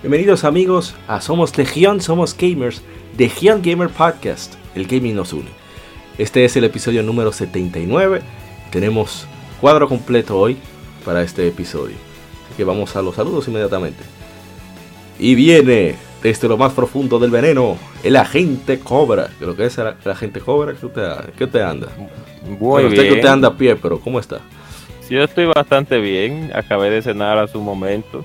Bienvenidos 0.00 0.44
amigos 0.44 0.94
a 1.08 1.20
Somos 1.20 1.58
Legión, 1.58 2.00
Somos 2.00 2.36
Gamers, 2.36 2.82
Legión 3.18 3.62
Gamer 3.64 3.88
Podcast, 3.88 4.54
el 4.76 4.86
gaming 4.86 5.16
nos 5.16 5.32
une. 5.32 5.48
Este 6.18 6.44
es 6.44 6.56
el 6.56 6.62
episodio 6.62 7.02
número 7.02 7.32
79, 7.32 8.20
tenemos 8.70 9.26
cuadro 9.60 9.88
completo 9.88 10.38
hoy 10.38 10.56
para 11.04 11.22
este 11.22 11.48
episodio. 11.48 11.96
Así 12.46 12.56
que 12.56 12.62
vamos 12.62 12.94
a 12.94 13.02
los 13.02 13.16
saludos 13.16 13.48
inmediatamente. 13.48 14.04
Y 15.18 15.34
viene 15.34 15.96
desde 16.22 16.46
lo 16.46 16.56
más 16.56 16.74
profundo 16.74 17.18
del 17.18 17.32
veneno, 17.32 17.76
el 18.04 18.14
agente 18.14 18.78
Cobra. 18.78 19.30
Creo 19.40 19.56
que 19.56 19.64
es 19.64 19.78
el, 19.78 19.88
agente 20.04 20.38
Cobra, 20.38 20.74
¿qué 20.74 20.86
usted, 20.86 21.34
qué 21.36 21.42
usted 21.42 21.60
anda? 21.60 21.88
Muy 22.46 22.56
Bueno, 22.56 22.86
usted 22.86 23.02
que 23.02 23.08
bien. 23.08 23.14
usted 23.16 23.28
anda 23.28 23.48
a 23.48 23.56
pie, 23.56 23.74
pero 23.74 23.98
¿cómo 23.98 24.20
está? 24.20 24.42
Yo 25.10 25.24
estoy 25.24 25.46
bastante 25.46 25.98
bien. 25.98 26.52
Acabé 26.54 26.88
de 26.88 27.02
cenar 27.02 27.36
a 27.38 27.48
su 27.48 27.60
momento. 27.60 28.24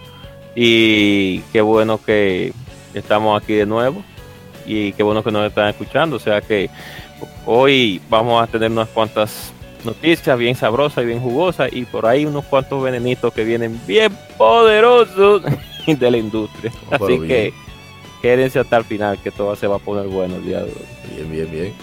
Y 0.56 1.40
qué 1.52 1.62
bueno 1.62 2.00
que 2.04 2.54
estamos 2.94 3.42
aquí 3.42 3.54
de 3.54 3.66
nuevo. 3.66 4.04
Y 4.66 4.94
qué 4.94 5.04
bueno 5.04 5.24
que 5.24 5.32
nos 5.32 5.48
están 5.48 5.70
escuchando. 5.70 6.16
O 6.18 6.20
sea 6.20 6.42
que 6.42 6.70
hoy 7.46 8.02
vamos 8.10 8.42
a 8.42 8.48
tener 8.48 8.72
unas 8.72 8.90
cuantas 8.90 9.52
noticias 9.84 10.38
bien 10.38 10.56
sabrosas 10.56 11.04
y 11.04 11.08
bien 11.08 11.20
jugosas. 11.20 11.72
Y 11.72 11.86
por 11.86 12.06
ahí 12.06 12.26
unos 12.26 12.46
cuantos 12.46 12.82
venenitos 12.82 13.34
que 13.34 13.44
vienen 13.44 13.80
bien 13.88 14.16
poderosos 14.38 15.44
de 15.88 16.12
la 16.12 16.18
industria. 16.18 16.72
Así 16.92 17.20
bien. 17.20 17.28
que 17.28 17.54
quédense 18.22 18.60
hasta 18.60 18.78
el 18.78 18.86
final 18.86 19.20
que 19.22 19.32
todo 19.32 19.56
se 19.56 19.68
va 19.68 19.78
a 19.78 19.80
poner 19.80 20.08
bueno 20.08 20.36
el 20.36 20.46
día 20.46 20.60
de 20.60 20.66
hoy. 20.66 21.16
Bien, 21.16 21.32
bien, 21.32 21.52
bien. 21.52 21.74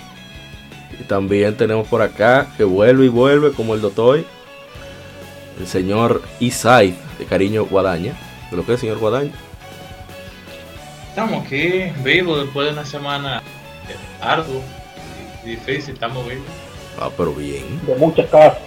Y 0.98 1.04
también 1.04 1.56
tenemos 1.56 1.86
por 1.88 2.02
acá 2.02 2.48
que 2.56 2.64
vuelve 2.64 3.06
y 3.06 3.08
vuelve 3.08 3.52
como 3.52 3.74
el 3.74 3.80
doctor, 3.80 4.24
el 5.58 5.66
señor 5.66 6.22
Isai 6.40 6.94
de 7.18 7.24
Cariño 7.26 7.64
Guadaña. 7.64 8.14
¿De 8.50 8.56
lo 8.56 8.64
que 8.66 8.74
es, 8.74 8.80
señor 8.80 8.98
Guadaña? 8.98 9.32
Estamos 11.08 11.44
aquí 11.44 11.84
vivos 12.04 12.42
después 12.42 12.66
de 12.66 12.72
una 12.72 12.84
semana 12.84 13.38
eh, 13.88 13.96
ardua 14.20 14.60
y 15.44 15.50
difícil, 15.50 15.94
estamos 15.94 16.26
vivos. 16.28 16.44
Ah, 17.00 17.10
pero 17.16 17.32
bien. 17.34 17.80
de 17.86 17.94
muchas 17.96 18.28
casas. 18.30 18.58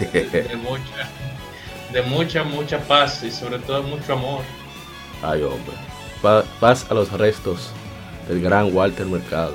De 0.00 0.56
mucha, 0.56 1.08
de 1.92 2.02
mucha, 2.02 2.44
mucha 2.44 2.78
paz 2.80 3.22
y 3.22 3.30
sobre 3.30 3.58
todo 3.60 3.82
mucho 3.84 4.12
amor. 4.14 4.40
Ay, 5.22 5.42
hombre. 5.42 5.74
Pa- 6.20 6.44
paz 6.60 6.86
a 6.90 6.94
los 6.94 7.12
restos 7.12 7.70
del 8.28 8.40
gran 8.40 8.74
Walter 8.74 9.06
Mercado. 9.06 9.54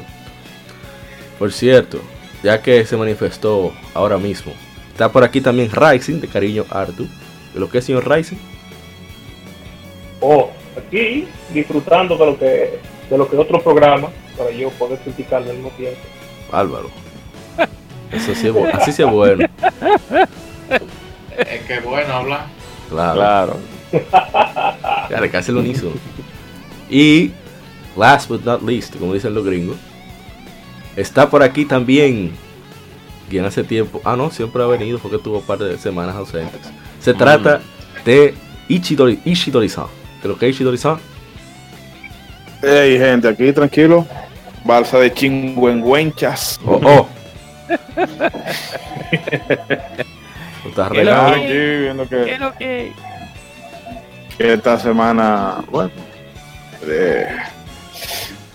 Por 1.38 1.52
cierto, 1.52 2.00
ya 2.44 2.62
que 2.62 2.86
se 2.86 2.96
manifestó 2.98 3.74
ahora 3.94 4.18
mismo, 4.18 4.54
está 4.92 5.12
por 5.12 5.24
aquí 5.24 5.42
también 5.42 5.70
Rising 5.72 6.20
de 6.22 6.28
Cariño 6.28 6.66
Artu. 6.70 7.08
¿De 7.54 7.60
lo 7.60 7.70
que 7.70 7.80
es, 7.80 7.86
señor 7.86 8.10
Rising? 8.10 8.38
O 10.22 10.50
aquí 10.78 11.28
disfrutando 11.54 12.18
de 12.18 12.26
lo 12.26 12.38
que 12.40 12.80
de 13.10 13.18
lo 13.18 13.28
que 13.30 13.38
otro 13.38 13.62
programa 13.62 14.10
para 14.38 14.52
yo 14.52 14.70
poder 14.72 15.00
criticar 15.00 15.42
al 15.42 15.54
mismo 15.54 15.70
tiempo. 15.72 16.00
Álvaro. 16.52 16.90
Eso 18.12 18.34
sí 18.36 18.48
es 18.48 18.54
bu- 18.54 18.70
así 18.74 18.92
sí 18.92 19.02
es 19.04 19.10
bueno. 19.12 19.48
Es 21.38 21.62
que 21.68 21.80
bueno 21.80 22.14
hablar. 22.14 22.46
Claro. 22.90 23.16
Claro. 23.20 23.58
Claro, 25.10 25.32
casi 25.32 25.52
lo 25.52 25.62
unísono. 25.62 25.94
Y, 26.90 27.32
last 27.98 28.30
but 28.30 28.44
not 28.46 28.62
least, 28.62 28.96
como 28.98 29.14
dicen 29.16 29.34
los 29.34 29.44
gringos, 29.44 29.78
está 30.96 31.28
por 31.28 31.42
aquí 31.42 31.66
también, 31.66 32.32
quien 33.28 33.44
hace 33.46 33.64
tiempo, 33.64 34.00
ah 34.06 34.16
no, 34.16 34.30
siempre 34.30 34.62
ha 34.62 34.68
venido 34.68 35.00
porque 35.00 35.18
tuvo 35.18 35.38
un 35.40 35.44
par 35.44 35.58
de 35.58 35.80
semanas 35.80 36.16
ausentes. 36.16 36.62
Se 37.00 37.16
trata 37.16 37.62
de 38.06 38.36
Ichidori, 38.68 39.20
Ishidori-san. 39.26 39.86
¿Creo 40.22 40.38
que 40.38 40.48
es 40.50 40.56
Ishidori-san? 40.56 40.98
Hey 42.62 42.98
gente, 42.98 43.28
aquí 43.30 43.52
tranquilo. 43.54 44.06
Balsa 44.66 45.00
de 45.00 45.14
chingüengüenchas. 45.14 46.60
Oh, 46.66 46.80
oh. 46.84 47.08
Estás 50.66 50.92
¿Qué 50.92 50.98
regado. 51.00 51.30
lo 51.30 51.36
Aquí 51.36 51.54
viendo 51.54 52.08
que, 52.10 52.38
lo 52.38 52.54
que? 52.56 52.92
que 54.38 54.54
esta 54.54 54.78
semana, 54.80 55.64
bueno, 55.72 55.92
eh, 56.86 57.28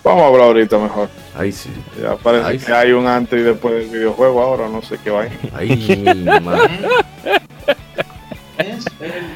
vamos 0.02 0.22
a 0.22 0.26
hablar 0.26 0.42
ahorita 0.48 0.78
mejor. 0.78 1.08
Ay, 1.36 1.50
sí. 1.52 1.70
Ya 2.00 2.14
parece 2.16 2.46
Ay, 2.46 2.58
que 2.58 2.64
sí. 2.66 2.72
hay 2.72 2.92
un 2.92 3.06
antes 3.06 3.41
y 3.41 3.42
después 3.42 3.75
del 3.75 3.88
videojuego 3.88 4.42
ahora, 4.42 4.69
no 4.69 4.82
sé 4.82 4.98
qué 5.02 5.10
va. 5.10 5.25
Ay, 5.54 6.14
mi 6.14 6.41
madre. 6.41 6.78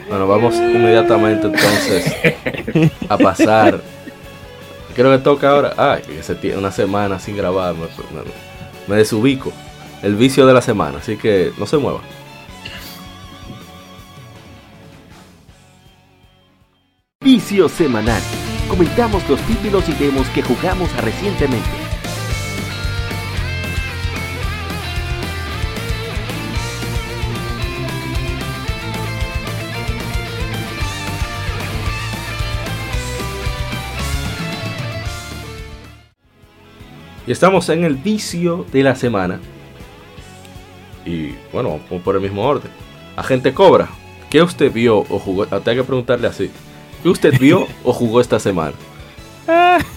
Bueno, 0.09 0.27
vamos 0.29 0.55
inmediatamente 0.55 1.47
entonces 1.49 2.15
a 3.09 3.19
pasar. 3.19 3.81
Creo 4.95 5.12
que 5.17 5.19
toca 5.23 5.51
ahora. 5.51 6.01
Tiene 6.41 6.56
una 6.59 6.71
semana 6.73 7.19
sin 7.19 7.37
grabar. 7.37 7.75
Me, 7.75 7.87
me- 8.89 8.97
desubico. 8.97 9.53
El 10.03 10.15
vicio 10.17 10.47
de 10.47 10.55
la 10.55 10.62
semana. 10.62 10.99
Así 10.99 11.17
que 11.17 11.53
no 11.59 11.67
se 11.67 11.77
mueva. 11.78 12.01
Vicio 17.21 17.69
semanal. 17.69 18.23
Comentamos 18.69 19.28
los 19.28 19.41
títulos 19.43 19.89
y 19.89 19.93
demos 19.95 20.27
que 20.28 20.43
jugamos 20.43 20.91
recientemente. 21.03 21.88
Y 37.28 37.33
estamos 37.33 37.69
en 37.69 37.84
el 37.84 37.97
vicio 37.97 38.65
de 38.72 38.83
la 38.83 38.94
semana. 38.94 39.39
Y 41.05 41.34
bueno, 41.53 41.78
vamos 41.91 42.03
por 42.03 42.15
el 42.15 42.22
mismo 42.22 42.43
orden. 42.43 42.71
Agente 43.16 43.53
Cobra, 43.53 43.91
¿qué 44.31 44.41
usted 44.41 44.72
vio 44.72 45.00
o 45.00 45.19
jugó? 45.19 45.43
Ah, 45.50 45.61
Tengo 45.61 45.83
que 45.83 45.87
preguntarle 45.87 46.27
así. 46.27 46.50
¿Qué 47.03 47.09
usted 47.11 47.39
vio 47.39 47.66
o 47.84 47.93
jugó 47.93 48.22
esta 48.22 48.41
semana? 48.41 48.72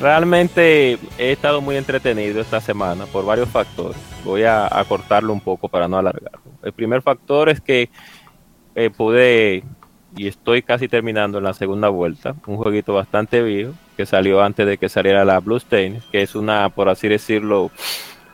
Realmente 0.00 0.98
he 1.16 1.30
estado 1.30 1.60
muy 1.60 1.76
entretenido 1.76 2.40
esta 2.40 2.60
semana 2.60 3.06
por 3.06 3.24
varios 3.24 3.48
factores. 3.48 3.98
Voy 4.24 4.42
a, 4.42 4.66
a 4.66 4.84
cortarlo 4.84 5.32
un 5.32 5.40
poco 5.40 5.68
para 5.68 5.86
no 5.86 5.96
alargarlo. 5.96 6.40
El 6.64 6.72
primer 6.72 7.02
factor 7.02 7.50
es 7.50 7.60
que 7.60 7.88
eh, 8.74 8.90
pude 8.90 9.62
y 10.16 10.28
estoy 10.28 10.62
casi 10.62 10.88
terminando 10.88 11.38
en 11.38 11.44
la 11.44 11.52
segunda 11.54 11.88
vuelta, 11.88 12.34
un 12.46 12.56
jueguito 12.56 12.94
bastante 12.94 13.42
viejo 13.42 13.72
que 13.96 14.06
salió 14.06 14.42
antes 14.42 14.66
de 14.66 14.78
que 14.78 14.88
saliera 14.88 15.24
la 15.24 15.40
Bluestains, 15.40 16.04
que 16.10 16.22
es 16.22 16.34
una, 16.34 16.68
por 16.70 16.88
así 16.88 17.08
decirlo, 17.08 17.70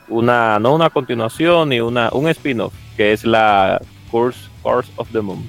una 0.08 0.58
no 0.58 0.74
una 0.74 0.90
continuación 0.90 1.70
ni 1.70 1.80
una 1.80 2.10
un 2.12 2.28
spin-off, 2.28 2.72
que 2.96 3.12
es 3.12 3.24
la 3.24 3.80
Course, 4.10 4.48
Course 4.62 4.90
of 4.96 5.08
the 5.12 5.20
Moon 5.20 5.48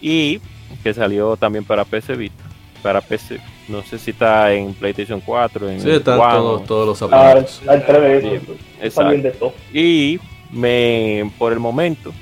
y 0.00 0.40
que 0.82 0.94
salió 0.94 1.36
también 1.36 1.64
para 1.64 1.84
PC 1.84 2.16
Vita, 2.16 2.42
para 2.82 3.00
PC, 3.00 3.38
no 3.68 3.82
sé 3.82 3.98
si 3.98 4.10
está 4.12 4.52
en 4.52 4.74
PlayStation 4.74 5.20
4, 5.20 5.68
en 5.70 5.80
Sí, 5.80 5.90
están 5.90 6.18
One, 6.18 6.32
todos, 6.32 6.64
todos 6.64 6.86
los 6.88 7.02
Ah, 7.02 7.06
aparatos. 7.06 7.62
al 7.68 7.86
3DS, 7.86 8.20
Sí, 8.22 8.52
está 8.80 8.86
exacto. 8.86 9.10
bien 9.10 9.22
de 9.22 9.30
todo. 9.32 9.52
y 9.72 10.18
me 10.50 11.30
por 11.38 11.52
el 11.52 11.60
momento 11.60 12.12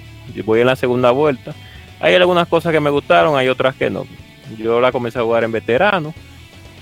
voy 0.44 0.60
en 0.60 0.66
la 0.66 0.76
segunda 0.76 1.10
vuelta 1.10 1.54
hay 2.00 2.14
algunas 2.14 2.49
cosas 2.49 2.73
que 2.73 2.81
me 2.81 2.91
gustaron 2.91 3.37
hay 3.37 3.49
otras 3.49 3.75
que 3.76 3.91
no 3.91 4.06
yo 4.58 4.81
la 4.81 4.91
comencé 4.93 5.19
a 5.19 5.23
jugar 5.23 5.44
en 5.44 5.52
veterano 5.52 6.12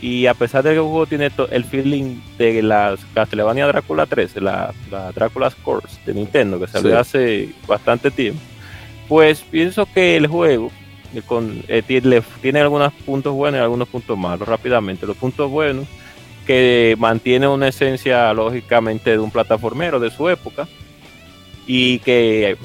y 0.00 0.26
a 0.26 0.35
pesar 0.35 0.62
de 0.62 0.70
que 0.70 0.76
el 0.76 0.82
juego 0.82 1.06
tiene 1.06 1.29
el 1.50 1.65
feeling 1.65 2.20
de 2.38 2.62
las 2.62 3.00
Castlevania 3.15 3.67
Drácula 3.67 4.06
3 4.06 4.37
la, 4.41 4.73
la 4.91 5.12
Drácula's 5.12 5.55
Course 5.56 5.99
de 6.06 6.15
Nintendo 6.15 6.59
que 6.61 6.67
salió 6.69 6.91
Sí. 6.93 6.97
hace 6.97 7.49
bastante 7.67 8.11
tiempo 8.11 8.41
pues 9.09 9.41
pienso 9.41 9.87
que 9.93 10.17
el 10.17 10.26
juego 10.29 10.70
eh, 11.15 11.23
con, 11.26 11.62
eh, 11.69 11.82
ti- 11.87 12.00
le- 12.00 12.23
tiene 12.43 12.61
algunos 12.61 12.93
puntos 12.93 13.32
buenos 13.35 13.59
y 13.59 13.62
algunos 13.62 13.88
puntos 13.88 14.17
malos 14.17 14.47
rápidamente 14.47 15.06
los 15.06 15.17
puntos 15.17 15.50
buenos 15.50 15.87
que 16.47 16.94
mantiene 16.99 17.47
una 17.49 17.69
esencia 17.69 18.32
lógicamente 18.32 19.11
de 19.11 19.19
un 19.19 19.31
plataformero 19.31 19.99
de 20.00 20.11
su 20.11 20.29
época 20.29 20.67
y 21.67 21.99
que 21.99 22.56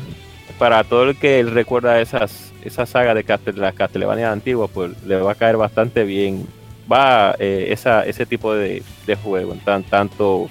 para 0.63 0.85
todo 0.85 1.09
el 1.09 1.17
que 1.17 1.43
recuerda 1.43 1.99
esas 1.99 2.53
esa 2.63 2.85
saga 2.85 3.13
de, 3.13 3.25
Castel, 3.25 3.55
de 3.55 3.59
la 3.59 3.73
Castlevania 3.73 4.31
antigua, 4.31 4.69
pues 4.69 4.91
le 5.03 5.17
va 5.17 5.33
a 5.33 5.35
caer 5.35 5.57
bastante 5.57 6.05
bien. 6.05 6.47
Va 6.89 7.35
eh, 7.37 7.75
ese 7.75 8.25
tipo 8.25 8.55
de, 8.55 8.81
de 9.05 9.15
juego, 9.17 9.53
tan, 9.65 9.83
tanto 9.83 10.49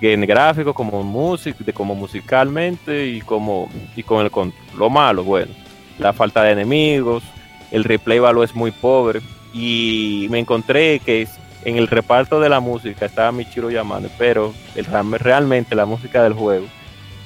en 0.00 0.20
gráfico 0.20 0.72
como 0.72 1.02
música, 1.02 1.58
como 1.72 1.96
musicalmente 1.96 3.08
y 3.08 3.22
como 3.22 3.68
y 3.96 4.04
con 4.04 4.24
el 4.24 4.30
con 4.30 4.54
lo 4.78 4.88
malo, 4.88 5.24
bueno, 5.24 5.50
la 5.98 6.12
falta 6.12 6.44
de 6.44 6.52
enemigos, 6.52 7.24
el 7.72 7.82
replay 7.82 8.20
value 8.20 8.44
es 8.44 8.54
muy 8.54 8.70
pobre 8.70 9.20
y 9.52 10.28
me 10.30 10.38
encontré 10.38 11.00
que 11.00 11.26
en 11.64 11.76
el 11.76 11.88
reparto 11.88 12.38
de 12.38 12.50
la 12.50 12.60
música 12.60 13.06
estaba 13.06 13.32
Michiro 13.32 13.68
Yamane, 13.68 14.10
pero 14.16 14.54
el, 14.76 14.86
realmente 15.18 15.74
la 15.74 15.86
música 15.86 16.22
del 16.22 16.34
juego 16.34 16.66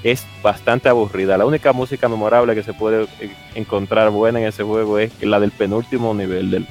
es 0.03 0.27
bastante 0.43 0.89
aburrida. 0.89 1.37
La 1.37 1.47
única 1.47 1.73
música 1.73 2.09
memorable 2.09 2.55
que 2.55 2.63
se 2.63 2.75
puede 2.75 3.05
eh, 3.21 3.31
encontrar 3.55 4.11
buena 4.11 4.41
en 4.41 4.47
ese 4.47 4.63
juego 4.63 4.99
es 4.99 5.11
la 5.23 5.41
del 5.41 5.51
penúltimo 5.51 6.15
nivel 6.15 6.51
del 6.51 6.67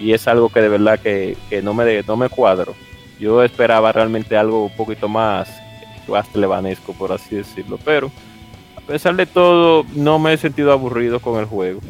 y 0.00 0.12
es 0.12 0.28
algo 0.28 0.48
que 0.48 0.60
de 0.60 0.68
verdad 0.68 1.00
que, 1.00 1.36
que 1.50 1.60
no 1.60 1.74
me 1.74 2.02
no 2.02 2.16
me 2.16 2.28
cuadro. 2.28 2.74
Yo 3.18 3.42
esperaba 3.42 3.90
realmente 3.90 4.36
algo 4.36 4.66
un 4.66 4.76
poquito 4.76 5.08
más 5.08 5.48
levanesco, 6.34 6.92
por 6.92 7.12
así 7.12 7.36
decirlo, 7.36 7.78
pero 7.84 8.10
a 8.76 8.80
pesar 8.80 9.16
de 9.16 9.26
todo 9.26 9.84
no 9.94 10.18
me 10.18 10.32
he 10.32 10.38
sentido 10.38 10.72
aburrido 10.72 11.20
con 11.20 11.38
el 11.38 11.46
juego. 11.46 11.80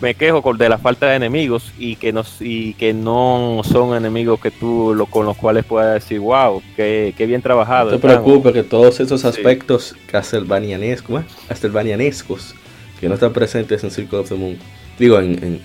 Me 0.00 0.14
quejo 0.14 0.42
con 0.42 0.58
de 0.58 0.68
la 0.68 0.76
falta 0.76 1.06
de 1.06 1.16
enemigos 1.16 1.72
y 1.78 1.96
que 1.96 2.12
no, 2.12 2.22
y 2.40 2.74
que 2.74 2.92
no 2.92 3.62
son 3.64 3.96
enemigos 3.96 4.38
que 4.40 4.50
tú 4.50 4.94
lo, 4.94 5.06
con 5.06 5.24
los 5.24 5.36
cuales 5.36 5.64
puedas 5.64 5.94
decir, 5.94 6.20
wow, 6.20 6.62
qué, 6.76 7.14
qué 7.16 7.24
bien 7.26 7.40
trabajado. 7.40 7.92
No 7.92 7.96
te 7.98 8.06
preocupes 8.06 8.52
que 8.52 8.62
todos 8.62 9.00
esos 9.00 9.24
aspectos 9.24 9.94
sí. 9.94 10.00
castlevanianescos, 10.10 11.24
castlevanianescos 11.48 12.54
que 13.00 13.08
no 13.08 13.14
están 13.14 13.32
presentes 13.32 13.84
en 13.84 13.90
Circle 13.90 14.18
of 14.18 14.28
the 14.28 14.34
Moon, 14.34 14.58
digo, 14.98 15.18
en, 15.18 15.42
en 15.42 15.60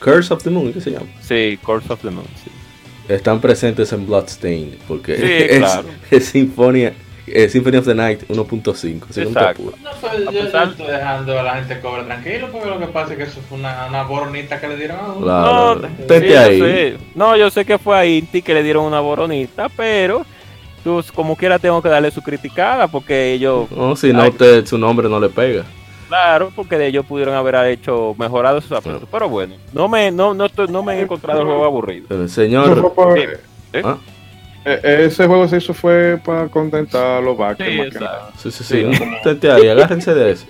Curse 0.00 0.32
of 0.32 0.42
the 0.42 0.50
Moon, 0.50 0.72
¿qué 0.72 0.80
se 0.80 0.90
llama? 0.90 1.06
Sí, 1.20 1.58
Curse 1.62 1.92
of 1.92 2.00
the 2.02 2.10
Moon, 2.10 2.26
sí. 2.42 2.50
Están 3.08 3.40
presentes 3.40 3.92
en 3.92 4.06
Bloodstained, 4.06 4.78
porque 4.88 5.16
Sí, 5.16 5.22
es, 5.54 5.58
claro. 5.58 5.88
es 6.10 6.24
Sinfonia, 6.26 6.94
es 7.26 7.52
Symphony 7.52 7.76
of 7.76 7.84
the 7.86 7.94
Night 7.94 8.22
1.5. 8.28 8.74
según 9.10 9.32
Exacto. 9.32 9.72
No, 9.82 9.90
pues, 10.00 10.12
yo, 10.24 10.30
yo 10.32 10.40
estoy 10.42 10.86
dejando 10.86 11.38
a 11.38 11.42
la 11.42 11.54
gente 11.56 11.80
cobre 11.80 12.02
tranquilo, 12.04 12.48
porque 12.50 12.68
lo 12.68 12.78
que 12.78 12.86
pasa 12.86 13.12
es 13.12 13.18
que 13.18 13.24
eso 13.24 13.40
fue 13.48 13.58
una, 13.58 13.86
una 13.88 14.02
boronita 14.02 14.60
que 14.60 14.68
le 14.68 14.76
dieron 14.76 14.98
a 14.98 15.02
uno. 15.12 15.20
Claro. 15.22 15.74
No, 15.76 15.88
sí, 15.88 16.26
yo 16.28 16.40
ahí. 16.40 16.58
sé. 16.60 16.96
No, 17.14 17.36
yo 17.36 17.50
sé 17.50 17.64
que 17.64 17.78
fue 17.78 17.96
a 17.96 18.04
Inti 18.06 18.42
que 18.42 18.54
le 18.54 18.62
dieron 18.62 18.84
una 18.84 19.00
boronita, 19.00 19.68
pero 19.68 20.24
tú, 20.82 21.02
como 21.14 21.36
quiera 21.36 21.58
tengo 21.58 21.80
que 21.80 21.88
darle 21.88 22.10
su 22.10 22.22
criticada 22.22 22.88
porque 22.88 23.32
ellos, 23.34 23.70
No, 23.70 23.94
si 23.94 24.12
no, 24.12 24.26
usted, 24.28 24.66
su 24.66 24.76
nombre 24.78 25.08
no 25.08 25.20
le 25.20 25.28
pega. 25.28 25.64
claro, 26.08 26.50
porque 26.56 26.76
de 26.76 26.88
ellos 26.88 27.06
pudieron 27.06 27.34
haber 27.36 27.54
hecho 27.70 28.14
mejorado 28.18 28.60
sus 28.60 28.72
aspectos. 28.72 29.08
Pero 29.10 29.28
bueno, 29.28 29.54
no 29.72 29.86
me, 29.88 30.10
no, 30.10 30.34
no, 30.34 30.46
estoy- 30.46 30.68
no 30.68 30.82
me 30.82 30.94
he 30.98 31.00
encontrado 31.02 31.40
el 31.40 31.46
juego 31.46 31.64
aburrido. 31.64 32.06
Pero 32.08 32.22
el 32.22 32.28
señor. 32.28 32.92
¿Eh? 33.74 33.80
Ah, 33.84 33.96
eh, 34.64 35.04
ese 35.06 35.26
juego 35.26 35.48
se 35.48 35.56
hizo 35.58 35.74
fue 35.74 36.18
para 36.24 36.48
contentar 36.48 37.18
a 37.18 37.20
los 37.20 37.36
backers. 37.36 37.70
Sí, 37.70 37.78
más 37.78 37.88
que 37.90 38.00
nada. 38.00 38.30
sí, 38.38 38.50
sí, 38.50 38.64
sí. 38.64 39.46
Ahí, 39.48 39.68
agárrense 39.68 40.14
de 40.14 40.30
eso. 40.32 40.46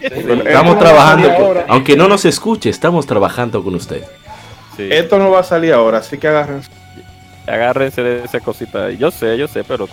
Pero 0.00 0.34
Estamos 0.34 0.78
trabajando, 0.78 1.34
con- 1.36 1.58
aunque 1.68 1.94
no 1.96 2.08
nos 2.08 2.24
escuche, 2.24 2.70
estamos 2.70 3.04
trabajando 3.06 3.62
con 3.62 3.74
usted. 3.74 4.02
Sí. 4.76 4.88
Esto 4.90 5.18
no 5.18 5.30
va 5.30 5.40
a 5.40 5.44
salir 5.44 5.72
ahora, 5.74 5.98
así 5.98 6.16
que 6.16 6.26
agárrense. 6.28 6.70
Agárrense 7.46 8.02
de 8.02 8.24
esa 8.24 8.40
cosita. 8.40 8.90
Yo 8.92 9.10
sé, 9.10 9.36
yo 9.36 9.46
sé, 9.48 9.62
pero 9.64 9.88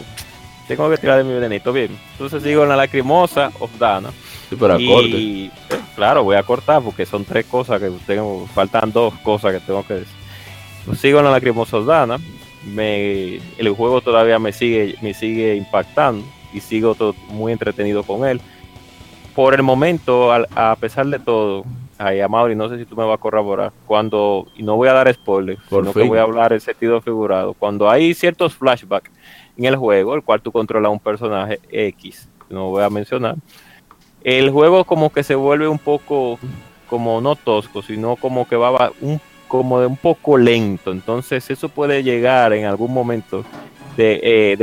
tengo 0.67 0.89
que 0.89 0.97
tirar 0.97 1.17
de 1.17 1.23
mi 1.25 1.33
venenito 1.33 1.73
bien. 1.73 1.97
Entonces 2.13 2.41
sigo 2.43 2.63
en 2.63 2.69
la 2.69 2.75
lacrimosa 2.77 3.51
of 3.59 3.71
Dana. 3.77 4.11
Sí, 4.49 4.55
pero 4.57 4.75
acorde. 4.75 5.07
Y 5.09 5.51
eh, 5.69 5.75
claro, 5.95 6.23
voy 6.23 6.35
a 6.37 6.43
cortar 6.43 6.81
porque 6.81 7.05
son 7.05 7.25
tres 7.25 7.45
cosas 7.45 7.81
que 7.81 7.91
tengo, 8.05 8.47
faltan 8.53 8.91
dos 8.93 9.13
cosas 9.23 9.53
que 9.53 9.59
tengo 9.59 9.85
que 9.85 9.95
decir. 9.95 10.15
Pues 10.85 10.99
sigo 10.99 11.19
en 11.19 11.25
la 11.25 11.31
lacrimosa 11.31 11.79
Dana, 11.81 12.17
me, 12.73 13.35
el 13.57 13.69
juego 13.75 14.01
todavía 14.01 14.39
me 14.39 14.51
sigue, 14.53 14.95
me 15.01 15.13
sigue 15.13 15.55
impactando 15.55 16.25
y 16.53 16.59
sigo 16.59 16.95
to- 16.95 17.15
muy 17.29 17.51
entretenido 17.51 18.03
con 18.03 18.27
él. 18.27 18.41
Por 19.35 19.53
el 19.53 19.63
momento, 19.63 20.31
al- 20.31 20.47
a 20.55 20.75
pesar 20.79 21.05
de 21.07 21.19
todo, 21.19 21.63
ay, 21.97 22.21
Amaury, 22.21 22.55
no 22.55 22.69
sé 22.69 22.77
si 22.77 22.85
tú 22.85 22.95
me 22.95 23.03
vas 23.05 23.15
a 23.15 23.21
corroborar, 23.21 23.71
cuando, 23.85 24.47
y 24.55 24.63
no 24.63 24.75
voy 24.75 24.87
a 24.87 24.93
dar 24.93 25.13
spoilers, 25.13 25.59
Por 25.69 25.83
sino 25.83 25.93
fin. 25.93 26.03
que 26.03 26.07
voy 26.09 26.17
a 26.17 26.23
hablar 26.23 26.53
en 26.53 26.59
sentido 26.59 27.01
figurado, 27.01 27.53
cuando 27.53 27.89
hay 27.89 28.13
ciertos 28.13 28.55
flashbacks 28.55 29.11
en 29.57 29.65
el 29.65 29.75
juego, 29.75 30.15
el 30.15 30.23
cual 30.23 30.41
tú 30.41 30.51
controlas 30.51 30.91
un 30.91 30.99
personaje 30.99 31.59
X, 31.71 32.27
no 32.49 32.69
voy 32.69 32.83
a 32.83 32.89
mencionar, 32.89 33.35
el 34.23 34.49
juego 34.49 34.83
como 34.85 35.11
que 35.11 35.23
se 35.23 35.35
vuelve 35.35 35.67
un 35.67 35.79
poco 35.79 36.39
como 36.89 37.21
no 37.21 37.35
tosco, 37.35 37.81
sino 37.81 38.15
como 38.15 38.47
que 38.47 38.55
va- 38.55 38.91
un 39.01 39.19
como 39.47 39.79
de 39.79 39.88
un 39.88 39.97
poco 39.97 40.38
lento. 40.38 40.91
Entonces 40.91 41.49
eso 41.49 41.69
puede 41.69 42.03
llegar 42.03 42.53
en 42.53 42.65
algún 42.65 42.94
momento 42.94 43.44
de, 43.95 44.19
eh, 44.23 44.55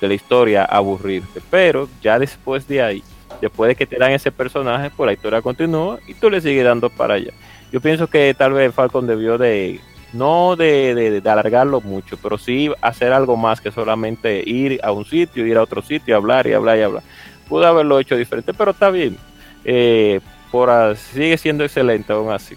de 0.00 0.08
la 0.08 0.14
historia 0.14 0.62
a 0.62 0.76
aburrirte. 0.76 1.40
Pero 1.50 1.88
ya 2.02 2.18
después 2.18 2.66
de 2.68 2.82
ahí, 2.82 3.02
después 3.40 3.68
de 3.68 3.74
que 3.76 3.86
te 3.86 3.96
dan 3.96 4.12
ese 4.12 4.32
personaje, 4.32 4.90
pues 4.96 5.06
la 5.06 5.12
historia 5.12 5.42
continúa 5.42 5.98
y 6.06 6.14
tú 6.14 6.30
le 6.30 6.40
sigues 6.40 6.64
dando 6.64 6.90
para 6.90 7.14
allá. 7.14 7.32
Yo 7.72 7.80
pienso 7.80 8.06
que 8.08 8.34
tal 8.36 8.52
vez 8.52 8.74
Falcon 8.74 9.06
debió 9.06 9.38
de 9.38 9.80
no 10.12 10.56
de, 10.56 11.20
de- 11.22 11.30
alargarlo 11.30 11.80
mucho, 11.80 12.16
pero 12.20 12.36
sí 12.36 12.68
hacer 12.80 13.12
algo 13.12 13.36
más 13.36 13.60
que 13.60 13.70
solamente 13.70 14.42
ir 14.44 14.80
a 14.82 14.90
un 14.90 15.04
sitio, 15.04 15.46
ir 15.46 15.56
a 15.56 15.62
otro 15.62 15.82
sitio, 15.82 16.16
hablar 16.16 16.48
y 16.48 16.52
hablar 16.52 16.78
y 16.78 16.82
hablar 16.82 17.02
pudo 17.50 17.66
haberlo 17.66 17.98
hecho 17.98 18.16
diferente, 18.16 18.54
pero 18.54 18.70
está 18.70 18.90
bien. 18.90 19.16
Eh, 19.64 20.20
por 20.52 20.96
sigue 20.96 21.36
siendo 21.36 21.64
excelente 21.64 22.12
aún 22.12 22.30
así. 22.32 22.54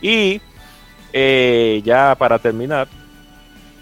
Y 0.00 0.40
eh, 1.20 1.82
ya 1.84 2.14
para 2.16 2.38
terminar, 2.38 2.86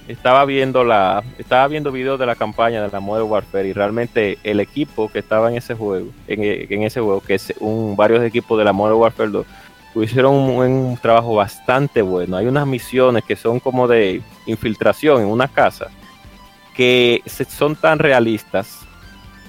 estaba 0.08 0.44
viendo 0.44 0.84
la, 0.84 1.22
estaba 1.36 1.66
viendo 1.68 1.92
videos 1.92 2.18
de 2.18 2.26
la 2.26 2.34
campaña 2.36 2.82
de 2.82 2.88
la 2.90 3.00
Modern 3.00 3.28
Warfare 3.28 3.68
y 3.68 3.72
realmente 3.72 4.38
el 4.42 4.60
equipo 4.60 5.08
que 5.10 5.18
estaba 5.18 5.50
en 5.50 5.56
ese 5.56 5.74
juego, 5.74 6.08
en, 6.28 6.42
en 6.70 6.82
ese 6.82 7.00
juego, 7.00 7.20
que 7.20 7.34
es 7.34 7.52
un, 7.60 7.94
varios 7.96 8.22
equipos 8.24 8.56
de 8.58 8.64
la 8.64 8.72
Modern 8.72 8.98
Warfare 9.00 9.30
2, 9.30 9.46
hicieron 9.96 10.34
un, 10.34 10.50
un 10.62 10.96
trabajo 10.98 11.34
bastante 11.34 12.02
bueno. 12.02 12.36
Hay 12.36 12.46
unas 12.46 12.66
misiones 12.66 13.24
que 13.24 13.34
son 13.36 13.60
como 13.60 13.88
de 13.88 14.22
infiltración 14.46 15.22
en 15.22 15.28
una 15.28 15.48
casa 15.48 15.88
que 16.74 17.22
se- 17.26 17.44
son 17.46 17.74
tan 17.76 17.98
realistas 17.98 18.80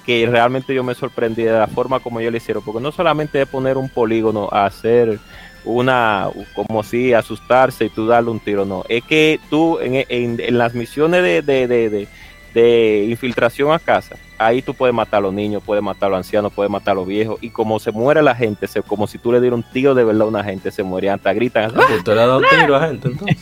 que 0.06 0.26
realmente 0.26 0.74
yo 0.74 0.82
me 0.82 0.94
sorprendí 0.94 1.42
de 1.42 1.52
la 1.52 1.66
forma 1.66 2.00
como 2.00 2.18
ellos 2.18 2.32
lo 2.32 2.38
hicieron, 2.38 2.62
porque 2.64 2.80
no 2.80 2.90
solamente 2.92 3.42
es 3.42 3.48
poner 3.48 3.76
un 3.76 3.90
polígono 3.90 4.48
a 4.50 4.64
hacer 4.64 5.18
una, 5.76 6.28
como 6.54 6.82
si 6.82 7.12
asustarse 7.12 7.86
y 7.86 7.90
tú 7.90 8.06
darle 8.06 8.30
un 8.30 8.40
tiro, 8.40 8.64
no, 8.64 8.84
es 8.88 9.04
que 9.04 9.38
tú 9.50 9.78
en, 9.80 10.04
en- 10.08 10.40
en 10.40 10.58
las 10.58 10.74
misiones 10.74 11.22
de, 11.22 11.42
de- 11.42 11.66
de- 11.68 11.90
de- 11.90 12.08
de 12.54 13.04
infiltración 13.10 13.70
a 13.72 13.78
casa, 13.78 14.16
ahí 14.38 14.62
tú 14.62 14.72
puedes 14.72 14.94
matar 14.94 15.18
a 15.18 15.20
los 15.20 15.34
niños, 15.34 15.62
puedes 15.64 15.84
matar 15.84 16.06
a 16.06 16.10
los 16.10 16.16
ancianos, 16.18 16.50
puedes 16.52 16.70
matar 16.70 16.92
a 16.92 16.94
los 16.96 17.06
viejos, 17.06 17.38
y 17.42 17.50
como 17.50 17.78
se 17.78 17.90
muere 17.92 18.22
la 18.22 18.34
gente, 18.34 18.66
se, 18.66 18.82
como 18.82 19.06
si 19.06 19.18
tú 19.18 19.30
le 19.32 19.40
dieras 19.40 19.58
un 19.58 19.62
tiro 19.70 19.94
de 19.94 20.02
verdad 20.04 20.22
a 20.22 20.26
una 20.26 20.42
gente, 20.42 20.70
se 20.70 20.82
muere, 20.82 21.10
hasta 21.10 21.32
gritan, 21.34 21.70
Ah, 21.70 21.72
pues 21.86 21.98
Usted 21.98 22.14
le 22.14 22.20
ha 22.22 22.26
dado 22.26 22.40
tiro 22.58 22.76
a 22.76 22.86
gente 22.88 23.08
entonces. 23.08 23.36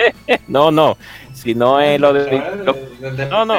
no, 0.48 0.70
no, 0.70 0.96
si 1.34 1.54
no 1.56 1.80
es 1.80 2.00
lo 2.00 2.12
de... 2.12 2.30
lo- 2.64 3.28
no, 3.28 3.44
no. 3.44 3.54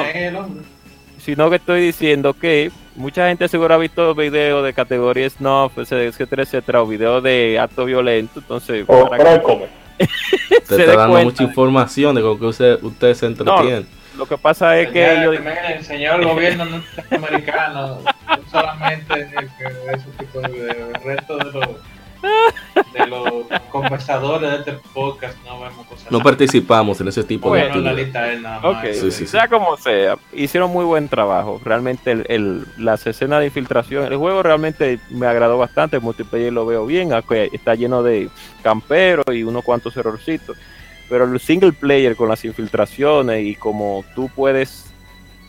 Sino 1.24 1.48
que 1.48 1.56
estoy 1.56 1.80
diciendo 1.80 2.34
que 2.34 2.70
mucha 2.96 3.28
gente 3.28 3.48
seguro 3.48 3.74
ha 3.74 3.78
visto 3.78 4.14
videos 4.14 4.64
de 4.64 4.74
categoría 4.74 5.28
snuff, 5.30 5.78
etcétera, 5.78 6.42
etcétera, 6.42 6.82
o 6.82 6.86
videos 6.86 7.22
de 7.22 7.58
acto 7.58 7.84
violento, 7.84 8.40
entonces 8.40 8.84
O 8.86 9.08
para 9.08 9.40
que 9.40 9.68
se 10.64 10.76
está 10.76 10.96
dando 10.96 11.12
cuenta. 11.12 11.24
mucha 11.24 11.42
información 11.44 12.14
de 12.14 12.22
con 12.22 12.38
que 12.38 12.46
usted, 12.46 12.82
usted 12.82 13.14
se 13.14 13.26
entretiene. 13.26 13.86
lo 14.18 14.26
que 14.26 14.36
pasa 14.36 14.78
es 14.78 14.90
que 14.90 15.06
Señor, 15.06 15.34
ellos, 15.34 15.46
el 15.68 15.84
señor 15.84 16.24
gobierno 16.24 16.64
norteamericano 16.66 18.00
solamente 18.50 19.20
eh, 19.20 19.48
que 19.58 19.94
ese 19.94 20.08
tipo 20.18 20.40
de 20.40 20.48
videos. 20.48 20.88
El 20.94 21.02
resto 21.02 21.38
de 21.38 21.44
los, 21.44 21.68
de 22.92 23.06
los 23.06 23.46
conversadores 23.70 24.50
de 24.50 24.56
este 24.58 24.72
podcast 24.92 25.36
no 25.44 25.60
vemos 25.60 25.86
cosas 25.86 26.10
No 26.10 26.20
participamos 26.20 27.00
en 27.00 27.08
ese 27.08 27.24
tipo 27.24 27.48
Bueno, 27.48 27.64
de 27.66 27.70
Bueno, 27.72 27.84
la 27.84 27.92
lista 27.92 28.32
es 28.32 28.40
nada 28.40 28.58
Ok, 28.58 28.74
más. 28.74 28.84
Sí, 28.96 29.00
sí, 29.00 29.10
sí. 29.10 29.26
sea 29.26 29.48
como 29.48 29.76
sea, 29.76 30.16
hicieron 30.32 30.70
muy 30.70 30.84
buen 30.84 31.08
trabajo. 31.08 31.60
Realmente 31.64 32.12
el, 32.12 32.24
el- 32.28 32.66
las 32.78 33.06
escenas 33.06 33.40
de 33.40 33.46
infiltración, 33.46 34.04
el 34.12 34.16
juego 34.18 34.42
realmente 34.42 34.98
me 35.10 35.26
agradó 35.26 35.58
bastante, 35.58 35.96
el 35.96 36.02
multiplayer 36.02 36.52
lo 36.52 36.66
veo 36.66 36.86
bien, 36.86 37.12
aunque 37.12 37.50
está 37.52 37.74
lleno 37.74 38.02
de 38.02 38.28
camperos 38.62 39.24
y 39.32 39.42
unos 39.42 39.64
cuantos 39.64 39.96
errorcitos. 39.96 40.56
Pero 41.08 41.24
el 41.24 41.38
single 41.40 41.72
player 41.72 42.16
con 42.16 42.28
las 42.28 42.44
infiltraciones 42.44 43.44
y 43.44 43.54
como 43.56 44.04
tú 44.14 44.30
puedes 44.34 44.86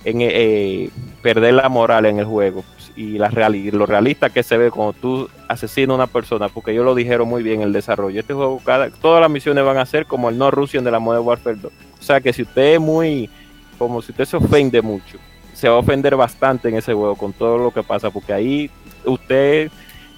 en, 0.03 0.17
eh, 0.21 0.89
perder 1.21 1.53
la 1.55 1.69
moral 1.69 2.05
en 2.05 2.19
el 2.19 2.25
juego 2.25 2.63
y 2.95 3.17
la 3.17 3.27
real, 3.29 3.53
lo 3.73 3.85
realista 3.85 4.29
que 4.29 4.41
se 4.43 4.57
ve 4.57 4.71
cuando 4.71 4.93
tú 4.93 5.29
asesinas 5.49 5.91
a 5.91 5.95
una 5.95 6.07
persona, 6.07 6.47
porque 6.49 6.71
ellos 6.71 6.85
lo 6.85 6.95
dijeron 6.95 7.27
muy 7.27 7.43
bien 7.43 7.57
en 7.61 7.67
el 7.67 7.73
desarrollo. 7.73 8.19
Este 8.21 8.33
juego, 8.33 8.61
cada, 8.63 8.89
todas 8.89 9.19
las 9.21 9.29
misiones 9.29 9.65
van 9.65 9.77
a 9.77 9.85
ser 9.85 10.05
como 10.05 10.29
el 10.29 10.37
no 10.37 10.49
Russian 10.51 10.83
de 10.83 10.91
la 10.91 10.99
Modern 10.99 11.25
Warfare 11.25 11.57
2. 11.57 11.71
O 11.99 12.03
sea 12.03 12.21
que 12.21 12.31
si 12.31 12.43
usted 12.43 12.75
es 12.75 12.79
muy, 12.79 13.29
como 13.77 14.01
si 14.01 14.11
usted 14.11 14.25
se 14.25 14.37
ofende 14.37 14.81
mucho, 14.81 15.17
se 15.53 15.67
va 15.67 15.75
a 15.75 15.79
ofender 15.79 16.15
bastante 16.15 16.69
en 16.69 16.75
ese 16.77 16.93
juego 16.93 17.15
con 17.15 17.33
todo 17.33 17.57
lo 17.57 17.71
que 17.71 17.83
pasa, 17.83 18.09
porque 18.11 18.31
ahí 18.33 18.69
usted 19.05 19.69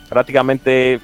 prácticamente 0.09 0.99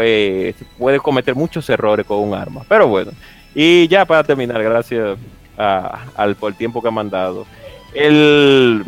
eh, 0.00 0.54
puede 0.78 0.98
cometer 0.98 1.34
muchos 1.34 1.68
errores 1.70 2.06
con 2.06 2.18
un 2.18 2.34
arma. 2.34 2.62
Pero 2.68 2.88
bueno, 2.88 3.12
y 3.54 3.86
ya 3.88 4.04
para 4.04 4.24
terminar, 4.24 4.62
gracias 4.62 5.18
a- 5.56 6.00
al 6.16 6.34
por 6.34 6.50
el 6.52 6.56
tiempo 6.58 6.80
que 6.82 6.88
han 6.88 6.94
mandado. 6.94 7.46
El 7.94 8.84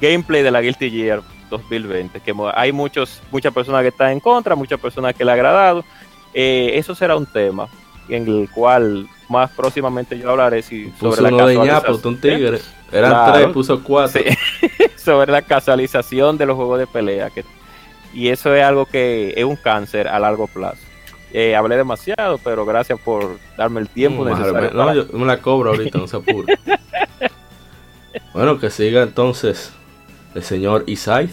gameplay 0.00 0.42
de 0.42 0.50
la 0.50 0.60
Guilty 0.60 0.90
Gear 0.90 1.22
2020, 1.50 2.20
que 2.20 2.34
hay 2.54 2.72
muchos, 2.72 3.20
muchas 3.30 3.52
personas 3.52 3.82
que 3.82 3.88
están 3.88 4.10
en 4.10 4.20
contra, 4.20 4.54
muchas 4.54 4.80
personas 4.80 5.14
que 5.14 5.24
le 5.24 5.30
ha 5.30 5.34
agradado. 5.34 5.84
Eh, 6.32 6.72
eso 6.74 6.94
será 6.94 7.16
un 7.16 7.26
tema 7.26 7.68
en 8.08 8.26
el 8.26 8.48
cual 8.50 9.06
más 9.28 9.50
próximamente 9.52 10.18
yo 10.18 10.30
hablaré 10.30 10.62
si, 10.62 10.86
Puso 10.98 11.16
sobre 11.16 11.30
la 11.30 11.46
de 11.46 11.54
ñapo, 11.56 11.86
casualización- 11.92 12.06
un 12.08 12.20
tigre. 12.20 12.58
Eran 12.92 13.10
Claro. 13.10 13.32
tres, 13.34 13.48
puso 13.48 13.82
cuatro. 13.82 14.20
Sí. 14.22 14.68
sobre 14.96 15.32
la 15.32 15.42
casualización 15.42 16.36
de 16.38 16.46
los 16.46 16.56
juegos 16.56 16.78
de 16.78 16.86
pelea. 16.86 17.30
Que, 17.30 17.44
y 18.12 18.28
eso 18.28 18.54
es 18.54 18.62
algo 18.62 18.86
que 18.86 19.32
es 19.36 19.44
un 19.44 19.56
cáncer 19.56 20.08
a 20.08 20.18
largo 20.18 20.46
plazo. 20.46 20.78
Eh, 21.32 21.56
hablé 21.56 21.76
demasiado, 21.76 22.38
pero 22.38 22.64
gracias 22.64 22.98
por 23.00 23.38
darme 23.56 23.80
el 23.80 23.88
tiempo 23.88 24.24
necesario. 24.24 24.52
para- 24.52 24.70
No, 24.70 24.94
yo 24.94 25.06
me 25.18 25.26
la 25.26 25.38
cobro 25.40 25.70
ahorita, 25.70 25.98
no 25.98 26.06
se 26.06 26.16
apure. 26.16 26.56
bueno, 28.34 28.58
que 28.58 28.70
siga 28.70 29.02
entonces 29.02 29.72
el 30.34 30.42
señor 30.42 30.84
Isaith, 30.86 31.32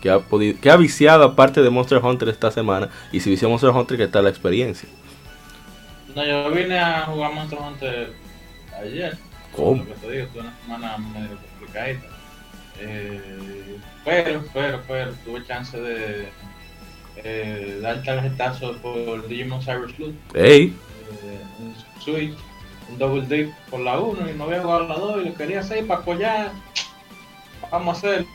que 0.00 0.10
ha 0.10 0.18
podido, 0.20 0.60
que 0.60 0.70
ha 0.70 0.76
viciado 0.76 1.24
aparte 1.24 1.62
de 1.62 1.70
Monster 1.70 1.98
Hunter 1.98 2.28
esta 2.28 2.50
semana. 2.50 2.88
Y 3.12 3.20
si 3.20 3.30
vició 3.30 3.48
Monster 3.48 3.70
Hunter, 3.70 3.96
¿qué 3.96 4.08
tal 4.08 4.24
la 4.24 4.30
experiencia? 4.30 4.88
No, 6.14 6.24
yo 6.24 6.50
vine 6.50 6.78
a 6.78 7.06
jugar 7.06 7.32
Monster 7.32 7.58
Hunter 7.58 8.12
ayer. 8.80 9.16
¿Cómo? 9.54 9.84
Lo 9.84 9.86
que 9.86 10.06
te 10.06 10.10
digo, 10.12 10.28
una 10.34 10.54
semana 10.62 10.98
medio 10.98 11.38
complicadita. 11.58 12.06
Eh, 12.80 13.78
pero, 14.04 14.44
pero, 14.52 14.80
pero, 14.88 15.12
tuve 15.24 15.44
chance 15.46 15.78
de 15.78 16.28
eh, 17.16 17.78
dar 17.82 18.02
tarjetazo 18.02 18.76
por 18.78 19.28
Digimon 19.28 19.62
Cyber 19.62 19.94
Sleuth, 19.94 20.14
¡Ey! 20.34 20.74
eh, 21.24 21.40
un 21.60 21.74
Switch, 22.02 22.34
un 22.90 22.98
Double 22.98 23.26
Dip 23.26 23.52
por 23.70 23.80
la 23.80 24.00
1 24.00 24.30
y 24.30 24.34
no 24.34 24.44
había 24.44 24.62
jugado 24.62 24.88
la 24.88 24.94
2 24.94 25.22
y 25.22 25.28
lo 25.28 25.34
quería 25.34 25.60
hacer 25.60 25.86
para 25.86 26.00
apoyar. 26.00 26.52
Vamos 27.70 27.96
a 27.96 27.98
hacerlo. 27.98 28.26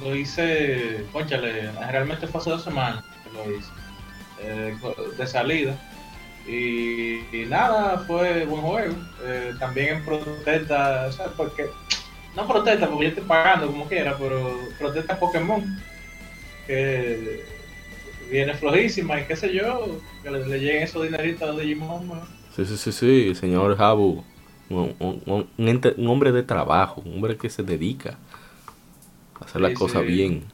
Lo 0.00 0.16
hice, 0.16 1.04
conchale, 1.12 1.70
realmente 1.90 2.26
fue 2.26 2.40
hace 2.40 2.50
dos 2.50 2.64
semanas 2.64 3.04
que 3.22 3.30
lo 3.36 3.56
hice, 3.56 3.70
eh, 4.40 4.76
de 5.18 5.26
salida. 5.26 5.76
Y, 6.46 7.44
nada, 7.48 7.98
fue 8.06 8.44
buen 8.46 8.62
juego. 8.62 8.94
Eh, 9.22 9.54
también 9.60 9.96
en 9.96 10.04
protesta, 10.04 11.06
o 11.08 11.12
sea, 11.12 11.26
porque 11.36 11.66
no 12.34 12.48
protesta 12.48 12.88
porque 12.88 13.04
yo 13.04 13.08
estoy 13.10 13.24
pagando 13.24 13.66
como 13.66 13.86
quiera, 13.86 14.16
pero 14.18 14.58
protesta 14.78 15.18
Pokémon, 15.18 15.62
que 16.66 17.44
viene 18.30 18.54
flojísima 18.54 19.20
y 19.20 19.24
qué 19.24 19.36
sé 19.36 19.52
yo, 19.52 20.00
que 20.22 20.30
le, 20.30 20.46
le 20.46 20.58
lleguen 20.58 20.82
esos 20.82 21.02
dineritos 21.02 21.42
a 21.42 21.46
los 21.52 21.60
Digimon. 21.60 22.08
¿no? 22.08 22.26
Sí, 22.56 22.64
sí, 22.66 22.76
sí, 22.76 22.92
sí, 22.92 23.34
señor 23.34 23.76
Habu. 23.80 24.24
Un, 24.68 26.08
hombre 26.08 26.32
de 26.32 26.42
trabajo, 26.42 27.02
un 27.04 27.14
hombre 27.14 27.36
que 27.36 27.50
se 27.50 27.62
dedica 27.62 28.18
hacer 29.42 29.60
las 29.62 29.72
Sí, 29.72 29.74
cosas 29.74 30.04
sí. 30.06 30.06
bien. 30.06 30.52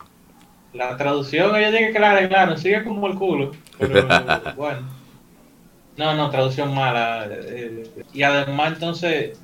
La 0.72 0.96
traducción 0.96 1.54
ella 1.56 1.70
tiene 1.70 1.92
que 1.92 1.98
la 1.98 2.12
arreglaron, 2.12 2.58
sigue 2.58 2.84
como 2.84 3.06
el 3.08 3.14
culo. 3.16 3.52
Pero 3.78 4.08
bueno. 4.54 4.88
No, 5.96 6.14
no, 6.14 6.30
traducción 6.30 6.74
mala. 6.74 7.26
eh, 7.30 8.04
y 8.12 8.22
además 8.22 8.74
entonces, 8.74 9.38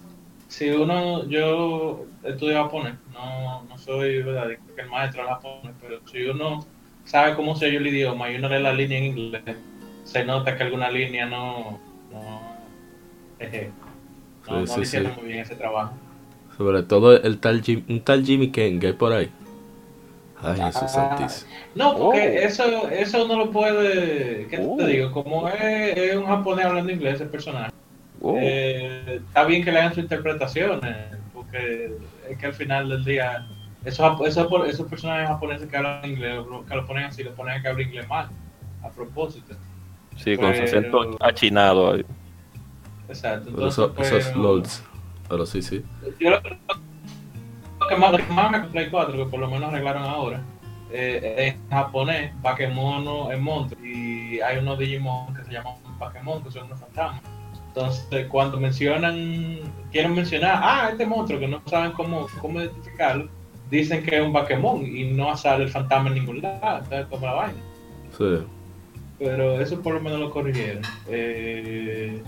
si 0.48 0.70
uno, 0.70 1.26
yo 1.28 2.10
estudio 2.22 2.62
japonés, 2.64 2.94
no, 3.12 3.64
no 3.64 3.78
soy 3.78 4.22
¿verdad? 4.22 4.48
que 4.74 4.82
el 4.82 4.88
maestro 4.88 5.22
de 5.24 5.28
japonés, 5.30 5.76
pero 5.80 6.00
si 6.06 6.24
uno 6.26 6.70
sabe 7.04 7.34
cómo 7.34 7.56
se 7.56 7.66
oye 7.66 7.78
el 7.78 7.86
idioma 7.88 8.30
y 8.30 8.36
uno 8.36 8.48
lee 8.48 8.62
la 8.62 8.72
línea 8.72 8.98
en 8.98 9.04
inglés, 9.06 9.58
se 10.04 10.24
nota 10.24 10.56
que 10.56 10.62
alguna 10.62 10.90
línea 10.90 11.26
no, 11.26 11.84
no, 12.08 12.64
no, 14.46 14.64
Sí, 14.64 14.66
no 14.66 14.66
sí, 14.66 14.76
le 14.78 14.86
hicieron 14.86 15.14
sí. 15.14 15.16
muy 15.16 15.26
bien 15.26 15.40
ese 15.40 15.56
trabajo. 15.56 16.03
Sobre 16.56 16.82
todo 16.82 17.16
el 17.20 17.38
tal 17.38 17.62
Jim- 17.62 17.84
un 17.88 18.00
tal 18.00 18.24
Jimmy 18.24 18.50
Ken 18.50 18.78
que 18.80 18.88
hay 18.88 18.92
por 18.92 19.12
ahí. 19.12 19.30
Ay, 20.42 20.60
Jesús 20.60 20.82
Ah. 20.84 20.88
santísimo. 20.88 21.50
No, 21.74 21.96
porque 21.96 22.20
Oh. 22.20 22.46
eso, 22.46 22.88
eso 22.90 23.26
no 23.26 23.36
lo 23.38 23.50
puede, 23.50 24.46
¿qué 24.48 24.58
Oh. 24.60 24.76
te 24.76 24.86
digo? 24.86 25.10
Como 25.10 25.48
es, 25.48 25.96
es 25.96 26.16
un 26.16 26.26
japonés 26.26 26.66
hablando 26.66 26.92
inglés 26.92 27.14
ese 27.16 27.26
personaje, 27.26 27.70
Oh, 28.20 28.36
eh, 28.38 29.20
está 29.26 29.44
bien 29.44 29.64
que 29.64 29.70
le 29.72 29.78
hagan 29.80 29.94
sus 29.94 30.02
interpretaciones, 30.04 30.96
porque 31.32 31.92
es 32.28 32.38
que 32.38 32.46
al 32.46 32.54
final 32.54 32.88
del 32.88 33.04
día, 33.04 33.46
esos, 33.84 34.20
esos, 34.26 34.46
esos 34.68 34.86
personajes 34.88 35.28
japoneses 35.28 35.68
que 35.68 35.76
hablan 35.76 36.04
inglés, 36.08 36.40
que 36.68 36.74
lo 36.74 36.86
ponen 36.86 37.04
así, 37.04 37.22
lo 37.22 37.34
ponen 37.34 37.60
que 37.60 37.68
hablan 37.68 37.86
inglés 37.88 38.08
mal, 38.08 38.28
a 38.82 38.88
propósito. 38.90 39.54
sí, 40.16 40.36
con 40.36 40.54
su 40.54 40.62
acento 40.62 41.16
achinado 41.20 41.92
ahí. 41.92 42.04
Exacto. 43.08 43.48
Entonces, 43.50 43.72
eso, 43.74 43.92
pues, 43.92 44.08
eso 44.12 44.16
es 44.18 44.36
Pero 45.28 45.46
sí, 45.46 45.62
sí. 45.62 45.84
Yo 46.20 46.30
lo, 46.30 46.40
lo 46.40 47.88
que 47.88 47.96
más, 47.96 48.12
lo 48.12 48.18
que 48.18 48.32
más 48.32 48.50
me 48.50 48.60
Play 48.60 48.90
4, 48.90 49.16
que 49.16 49.30
por 49.30 49.40
lo 49.40 49.48
menos 49.48 49.70
arreglaron 49.70 50.04
ahora, 50.04 50.42
eh, 50.90 51.48
en 51.48 51.70
japonés, 51.70 52.32
Bakemono 52.40 53.32
es 53.32 53.40
monstruo. 53.40 53.84
Y 53.84 54.40
hay 54.40 54.58
unos 54.58 54.78
Digimon 54.78 55.34
que 55.34 55.44
se 55.44 55.52
llaman 55.52 55.74
Bakemon, 55.98 56.42
que 56.44 56.50
son 56.50 56.66
unos 56.66 56.80
fantasmas. 56.80 57.22
Entonces, 57.68 58.26
cuando 58.28 58.60
mencionan, 58.60 59.58
quieren 59.90 60.14
mencionar, 60.14 60.60
ah, 60.62 60.88
este 60.92 61.04
monstruo, 61.04 61.40
que 61.40 61.48
no 61.48 61.60
saben 61.66 61.90
cómo, 61.92 62.28
cómo 62.40 62.60
identificarlo, 62.60 63.28
dicen 63.70 64.04
que 64.04 64.16
es 64.16 64.22
un 64.22 64.32
Bakemon 64.32 64.86
y 64.86 65.10
no 65.10 65.36
sale 65.36 65.64
el 65.64 65.70
fantasma 65.70 66.08
en 66.08 66.14
ningún 66.14 66.40
lado. 66.40 66.78
Entonces, 66.84 67.06
como 67.10 67.26
la 67.26 67.32
vaina. 67.34 67.58
Sí. 68.16 68.46
Pero 69.18 69.60
eso 69.60 69.80
por 69.80 69.94
lo 69.94 70.00
menos 70.00 70.20
lo 70.20 70.30
corrigieron. 70.30 70.82
Eh, 71.08 72.22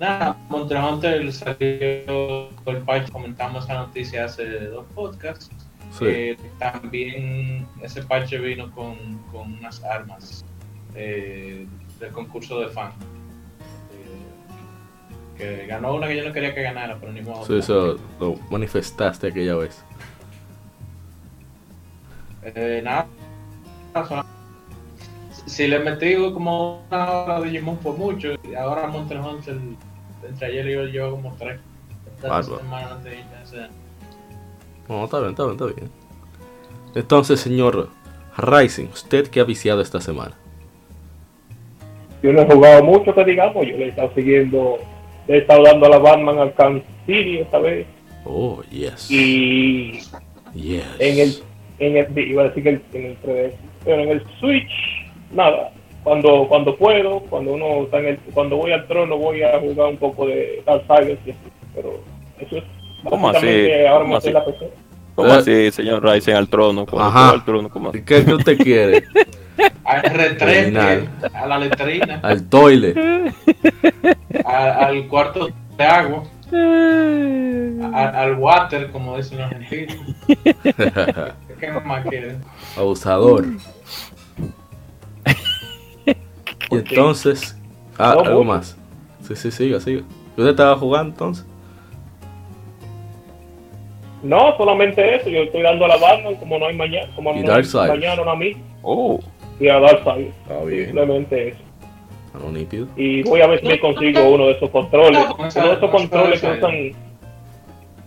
nada, 0.00 0.36
Monster 0.48 0.78
Hunter 0.78 1.32
salió 1.32 2.48
por 2.64 2.74
el 2.76 2.82
patch, 2.82 3.10
comentamos 3.10 3.64
esa 3.64 3.74
noticia 3.74 4.24
hace 4.24 4.66
dos 4.66 4.86
podcasts. 4.94 5.50
Sí. 5.96 6.04
Eh, 6.06 6.36
también 6.58 7.66
ese 7.82 8.02
parche 8.02 8.38
vino 8.38 8.70
con, 8.72 9.18
con 9.30 9.52
unas 9.54 9.82
armas 9.84 10.44
eh, 10.94 11.66
del 11.98 12.12
concurso 12.12 12.60
de 12.60 12.68
fan. 12.68 12.92
Eh, 13.92 15.36
que 15.36 15.66
ganó 15.66 15.94
una 15.94 16.08
que 16.08 16.16
yo 16.16 16.24
no 16.24 16.32
quería 16.32 16.54
que 16.54 16.62
ganara, 16.62 16.96
pero 16.98 17.12
ni 17.12 17.20
modo. 17.22 17.44
Sí, 17.44 17.58
eso 17.58 17.98
lo 18.18 18.36
manifestaste 18.50 19.28
aquella 19.28 19.56
vez. 19.56 19.84
Eh, 22.42 22.80
nada, 22.82 23.06
si 25.46 25.66
le 25.66 25.80
metí 25.80 26.14
como 26.32 26.84
una 26.90 27.10
hora 27.10 27.40
de 27.40 27.50
Digimon 27.50 27.76
por 27.78 27.98
mucho, 27.98 28.34
y 28.48 28.54
ahora 28.54 28.86
Monster 28.86 29.18
Hunter, 29.18 29.58
entre 30.28 30.46
ayer 30.46 30.66
y 30.68 30.74
hoy 30.76 30.92
llevo 30.92 31.10
como 31.12 31.34
tres. 31.38 31.58
Esta 32.16 32.28
Bárbaro. 32.28 32.58
semana 32.58 32.96
de 32.98 33.18
intensidad. 33.20 33.70
No, 34.88 35.04
está 35.04 35.18
bien, 35.20 35.30
está 35.30 35.44
bien, 35.44 35.52
está 35.54 35.66
bien. 35.66 35.90
Entonces, 36.94 37.40
señor 37.40 37.88
Rising, 38.36 38.86
¿usted 38.92 39.28
qué 39.28 39.40
ha 39.40 39.44
viciado 39.44 39.80
esta 39.80 40.00
semana? 40.00 40.34
Yo 42.22 42.32
no 42.32 42.42
he 42.42 42.46
jugado 42.46 42.84
mucho, 42.84 43.14
que 43.14 43.24
digamos, 43.24 43.66
yo 43.66 43.76
le 43.76 43.86
he 43.86 43.88
estado 43.88 44.12
siguiendo, 44.14 44.78
le 45.26 45.36
he 45.36 45.38
estado 45.38 45.62
dando 45.62 45.86
a 45.86 45.88
la 45.90 45.98
Batman 45.98 46.38
al 46.38 46.82
City 47.06 47.38
esta 47.38 47.58
vez. 47.58 47.86
Oh, 48.24 48.62
yes. 48.70 49.10
Y 49.10 50.00
Yes. 50.54 50.84
en 50.98 51.18
el, 51.18 51.34
en 51.78 51.96
el, 51.96 52.18
iba 52.28 52.42
a 52.42 52.48
decir 52.48 52.62
que 52.64 52.68
el- 52.70 52.82
en 52.92 53.06
el 53.06 53.16
3DS, 53.22 53.54
pero 53.84 54.02
en 54.02 54.08
el 54.10 54.22
Switch, 54.38 54.70
nada. 55.32 55.72
Cuando, 56.02 56.46
cuando 56.48 56.76
puedo, 56.76 57.20
cuando 57.20 57.52
uno 57.52 57.82
está 57.84 57.98
en 57.98 58.06
el, 58.06 58.16
cuando 58.32 58.56
voy 58.56 58.72
al 58.72 58.86
trono 58.86 59.18
voy 59.18 59.42
a 59.42 59.58
jugar 59.60 59.88
un 59.88 59.96
poco 59.98 60.26
de 60.26 60.62
Darksiders 60.66 61.18
y 61.26 61.30
así, 61.30 61.38
pero 61.74 62.00
eso 62.38 62.56
es 62.56 62.64
¿Cómo 63.04 63.28
así? 63.28 63.34
básicamente 63.46 63.88
ahora 63.88 64.04
¿Cómo 64.04 64.16
así? 64.16 64.32
la 64.32 64.44
PC. 64.44 64.70
¿Cómo 65.14 65.28
Eh. 65.28 65.32
así, 65.38 65.70
señor 65.72 66.02
Ryzen 66.02 66.36
al 66.36 66.48
trono? 66.48 66.86
Cuando 66.86 67.08
Ajá. 67.08 67.30
al 67.30 67.44
trono, 67.44 67.68
¿cómo 67.68 67.90
así? 67.90 68.02
¿Qué, 68.02 68.24
qué 68.24 68.34
usted 68.34 68.56
quiere? 68.58 69.04
Al 69.84 70.02
retrete, 70.02 71.08
a 71.34 71.46
la 71.46 71.58
letrina, 71.58 72.20
Al 72.22 72.48
toile. 72.48 72.94
a- 74.44 74.86
al 74.86 75.06
cuarto 75.08 75.48
de 75.76 75.84
agua, 75.84 76.22
a- 77.92 78.20
al 78.22 78.34
water, 78.38 78.90
como 78.90 79.16
dicen 79.18 79.38
los 79.38 79.50
argentinos. 79.52 79.96
¿Qué 81.60 81.70
más 81.84 82.06
quiere? 82.06 82.36
Abusador. 82.76 83.44
Y 86.70 86.76
entonces. 86.76 87.56
Ah, 87.98 88.14
No, 88.16 88.20
algo 88.22 88.44
más. 88.44 88.76
Sí, 89.22 89.36
sí, 89.36 89.50
siga, 89.50 89.80
siga. 89.80 90.00
¿Y 90.36 90.40
¿Usted 90.40 90.50
estaba 90.50 90.76
jugando 90.76 91.10
entonces? 91.12 91.46
No, 94.22 94.56
solamente 94.56 95.16
eso, 95.16 95.30
yo 95.30 95.42
estoy 95.44 95.62
dando 95.62 95.86
a 95.86 95.88
la 95.88 95.96
Batman 95.96 96.34
como 96.36 96.58
no 96.58 96.66
hay 96.66 96.76
mañana, 96.76 97.10
como 97.16 97.34
Y 97.34 97.40
no 97.42 97.54
hay 97.54 97.62
mañana 97.88 98.22
no 98.22 98.30
a 98.30 98.36
mí, 98.36 98.54
Oh, 98.82 99.18
y 99.58 99.68
a 99.68 99.78
Darksiders, 99.80 100.34
Está 100.42 100.64
bien. 100.64 100.84
simplemente 100.86 101.48
eso. 101.48 101.58
No, 102.34 102.52
nítido. 102.52 102.86
Y 102.96 103.22
voy 103.22 103.40
a 103.40 103.46
ver 103.46 103.60
si 103.60 103.66
me 103.66 103.80
consigo 103.80 104.22
uno 104.30 104.46
de 104.46 104.52
esos 104.52 104.70
controles, 104.70 105.12
No, 105.26 105.34
uno 105.34 105.44
de 105.68 105.72
esos 105.74 105.90
controles 105.90 106.40
que 106.40 106.46
usan 106.52 106.92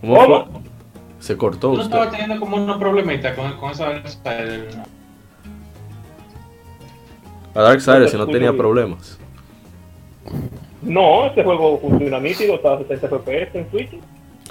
¿Cómo. 0.01 0.63
Se 1.19 1.37
cortó 1.37 1.71
Uno 1.71 1.81
estaba 1.83 2.03
usted. 2.05 2.17
teniendo 2.19 2.39
como 2.45 2.57
unos 2.57 2.77
problemitas 2.77 3.35
con, 3.35 3.51
con 3.57 3.71
esa 3.71 3.93
A 7.55 7.61
Darksiders 7.61 8.13
no 8.15 8.27
tenía 8.27 8.51
problemas. 8.51 9.19
No, 10.81 11.27
este 11.27 11.43
juego 11.43 11.79
funciona 11.79 12.19
nítido, 12.19 12.55
está 12.55 12.73
a 12.73 12.77
60 12.79 13.07
FPS 13.07 13.55
en 13.57 13.69
Switch. 13.69 13.91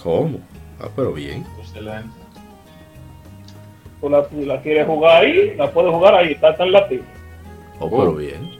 ¿Cómo? 0.02 0.38
Ah, 0.80 0.88
pero 0.94 1.12
bien. 1.12 1.44
Excelente. 1.58 2.08
Tú 4.00 4.08
la, 4.08 4.26
la 4.46 4.60
quieres 4.62 4.86
jugar 4.86 5.24
ahí, 5.24 5.54
la 5.56 5.70
puedes 5.70 5.92
jugar 5.92 6.14
ahí, 6.14 6.32
está 6.32 6.56
tan 6.56 6.72
latino. 6.72 7.04
Oh, 7.78 7.90
pero 7.90 8.14
bien. 8.14 8.50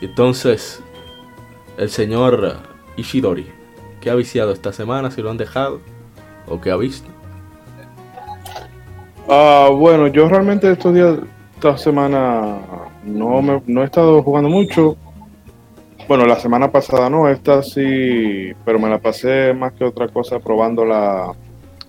Entonces, 0.00 0.82
el 1.78 1.88
señor 1.90 2.58
Ishidori, 2.96 3.46
¿qué 4.00 4.10
ha 4.10 4.14
viciado 4.14 4.52
esta 4.52 4.72
semana? 4.72 5.10
Si 5.10 5.22
lo 5.22 5.30
han 5.30 5.36
dejado 5.36 5.80
o 6.46 6.60
qué 6.60 6.70
ha 6.70 6.76
visto. 6.76 7.08
Ah, 9.28 9.70
bueno, 9.72 10.06
yo 10.08 10.28
realmente 10.28 10.70
estos 10.70 10.94
días, 10.94 11.16
esta 11.54 11.78
semana, 11.78 12.58
no, 13.04 13.42
me, 13.42 13.62
no 13.66 13.82
he 13.82 13.84
estado 13.84 14.22
jugando 14.22 14.48
mucho. 14.48 14.96
Bueno, 16.06 16.26
la 16.26 16.38
semana 16.38 16.70
pasada 16.70 17.08
no, 17.08 17.28
esta 17.28 17.62
sí, 17.62 18.52
pero 18.64 18.78
me 18.78 18.90
la 18.90 18.98
pasé 18.98 19.54
más 19.54 19.72
que 19.72 19.84
otra 19.84 20.08
cosa 20.08 20.38
probando 20.38 20.84
la, 20.84 21.32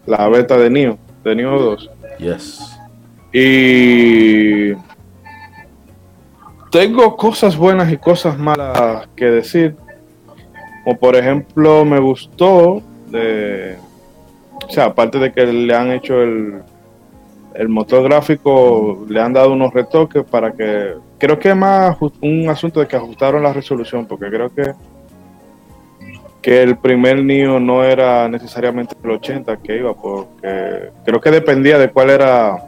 la 0.06 0.28
beta 0.30 0.58
de 0.58 0.70
Neo, 0.70 0.98
de 1.24 1.36
Neo 1.36 1.60
2. 1.60 1.90
Yes. 2.20 2.80
Y 3.34 4.74
tengo 6.72 7.16
cosas 7.18 7.58
buenas 7.58 7.92
y 7.92 7.98
cosas 7.98 8.38
malas 8.38 9.08
que 9.16 9.26
decir. 9.26 9.76
Como 10.84 10.98
por 10.98 11.16
ejemplo, 11.16 11.84
me 11.84 12.00
gustó 12.00 12.82
de. 13.08 13.78
O 14.66 14.70
sea, 14.70 14.86
aparte 14.86 15.20
de 15.20 15.32
que 15.34 15.46
le 15.46 15.76
han 15.76 15.92
hecho 15.92 16.22
el, 16.22 16.62
el 17.56 17.70
motor 17.70 18.04
gráfico, 18.04 19.06
le 19.08 19.22
han 19.22 19.34
dado 19.34 19.54
unos 19.54 19.74
retoques 19.74 20.24
para 20.24 20.52
que. 20.52 20.94
Creo 21.18 21.40
que 21.40 21.50
es 21.50 21.56
más 21.56 21.98
un 22.22 22.50
asunto 22.50 22.80
de 22.80 22.88
que 22.88 22.96
ajustaron 22.96 23.42
la 23.44 23.54
resolución, 23.54 24.06
porque 24.06 24.28
creo 24.30 24.54
que. 24.54 24.74
Que 26.42 26.62
el 26.62 26.78
primer 26.78 27.24
Neo 27.24 27.60
no 27.60 27.84
era 27.84 28.28
necesariamente 28.28 28.96
el 29.04 29.10
80 29.10 29.58
que 29.58 29.78
iba, 29.78 29.96
porque 29.96 30.92
creo 31.04 31.20
que 31.20 31.32
dependía 31.32 31.80
de 31.80 31.90
cuál 31.90 32.12
era 32.12 32.64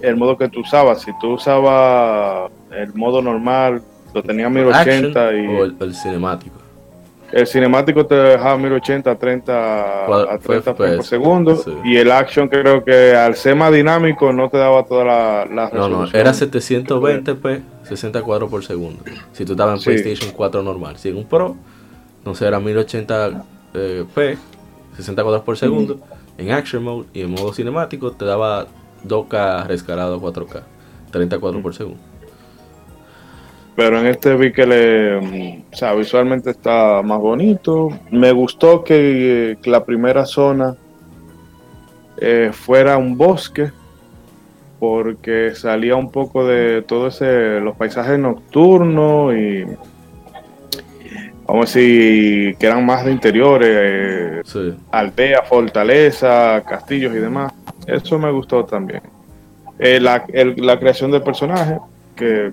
el 0.00 0.16
modo 0.16 0.36
que 0.36 0.48
tú 0.48 0.60
usabas. 0.60 1.02
Si 1.02 1.12
tú 1.20 1.34
usabas 1.34 2.50
el 2.72 2.92
modo 2.94 3.22
normal, 3.22 3.82
lo 4.12 4.22
tenía 4.22 4.48
1080 4.48 5.28
Action 5.28 5.44
y 5.44 5.46
o 5.46 5.64
el, 5.64 5.76
el 5.78 5.94
cinemático. 5.94 6.61
El 7.32 7.46
cinemático 7.46 8.04
te 8.06 8.14
dejaba 8.14 8.58
1080 8.58 9.10
a 9.10 9.18
30, 9.18 10.06
Cuadro- 10.06 10.30
a 10.30 10.38
30 10.38 10.74
frames 10.74 10.96
por 10.96 11.04
segundo 11.06 11.56
sí. 11.56 11.72
y 11.84 11.96
el 11.96 12.12
action 12.12 12.48
creo 12.48 12.84
que 12.84 13.14
al 13.16 13.34
ser 13.36 13.56
más 13.56 13.72
dinámico 13.72 14.32
no 14.32 14.48
te 14.50 14.58
daba 14.58 14.84
toda 14.84 15.04
la, 15.04 15.46
la 15.46 15.70
No, 15.72 15.88
no, 15.88 16.04
era 16.12 16.32
720p, 16.32 17.60
60 17.84 18.22
cuadros 18.22 18.50
por 18.50 18.64
segundo. 18.64 19.02
Si 19.32 19.44
tú 19.44 19.52
estabas 19.52 19.74
en 19.76 19.80
Sí. 19.80 19.84
PlayStation 20.02 20.32
4 20.36 20.62
normal. 20.62 20.96
Si 20.98 21.08
en 21.08 21.16
un 21.16 21.24
Pro, 21.24 21.56
no 22.24 22.34
sé, 22.34 22.46
era 22.46 22.60
1080p, 22.60 24.36
60 24.96 25.22
cuadros 25.22 25.42
por 25.42 25.56
segundo. 25.56 25.98
En 26.38 26.50
Action 26.52 26.82
Mode 26.82 27.06
y 27.12 27.22
en 27.22 27.30
modo 27.30 27.52
cinemático 27.52 28.12
te 28.12 28.24
daba 28.24 28.66
2K 29.04 29.66
rescalado 29.66 30.14
a 30.16 30.18
4K, 30.20 30.62
30 31.10 31.38
cuadros 31.38 31.62
por 31.62 31.74
segundo. 31.74 31.98
Pero 33.74 33.98
en 33.98 34.06
este 34.06 34.36
vi 34.36 34.52
que 34.52 34.66
le, 34.66 35.20
mm, 35.20 35.62
o 35.72 35.76
sea, 35.76 35.94
visualmente 35.94 36.50
está 36.50 37.00
más 37.02 37.18
bonito. 37.18 37.88
Me 38.10 38.30
gustó 38.32 38.84
que, 38.84 39.56
que 39.62 39.70
la 39.70 39.84
primera 39.84 40.26
zona 40.26 40.74
eh, 42.18 42.50
fuera 42.52 42.98
un 42.98 43.16
bosque, 43.16 43.70
porque 44.78 45.54
salía 45.54 45.96
un 45.96 46.10
poco 46.10 46.46
de 46.46 46.82
todo 46.82 47.06
ese, 47.08 47.60
los 47.60 47.76
paisajes 47.76 48.18
nocturnos 48.18 49.34
y 49.34 49.64
vamos 51.46 51.74
a 51.74 51.78
decir 51.78 52.56
que 52.56 52.66
eran 52.66 52.84
más 52.84 53.04
de 53.04 53.12
interiores, 53.12 53.68
eh, 53.70 54.40
Sí. 54.44 54.74
aldea, 54.90 55.42
fortaleza, 55.42 56.62
castillos 56.68 57.14
y 57.14 57.18
demás. 57.18 57.52
Eso 57.86 58.18
me 58.18 58.30
gustó 58.30 58.64
también. 58.64 59.00
Eh, 59.78 59.98
la, 60.00 60.24
el- 60.32 60.54
la 60.58 60.78
creación 60.78 61.10
del 61.10 61.22
personaje, 61.22 61.78
que 62.14 62.52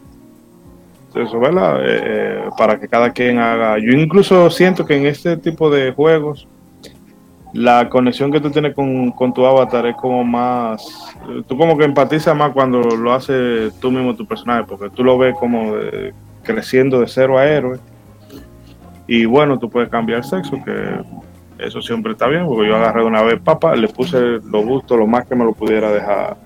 eso, 1.15 1.39
¿verdad? 1.39 1.81
Eh, 1.83 2.01
eh, 2.03 2.41
para 2.57 2.79
que 2.79 2.87
cada 2.87 3.11
quien 3.11 3.39
haga. 3.39 3.77
Yo 3.79 3.91
incluso 3.91 4.49
siento 4.49 4.85
que 4.85 4.95
en 4.97 5.05
este 5.05 5.37
tipo 5.37 5.69
de 5.69 5.91
juegos, 5.91 6.47
la 7.53 7.89
conexión 7.89 8.31
que 8.31 8.39
tú 8.39 8.51
tienes 8.51 8.75
con, 8.75 9.11
con 9.11 9.33
tu 9.33 9.45
avatar 9.45 9.85
es 9.87 9.95
como 9.95 10.23
más. 10.23 11.15
eh, 11.29 11.41
Tú 11.47 11.57
como 11.57 11.77
que 11.77 11.85
empatizas 11.85 12.35
más 12.35 12.51
cuando 12.51 12.81
lo 12.81 13.13
haces 13.13 13.73
tú 13.79 13.91
mismo 13.91 14.15
tu 14.15 14.25
personaje, 14.25 14.65
porque 14.67 14.89
tú 14.89 15.03
lo 15.03 15.17
ves 15.17 15.35
como 15.39 15.73
creciendo 16.43 16.99
de 16.99 17.07
cero 17.07 17.37
a 17.37 17.45
héroe. 17.45 17.79
Y 19.07 19.25
bueno, 19.25 19.57
tú 19.57 19.69
puedes 19.69 19.89
cambiar 19.89 20.23
sexo, 20.23 20.57
que 20.63 21.01
eso 21.57 21.81
siempre 21.81 22.11
está 22.11 22.27
bien, 22.27 22.45
porque 22.45 22.67
yo 22.67 22.75
agarré 22.75 23.03
una 23.03 23.23
vez 23.23 23.39
papa, 23.41 23.75
le 23.75 23.87
puse 23.87 24.19
lo 24.19 24.61
gusto, 24.61 24.95
lo 24.95 25.07
más 25.07 25.25
que 25.25 25.35
me 25.35 25.43
lo 25.43 25.53
pudiera 25.53 25.91
dejar 25.91 26.37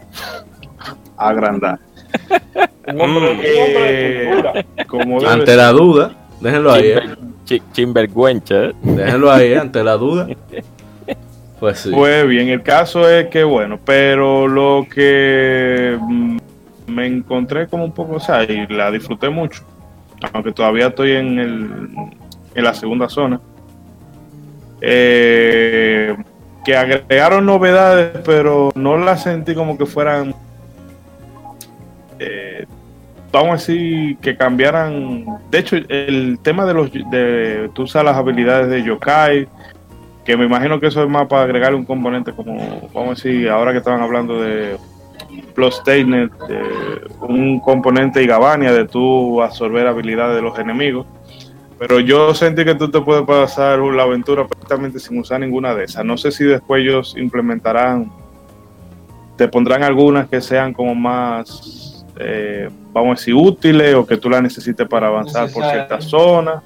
agrandar. 1.18 1.80
Un 2.88 3.00
hombre, 3.02 3.32
un 3.32 3.38
hombre 3.38 3.82
de 3.82 4.24
Eh, 4.24 4.30
cultura. 4.32 4.54
como 4.88 5.20
debe 5.22 5.32
Ante 5.32 5.46
ser. 5.48 5.58
la 5.58 5.72
duda, 5.72 6.12
déjenlo 6.42 6.72
ahí, 6.72 6.88
eh. 6.88 6.96
Chimber- 7.00 7.18
chi- 7.46 7.62
Chimbergüencha. 7.72 8.64
¿eh? 8.66 8.74
Déjenlo 8.82 9.32
ahí, 9.32 9.52
eh, 9.54 9.58
ante 9.58 9.84
la 9.84 9.94
duda. 9.94 10.28
Pues 11.60 11.80
sí. 11.80 11.92
Pues 11.94 12.28
bien, 12.28 12.50
el 12.50 12.62
caso 12.62 13.10
es 13.10 13.28
que 13.28 13.44
bueno, 13.46 13.80
pero 13.86 14.48
lo 14.50 14.86
que 14.94 15.98
mm, 16.02 16.38
me 16.88 17.08
encontré 17.08 17.68
como 17.68 17.86
un 17.86 17.94
poco, 17.94 18.16
o 18.16 18.20
sea, 18.20 18.44
y 18.44 18.68
la 18.68 18.92
disfruté 18.92 19.30
mucho, 19.30 19.64
aunque 20.34 20.52
todavía 20.52 20.88
estoy 20.88 21.14
en, 21.14 21.40
el, 21.40 21.70
en 22.56 22.64
la 22.64 22.74
segunda 22.74 23.08
zona, 23.08 23.40
eh, 24.82 26.16
que 26.66 26.76
agregaron 26.76 27.46
novedades, 27.46 28.18
pero 28.26 28.72
no 28.76 28.98
las 28.98 29.24
sentí 29.24 29.54
como 29.56 29.78
que 29.78 29.86
fueran, 29.86 30.30
eh, 30.32 30.34
vamos 33.34 33.50
a 33.50 33.54
decir, 33.54 34.18
que 34.18 34.38
cambiaran. 34.38 35.26
De 35.50 35.60
hecho, 35.60 35.76
el 35.76 36.40
tema 36.42 36.66
de 36.66 36.74
los, 36.74 36.92
de 36.94 37.70
tú 37.74 37.84
usas 37.84 38.06
las 38.06 38.16
habilidades 38.16 38.70
de 38.70 38.84
yokai, 38.84 39.48
que 40.24 40.38
me 40.38 40.46
imagino 40.46 40.80
que 40.80 40.88
eso 40.88 41.04
es 41.04 41.10
más 41.10 41.28
para 41.28 41.44
agregarle 41.44 41.78
un 41.78 41.86
componente 41.86 42.32
como, 42.32 42.56
vamos 42.94 43.08
a 43.08 43.24
decir, 43.24 43.50
ahora 43.50 43.72
que 43.72 43.80
estaban 43.80 44.02
hablando 44.02 44.40
de 44.40 44.78
Plus 45.56 45.76
Statement, 45.76 46.32
un 47.22 47.60
componente 47.60 48.22
y 48.22 48.28
Gabania 48.28 48.72
de 48.72 48.86
tú 48.86 49.42
absorber 49.42 49.88
habilidades 49.88 50.36
de 50.36 50.42
los 50.42 50.58
enemigos. 50.60 51.08
Pero 51.80 52.00
yo 52.00 52.34
sentí 52.36 52.64
que 52.64 52.76
tú 52.76 52.90
te 52.90 53.02
puedes 53.02 53.24
pasar 53.24 53.80
la 53.80 54.04
aventura 54.04 54.48
perfectamente 54.48 55.00
sin 55.00 55.20
usar 55.20 55.40
ninguna 55.40 55.74
de 55.74 55.86
esas. 55.86 56.06
No 56.06 56.18
sé 56.18 56.32
si 56.32 56.44
después 56.44 56.84
ellos 56.84 57.16
implementarán, 57.18 58.12
te 59.36 59.48
pondrán 59.48 59.84
algunas 59.84 60.30
que 60.30 60.40
sean 60.40 60.72
como 60.72 60.94
más, 60.94 61.93
eh, 62.18 62.70
vamos 62.92 63.18
a 63.18 63.20
decir, 63.20 63.34
útiles 63.34 63.96
o 63.96 64.06
que 64.06 64.18
tú 64.18 64.30
las 64.30 64.42
necesites 64.42 64.88
para 64.88 65.08
avanzar 65.08 65.52
por 65.52 65.64
ciertas 65.64 66.06
zonas. 66.06 66.62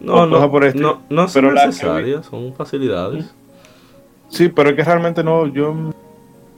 No, 0.00 0.26
no, 0.26 0.50
por 0.50 0.64
el 0.64 0.80
no, 0.80 1.02
no 1.08 1.28
son 1.28 1.42
Pero 1.42 1.52
la 1.52 1.60
que 1.60 1.66
necesarias, 1.68 2.26
son 2.26 2.52
facilidades. 2.54 3.32
Sí, 4.28 4.48
pero 4.48 4.70
es 4.70 4.76
que 4.76 4.82
realmente 4.82 5.22
no, 5.22 5.46
yo 5.46 5.92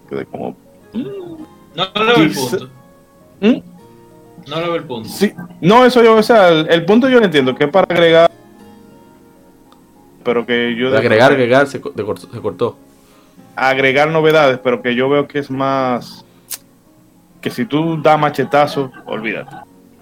quedé 0.08 0.24
como... 0.26 0.56
No 0.92 1.88
le 1.94 2.04
veo 2.04 2.16
el 2.16 2.30
punto. 2.32 2.68
¿Mm? 3.40 3.58
No 4.48 4.56
le 4.56 4.62
veo 4.62 4.74
el 4.76 4.84
punto. 4.84 5.08
Sí, 5.08 5.32
no, 5.60 5.84
eso 5.84 6.02
yo, 6.02 6.16
o 6.16 6.22
sea, 6.22 6.48
el, 6.48 6.68
el 6.70 6.84
punto 6.84 7.08
yo 7.08 7.18
lo 7.18 7.24
entiendo, 7.26 7.54
que 7.54 7.64
es 7.64 7.70
para 7.70 7.92
agregar, 7.92 8.30
pero 10.22 10.46
que 10.46 10.74
yo... 10.76 10.90
De 10.90 10.98
agregar, 10.98 11.32
agregar, 11.32 11.66
de 11.66 11.70
se 11.70 11.80
cortó. 11.80 12.76
agregar 13.56 14.10
novedades, 14.10 14.58
pero 14.62 14.80
que 14.80 14.94
yo 14.94 15.08
veo 15.08 15.26
que 15.26 15.40
es 15.40 15.50
más, 15.50 16.24
que 17.44 17.50
si 17.50 17.66
tú 17.66 18.00
das 18.00 18.18
machetazo, 18.18 18.90
olvídate, 19.04 19.54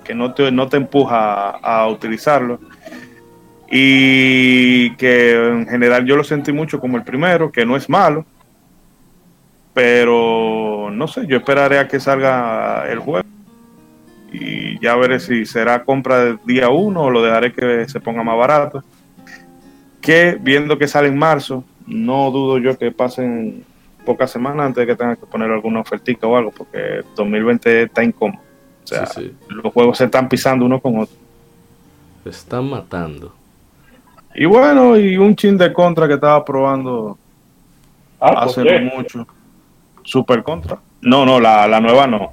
que 0.05 0.14
no 0.14 0.33
te, 0.33 0.52
no 0.52 0.68
te 0.68 0.76
empuja 0.76 1.50
a, 1.50 1.81
a 1.81 1.88
utilizarlo. 1.88 2.61
Y 3.68 4.94
que 4.94 5.35
en 5.35 5.66
general 5.66 6.05
yo 6.05 6.14
lo 6.14 6.22
sentí 6.22 6.52
mucho 6.52 6.78
como 6.78 6.98
el 6.98 7.02
primero, 7.02 7.50
que 7.50 7.66
no 7.66 7.76
es 7.76 7.88
malo, 7.88 8.24
pero 9.74 10.88
no 10.92 11.09
sé, 11.09 11.26
yo 11.26 11.38
esperaré 11.38 11.81
a 11.81 11.88
que 11.88 11.98
salga 11.98 12.88
el 12.88 13.00
juego 13.00 13.26
y 14.31 14.78
ya 14.78 14.94
veré 14.94 15.18
si 15.18 15.44
será 15.44 15.83
compra 15.83 16.24
del 16.24 16.38
día 16.44 16.68
uno 16.68 17.02
o 17.02 17.11
lo 17.11 17.24
dejaré 17.24 17.52
que 17.52 17.88
se 17.88 17.98
ponga 17.98 18.22
más 18.22 18.38
barato. 18.38 18.85
Que 20.00 20.38
viendo 20.40 20.78
que 20.78 20.87
sale 20.87 21.09
en 21.09 21.18
marzo, 21.18 21.64
no 21.88 22.31
dudo 22.31 22.59
yo 22.59 22.78
que 22.78 22.92
pasen 22.92 23.64
pocas 24.04 24.30
semanas 24.30 24.66
antes 24.66 24.82
de 24.82 24.86
que 24.86 24.96
tengan 24.96 25.16
que 25.16 25.26
poner 25.26 25.50
alguna 25.50 25.80
ofertica 25.80 26.26
o 26.26 26.36
algo, 26.36 26.50
porque 26.50 27.02
2020 27.16 27.84
está 27.84 28.02
incómodo. 28.04 28.40
O 28.84 28.86
sea, 28.86 29.06
sí, 29.06 29.22
sí. 29.48 29.54
los 29.54 29.72
juegos 29.72 29.98
se 29.98 30.04
están 30.04 30.28
pisando 30.28 30.64
uno 30.66 30.80
con 30.80 30.98
otro. 30.98 31.16
Se 32.24 32.30
están 32.30 32.68
matando. 32.68 33.32
Y 34.34 34.44
bueno, 34.46 34.96
y 34.96 35.16
un 35.16 35.36
chin 35.36 35.56
de 35.58 35.72
contra 35.72 36.08
que 36.08 36.14
estaba 36.14 36.44
probando 36.44 37.18
Ah, 38.20 38.44
hace 38.44 38.62
mucho. 38.80 39.26
Super 40.04 40.42
contra. 40.42 40.78
No, 41.00 41.26
no, 41.26 41.40
la, 41.40 41.66
la 41.66 41.80
nueva 41.80 42.06
no. 42.06 42.30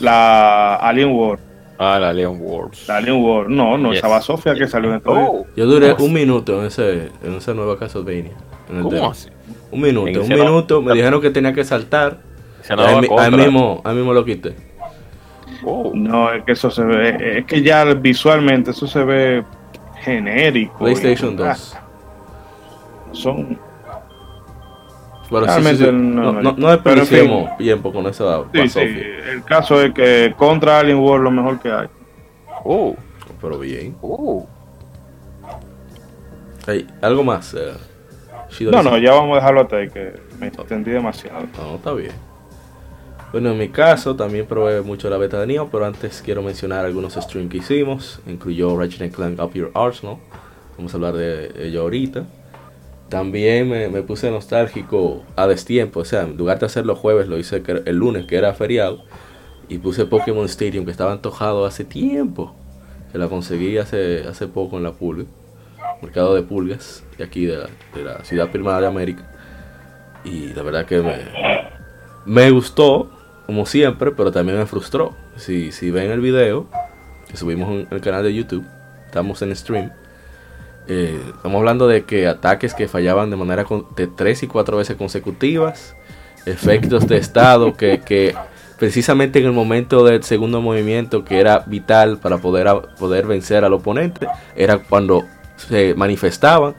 La 0.00 0.76
Alien 0.76 1.10
War. 1.12 1.38
Ah, 1.80 1.98
la 2.00 2.12
Leon 2.12 2.38
Wars. 2.40 2.86
La 2.88 2.96
Alien 2.96 3.22
War. 3.22 3.48
No, 3.48 3.78
no, 3.78 3.90
Yes. 3.92 4.02
esa 4.04 4.20
Sofía 4.20 4.54
que 4.54 4.66
salió 4.66 4.92
en. 4.94 5.02
Oh, 5.04 5.46
Yo 5.56 5.66
duré 5.66 5.92
¿cómo 5.94 6.06
un 6.06 6.12
minuto 6.12 6.60
en 6.60 6.66
ese 6.66 7.10
en 7.22 7.34
esa 7.34 7.54
nueva 7.54 7.78
Castlevania. 7.78 8.32
en 8.68 8.76
el 8.76 8.82
¿Cómo 8.82 8.94
demo. 8.94 9.10
así? 9.10 9.28
Un 9.70 9.80
minuto, 9.80 10.22
un 10.22 10.28
minuto. 10.28 10.82
Me 10.82 10.94
dijeron 10.94 11.20
que 11.20 11.30
tenía 11.30 11.52
que 11.52 11.64
saltar. 11.64 12.18
Ahí, 12.70 13.06
ahí 13.18 13.30
mismo, 13.30 13.80
ahí 13.84 13.94
mismo 13.96 14.12
lo 14.12 14.24
quité. 14.24 14.54
Oh, 15.64 15.90
No, 15.94 16.32
es 16.32 16.44
que 16.44 16.52
eso 16.52 16.70
se 16.70 16.82
ve, 16.84 17.38
es 17.38 17.44
que 17.46 17.62
ya 17.62 17.84
visualmente 17.84 18.70
eso 18.70 18.86
se 18.86 19.02
ve 19.04 19.44
genérico. 20.02 20.78
PlayStation 20.78 21.36
Ah, 21.42 21.54
2. 21.54 21.76
Son, 23.12 23.58
Pero 25.30 25.40
sí, 25.46 25.46
sí, 25.46 25.46
Realmente 25.46 25.84
sí. 25.86 25.92
no, 25.92 26.32
No, 26.32 26.52
no. 26.52 26.70
desperdiciemos 26.70 27.56
tiempo 27.58 27.92
con 27.92 28.06
esa 28.06 28.44
sí, 28.54 28.68
sí, 28.68 28.78
el 28.80 29.42
caso 29.44 29.82
es 29.82 29.92
que 29.92 30.34
contra 30.36 30.78
Alien 30.80 30.98
War 30.98 31.20
lo 31.20 31.30
mejor 31.30 31.58
que 31.60 31.70
hay. 31.70 31.86
oh, 32.64 32.94
Pero 33.40 33.58
bien. 33.58 33.96
oh. 34.02 34.46
Hey, 36.66 36.86
¿Algo 37.00 37.24
más? 37.24 37.54
eh, 37.54 37.72
No, 38.70 38.82
no, 38.82 38.98
ya 38.98 39.12
vamos 39.12 39.32
a 39.32 39.36
dejarlo 39.36 39.60
hasta 39.62 39.76
ahí, 39.76 39.88
que 39.88 40.14
me 40.38 40.48
extendí 40.48 40.90
demasiado. 40.90 41.46
No, 41.56 41.76
está 41.76 41.92
bien. 41.92 42.12
Bueno, 43.30 43.50
en 43.50 43.58
mi 43.58 43.68
caso 43.68 44.16
también 44.16 44.46
probé 44.46 44.80
mucho 44.80 45.10
la 45.10 45.18
beta 45.18 45.38
de 45.38 45.46
Neo, 45.46 45.68
pero 45.70 45.84
antes 45.84 46.22
quiero 46.24 46.42
mencionar 46.42 46.86
algunos 46.86 47.12
streams 47.14 47.50
que 47.50 47.58
hicimos. 47.58 48.20
Incluyó 48.26 48.76
Ratchet 48.78 49.14
Clank 49.14 49.38
Up 49.38 49.52
Your 49.52 49.70
Arsenal. 49.74 50.16
Vamos 50.78 50.94
a 50.94 50.96
hablar 50.96 51.14
de 51.14 51.66
ello 51.66 51.82
ahorita. 51.82 52.24
También 53.10 53.68
me, 53.68 53.88
me 53.88 54.00
puse 54.02 54.30
nostálgico 54.30 55.24
a 55.36 55.46
destiempo. 55.46 56.00
O 56.00 56.04
sea, 56.06 56.22
en 56.22 56.38
lugar 56.38 56.58
de 56.58 56.66
hacerlo 56.66 56.96
jueves, 56.96 57.28
lo 57.28 57.38
hice 57.38 57.62
el 57.84 57.96
lunes, 57.96 58.26
que 58.26 58.36
era 58.36 58.54
feriado. 58.54 59.02
Y 59.68 59.76
puse 59.76 60.06
Pokémon 60.06 60.46
Stadium, 60.46 60.86
que 60.86 60.90
estaba 60.90 61.12
antojado 61.12 61.66
hace 61.66 61.84
tiempo. 61.84 62.54
Que 63.12 63.18
la 63.18 63.28
conseguí 63.28 63.76
hace, 63.76 64.26
hace 64.26 64.46
poco 64.46 64.78
en 64.78 64.84
la 64.84 64.92
pulga. 64.92 65.24
Mercado 66.02 66.34
de 66.34 66.42
pulgas, 66.42 67.02
de 67.16 67.24
aquí 67.24 67.46
de 67.46 67.56
la, 67.56 68.24
ciudad 68.24 68.50
primada 68.50 68.80
de 68.80 68.86
América. 68.86 69.24
Y 70.24 70.48
la 70.54 70.62
verdad 70.62 70.86
que 70.86 71.00
me, 71.00 71.16
me 72.24 72.50
gustó, 72.50 73.10
como 73.46 73.66
siempre, 73.66 74.12
pero 74.12 74.30
también 74.30 74.58
me 74.58 74.66
frustró. 74.66 75.14
Si, 75.36 75.72
si 75.72 75.90
ven 75.90 76.10
el 76.10 76.20
video 76.20 76.66
que 77.28 77.36
subimos 77.36 77.70
en 77.70 77.88
el 77.90 78.00
canal 78.00 78.22
de 78.22 78.34
YouTube, 78.34 78.64
estamos 79.06 79.40
en 79.42 79.54
stream. 79.54 79.90
eh, 80.88 81.20
estamos 81.36 81.58
hablando 81.58 81.86
de 81.88 82.04
que 82.04 82.26
ataques 82.26 82.74
que 82.74 82.88
fallaban 82.88 83.30
de 83.30 83.36
manera 83.36 83.64
con- 83.64 83.86
de 83.96 84.06
tres 84.06 84.42
y 84.42 84.46
cuatro 84.46 84.76
veces 84.78 84.96
consecutivas, 84.96 85.94
efectos 86.46 87.06
de 87.06 87.18
estado 87.18 87.74
que, 87.76 88.00
que 88.00 88.34
precisamente 88.78 89.38
en 89.40 89.44
el 89.46 89.52
momento 89.52 90.04
del 90.04 90.22
segundo 90.22 90.60
movimiento 90.62 91.24
que 91.24 91.40
era 91.40 91.60
vital 91.66 92.18
para 92.18 92.38
poder, 92.38 92.68
poder 92.98 93.26
vencer 93.26 93.64
al 93.64 93.72
oponente, 93.74 94.26
era 94.56 94.78
cuando 94.78 95.24
se 95.58 95.94
manifestaban. 95.94 96.74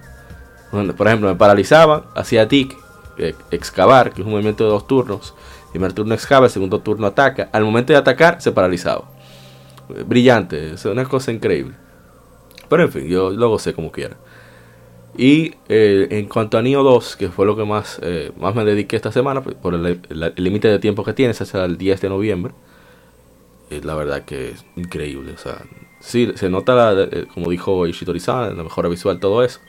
Por 0.71 1.07
ejemplo, 1.07 1.29
me 1.29 1.35
paralizaban, 1.35 2.03
hacía 2.15 2.47
tic, 2.47 2.75
eh, 3.17 3.35
excavar, 3.51 4.11
que 4.13 4.21
es 4.21 4.25
un 4.25 4.31
movimiento 4.31 4.63
de 4.63 4.69
dos 4.71 4.87
turnos. 4.87 5.33
Primer 5.71 5.93
turno 5.93 6.13
excava, 6.15 6.45
el 6.47 6.51
segundo 6.51 6.79
turno 6.79 7.07
ataca. 7.07 7.49
Al 7.51 7.63
momento 7.63 7.93
de 7.93 7.99
atacar, 7.99 8.41
se 8.41 8.51
paralizaba. 8.51 9.09
Brillante, 10.05 10.73
es 10.73 10.85
una 10.85 11.05
cosa 11.05 11.31
increíble. 11.31 11.75
Pero 12.69 12.83
en 12.83 12.91
fin, 12.91 13.07
yo 13.07 13.31
lo 13.31 13.49
gocé 13.49 13.73
como 13.73 13.91
quiera. 13.91 14.17
Y 15.17 15.55
eh, 15.67 16.07
en 16.11 16.27
cuanto 16.27 16.57
a 16.59 16.61
Neo 16.61 16.83
2, 16.83 17.15
que 17.15 17.29
fue 17.29 17.45
lo 17.47 17.55
que 17.57 17.65
más, 17.65 17.99
eh, 18.03 18.31
más 18.37 18.53
me 18.53 18.63
dediqué 18.63 18.95
esta 18.95 19.11
semana, 19.11 19.41
pues, 19.41 19.55
por 19.55 19.73
el 19.73 19.85
el- 19.85 20.23
el 20.35 20.43
límite 20.43 20.67
de 20.67 20.77
tiempo 20.79 21.03
que 21.03 21.13
tienes, 21.13 21.41
hasta 21.41 21.65
el 21.65 21.77
10 21.79 21.99
de 22.01 22.09
noviembre, 22.09 22.53
eh, 23.71 23.81
la 23.83 23.95
verdad 23.95 24.23
que 24.23 24.51
es 24.51 24.65
increíble. 24.75 25.33
O 25.33 25.37
sea, 25.37 25.57
sí, 25.99 26.31
se 26.35 26.49
nota, 26.49 26.75
la- 26.75 27.03
eh, 27.03 27.27
como 27.33 27.49
dijo 27.49 27.88
Ishitori-san, 27.88 28.57
la 28.57 28.63
mejora 28.63 28.89
visual, 28.89 29.19
todo 29.19 29.43
eso. 29.43 29.59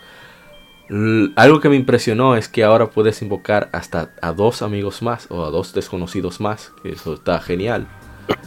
L- 0.89 1.31
Algo 1.37 1.61
que 1.61 1.69
me 1.69 1.77
impresionó 1.77 2.37
es 2.37 2.49
que 2.49 2.65
ahora 2.65 2.91
puedes 2.91 3.23
invocar 3.23 3.69
hasta 3.73 4.11
a 4.23 4.33
dos 4.33 4.63
amigos 4.63 5.03
más 5.03 5.27
o 5.31 5.45
a 5.45 5.51
dos 5.51 5.73
desconocidos 5.73 6.41
más, 6.41 6.73
que 6.83 6.91
eso 6.93 7.15
está 7.15 7.41
genial. 7.41 7.87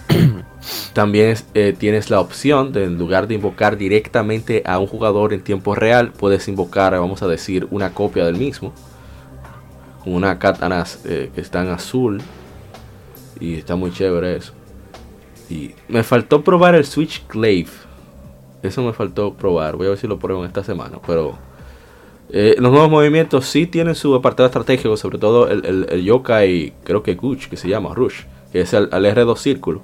También 0.94 1.36
eh, 1.54 1.76
tienes 1.78 2.10
la 2.10 2.20
opción 2.20 2.72
de 2.72 2.86
en 2.86 2.98
lugar 2.98 3.28
de 3.28 3.36
invocar 3.36 3.78
directamente 3.78 4.64
a 4.66 4.80
un 4.80 4.88
jugador 4.88 5.34
en 5.34 5.42
tiempo 5.44 5.76
real, 5.76 6.12
puedes 6.12 6.48
invocar, 6.48 6.94
vamos 7.00 7.24
a 7.24 7.28
decir, 7.28 7.68
una 7.72 7.94
copia 7.94 8.26
del 8.26 8.36
mismo. 8.38 8.74
Con 10.04 10.14
una 10.16 10.38
katana 10.38 10.84
eh, 11.06 11.32
que 11.34 11.42
está 11.42 11.62
en 11.64 11.70
azul. 11.70 12.22
Y 13.40 13.56
está 13.56 13.76
muy 13.76 13.92
chévere 13.92 14.38
eso. 14.38 14.54
Me 15.88 16.04
faltó 16.04 16.44
probar 16.44 16.76
el 16.76 16.86
Switch 16.86 17.26
Glaive. 17.28 17.70
Eso 18.62 18.82
me 18.84 18.94
faltó 18.94 19.34
probar. 19.34 19.76
Voy 19.76 19.88
a 19.88 19.90
ver 19.92 20.00
si 20.00 20.08
lo 20.08 20.20
pruebo 20.20 20.42
en 20.44 20.48
esta 20.48 20.64
semana. 20.64 21.00
Pero 21.06 21.38
eh, 22.30 22.56
los 22.60 22.72
nuevos 22.72 22.90
movimientos 22.90 23.46
sí 23.46 23.68
tienen 23.68 23.96
su 23.96 24.16
apartado 24.16 24.48
estratégico. 24.48 24.96
Sobre 24.98 25.18
todo 25.18 25.50
el, 25.50 25.66
el, 25.66 25.88
el 25.90 26.04
Yokai, 26.04 26.74
creo 26.84 27.04
que 27.04 27.16
Guch, 27.16 27.48
que 27.48 27.58
se 27.58 27.68
llama 27.70 27.94
Rush. 27.94 28.22
Que 28.52 28.62
es 28.62 28.74
al 28.74 28.90
R2 28.90 29.38
círculo. 29.38 29.82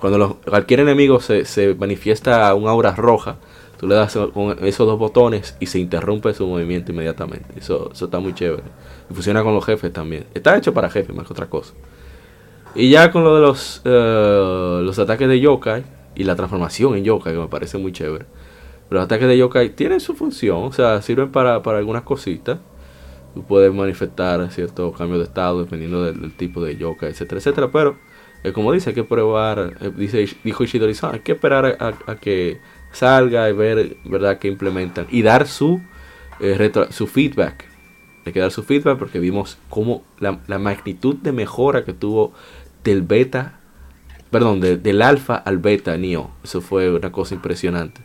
Cuando 0.00 0.18
los- 0.18 0.34
cualquier 0.46 0.80
enemigo 0.80 1.20
se, 1.20 1.44
se 1.44 1.74
manifiesta 1.74 2.52
un 2.54 2.68
aura 2.68 2.92
roja, 2.94 3.36
tú 3.78 3.86
le 3.86 3.94
das 3.94 4.18
con 4.34 4.56
esos 4.64 4.86
dos 4.86 4.98
botones 4.98 5.56
y 5.60 5.66
se 5.66 5.78
interrumpe 5.78 6.34
su 6.34 6.46
movimiento 6.46 6.92
inmediatamente. 6.92 7.46
Eso, 7.58 7.90
eso 7.92 8.04
está 8.06 8.18
muy 8.18 8.34
chévere. 8.34 8.62
Y 9.10 9.14
funciona 9.14 9.42
con 9.42 9.54
los 9.54 9.64
jefes 9.64 9.92
también. 9.92 10.26
Está 10.34 10.56
hecho 10.56 10.74
para 10.74 10.90
jefes 10.90 11.14
más 11.14 11.26
que 11.26 11.32
otra 11.32 11.46
cosa. 11.46 11.72
Y 12.76 12.90
ya 12.90 13.10
con 13.10 13.24
lo 13.24 13.34
de 13.34 13.40
los, 13.40 13.80
eh, 13.84 14.80
los 14.82 14.98
ataques 14.98 15.28
de 15.28 15.40
yokai 15.40 15.84
y 16.14 16.24
la 16.24 16.36
transformación 16.36 16.96
en 16.96 17.04
yokai, 17.04 17.32
que 17.32 17.38
me 17.38 17.48
parece 17.48 17.78
muy 17.78 17.92
chévere. 17.92 18.26
Los 18.90 19.02
ataques 19.02 19.26
de 19.26 19.38
yokai 19.38 19.70
tienen 19.70 20.00
su 20.00 20.14
función, 20.14 20.62
o 20.62 20.72
sea, 20.72 21.00
sirven 21.02 21.32
para, 21.32 21.62
para 21.62 21.78
algunas 21.78 22.02
cositas. 22.02 22.58
Tú 23.34 23.42
puedes 23.42 23.72
manifestar 23.72 24.50
ciertos 24.50 24.96
cambios 24.96 25.18
de 25.20 25.24
estado 25.24 25.60
dependiendo 25.64 26.04
del, 26.04 26.32
tipo 26.36 26.62
de 26.62 26.76
yokai, 26.76 27.10
etcétera, 27.10 27.38
etcétera. 27.38 27.70
Pero, 27.72 27.96
eh, 28.44 28.52
como 28.52 28.72
dice, 28.72 28.90
hay 28.90 28.94
que 28.94 29.04
probar, 29.04 29.74
eh, 29.80 29.90
dice, 29.96 30.28
dijo 30.44 30.62
Ishidori-san, 30.64 31.14
hay 31.14 31.20
que 31.20 31.32
esperar 31.32 31.76
a 31.80 32.16
que 32.16 32.60
salga 32.92 33.48
y 33.48 33.52
ver, 33.52 33.96
¿verdad?, 34.04 34.38
que 34.38 34.48
implementan. 34.48 35.06
Y 35.10 35.22
dar 35.22 35.46
su, 35.46 35.80
eh, 36.40 36.56
retro- 36.58 36.90
su 36.92 37.06
feedback. 37.06 37.64
Hay 38.24 38.32
que 38.32 38.40
dar 38.40 38.50
su 38.50 38.62
feedback 38.62 38.98
porque 38.98 39.20
vimos 39.20 39.58
cómo 39.68 40.02
la, 40.18 40.40
la 40.48 40.58
magnitud 40.58 41.14
de 41.16 41.30
mejora 41.32 41.84
que 41.84 41.92
tuvo 41.92 42.32
del 42.86 43.02
beta, 43.02 43.52
perdón, 44.30 44.60
de- 44.60 44.76
del 44.78 45.02
alfa 45.02 45.36
al 45.36 45.58
beta 45.58 45.96
Neo. 45.96 46.30
Eso 46.44 46.60
fue 46.60 46.90
una 46.90 47.12
cosa 47.12 47.34
impresionante. 47.34 48.00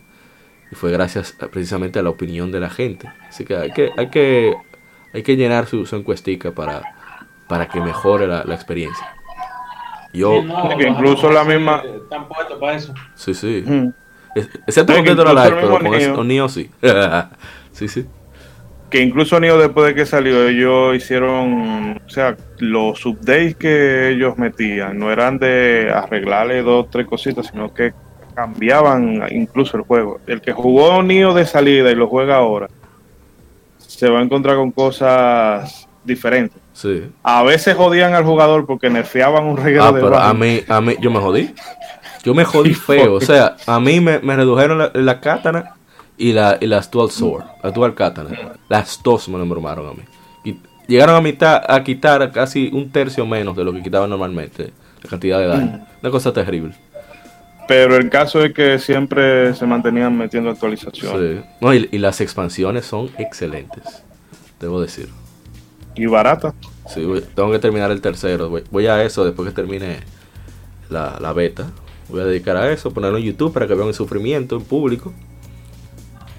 Y 0.71 0.75
fue 0.75 0.91
gracias 0.91 1.35
a- 1.41 1.47
precisamente 1.47 1.99
a 1.99 2.01
la 2.03 2.09
opinión 2.09 2.51
de 2.51 2.59
la 2.59 2.69
gente. 2.69 3.09
Así 3.29 3.45
que 3.45 3.55
hay 3.57 3.71
que, 3.71 3.91
hay 3.97 4.09
que, 4.09 4.53
hay 5.13 5.23
que 5.23 5.35
llenar 5.35 5.67
su, 5.67 5.85
su 5.85 5.95
encuestica 5.95 6.51
para, 6.51 6.81
para 7.47 7.67
que 7.67 7.79
mejore 7.81 8.27
la, 8.27 8.43
la 8.43 8.55
experiencia. 8.55 9.05
Yo, 10.13 10.41
Sí, 10.41 10.47
no, 10.47 10.77
que 10.77 10.87
incluso 10.87 11.31
la 11.31 11.43
misma- 11.43 11.81
Están 12.03 12.27
puestos 12.27 12.59
para 12.59 12.75
eso. 12.75 12.93
sí, 13.15 13.33
sí. 13.33 13.63
Es- 14.35 14.49
Excepto 14.67 14.93
con 14.93 15.03
que 15.03 15.09
Dead 15.15 15.19
or 15.19 15.27
Alive, 15.37 15.57
pero 15.61 16.15
con 16.15 16.27
Neo 16.27 16.47
sí. 16.49 16.69
sí, 17.73 17.87
sí. 17.87 18.05
Que 18.91 18.99
incluso 19.01 19.39
Neo 19.39 19.57
después 19.57 19.87
de 19.87 19.95
que 19.95 20.05
salió, 20.05 20.47
ellos 20.49 20.95
hicieron, 20.97 21.97
o 22.05 22.09
sea, 22.09 22.35
los 22.59 23.05
updates 23.05 23.55
que 23.55 24.09
ellos 24.09 24.37
metían 24.37 24.99
no 24.99 25.09
eran 25.11 25.39
de 25.39 25.89
arreglarle 25.93 26.61
dos, 26.61 26.89
tres 26.89 27.07
cositas, 27.07 27.47
sino 27.47 27.73
que 27.73 27.93
cambiaban 28.35 29.23
incluso 29.31 29.77
el 29.77 29.83
juego. 29.83 30.19
El 30.27 30.41
que 30.41 30.51
jugó 30.51 31.01
Neo 31.03 31.33
de 31.33 31.45
salida 31.45 31.89
y 31.89 31.95
lo 31.95 32.07
juega 32.07 32.35
ahora, 32.35 32.67
se 33.77 34.09
va 34.09 34.19
a 34.19 34.23
encontrar 34.23 34.57
con 34.57 34.71
cosas 34.71 35.87
diferentes. 36.03 36.61
sí. 36.73 37.03
A 37.23 37.43
veces 37.43 37.75
jodían 37.75 38.13
al 38.13 38.25
jugador 38.25 38.65
porque 38.65 38.89
nerfeaban 38.89 39.45
un 39.45 39.55
regalo 39.55 39.87
Ah, 39.89 39.91
de 39.93 40.01
pero 40.01 40.17
a 40.17 40.33
mí, 40.33 40.61
a 40.67 40.81
mí, 40.81 40.95
yo 40.99 41.11
me 41.11 41.19
jodí. 41.19 41.53
Yo 42.23 42.33
me 42.33 42.43
jodí 42.43 42.73
feo. 42.73 43.13
O 43.13 43.21
sea, 43.21 43.55
a 43.65 43.79
mí 43.79 44.01
me, 44.01 44.19
me 44.19 44.35
redujeron 44.35 44.77
la, 44.79 44.91
la 44.93 45.19
katana 45.21 45.75
y, 46.17 46.33
la, 46.33 46.57
y 46.61 46.67
las 46.67 46.89
dual 46.91 47.09
sword. 47.11 47.43
La 47.63 47.71
dual 47.71 47.95
katana. 47.95 48.53
Las 48.69 49.01
dos 49.03 49.27
me 49.29 49.37
lo 49.37 49.45
normaron 49.45 49.87
a 49.87 49.93
mí. 49.93 50.03
Y 50.43 50.57
llegaron 50.87 51.15
a 51.15 51.21
mitad 51.21 51.61
a 51.67 51.83
quitar 51.83 52.31
casi 52.31 52.69
un 52.73 52.91
tercio 52.91 53.25
menos 53.25 53.55
de 53.55 53.63
lo 53.63 53.73
que 53.73 53.81
quitaban 53.81 54.09
normalmente. 54.09 54.71
La 55.03 55.09
cantidad 55.09 55.39
de 55.39 55.47
daño. 55.47 55.87
Una 56.01 56.11
cosa 56.11 56.31
terrible. 56.31 56.73
Pero 57.67 57.95
el 57.95 58.09
caso 58.09 58.43
es 58.43 58.53
que 58.53 58.79
siempre 58.79 59.53
se 59.55 59.65
mantenían 59.65 60.17
metiendo 60.17 60.49
actualizaciones. 60.49 61.41
Sí. 61.43 61.49
No, 61.61 61.73
y, 61.73 61.87
y 61.91 61.97
las 61.99 62.19
expansiones 62.21 62.85
son 62.85 63.09
excelentes. 63.17 64.03
Debo 64.59 64.81
decir. 64.81 65.09
Y 65.95 66.05
barata. 66.05 66.53
Sí, 66.87 67.03
voy- 67.05 67.23
tengo 67.33 67.51
que 67.51 67.59
terminar 67.59 67.89
el 67.91 68.01
tercero. 68.01 68.49
Voy, 68.49 68.63
voy 68.71 68.87
a 68.87 69.03
eso 69.03 69.23
después 69.23 69.47
que 69.49 69.55
termine 69.55 69.99
la, 70.89 71.17
la 71.19 71.33
beta. 71.33 71.67
Voy 72.09 72.19
a 72.21 72.25
dedicar 72.25 72.57
a 72.57 72.69
eso, 72.71 72.91
ponerlo 72.91 73.17
en 73.17 73.23
YouTube 73.23 73.53
para 73.53 73.67
que 73.67 73.73
vean 73.73 73.87
el 73.87 73.93
sufrimiento 73.93 74.57
en 74.57 74.63
público. 74.63 75.13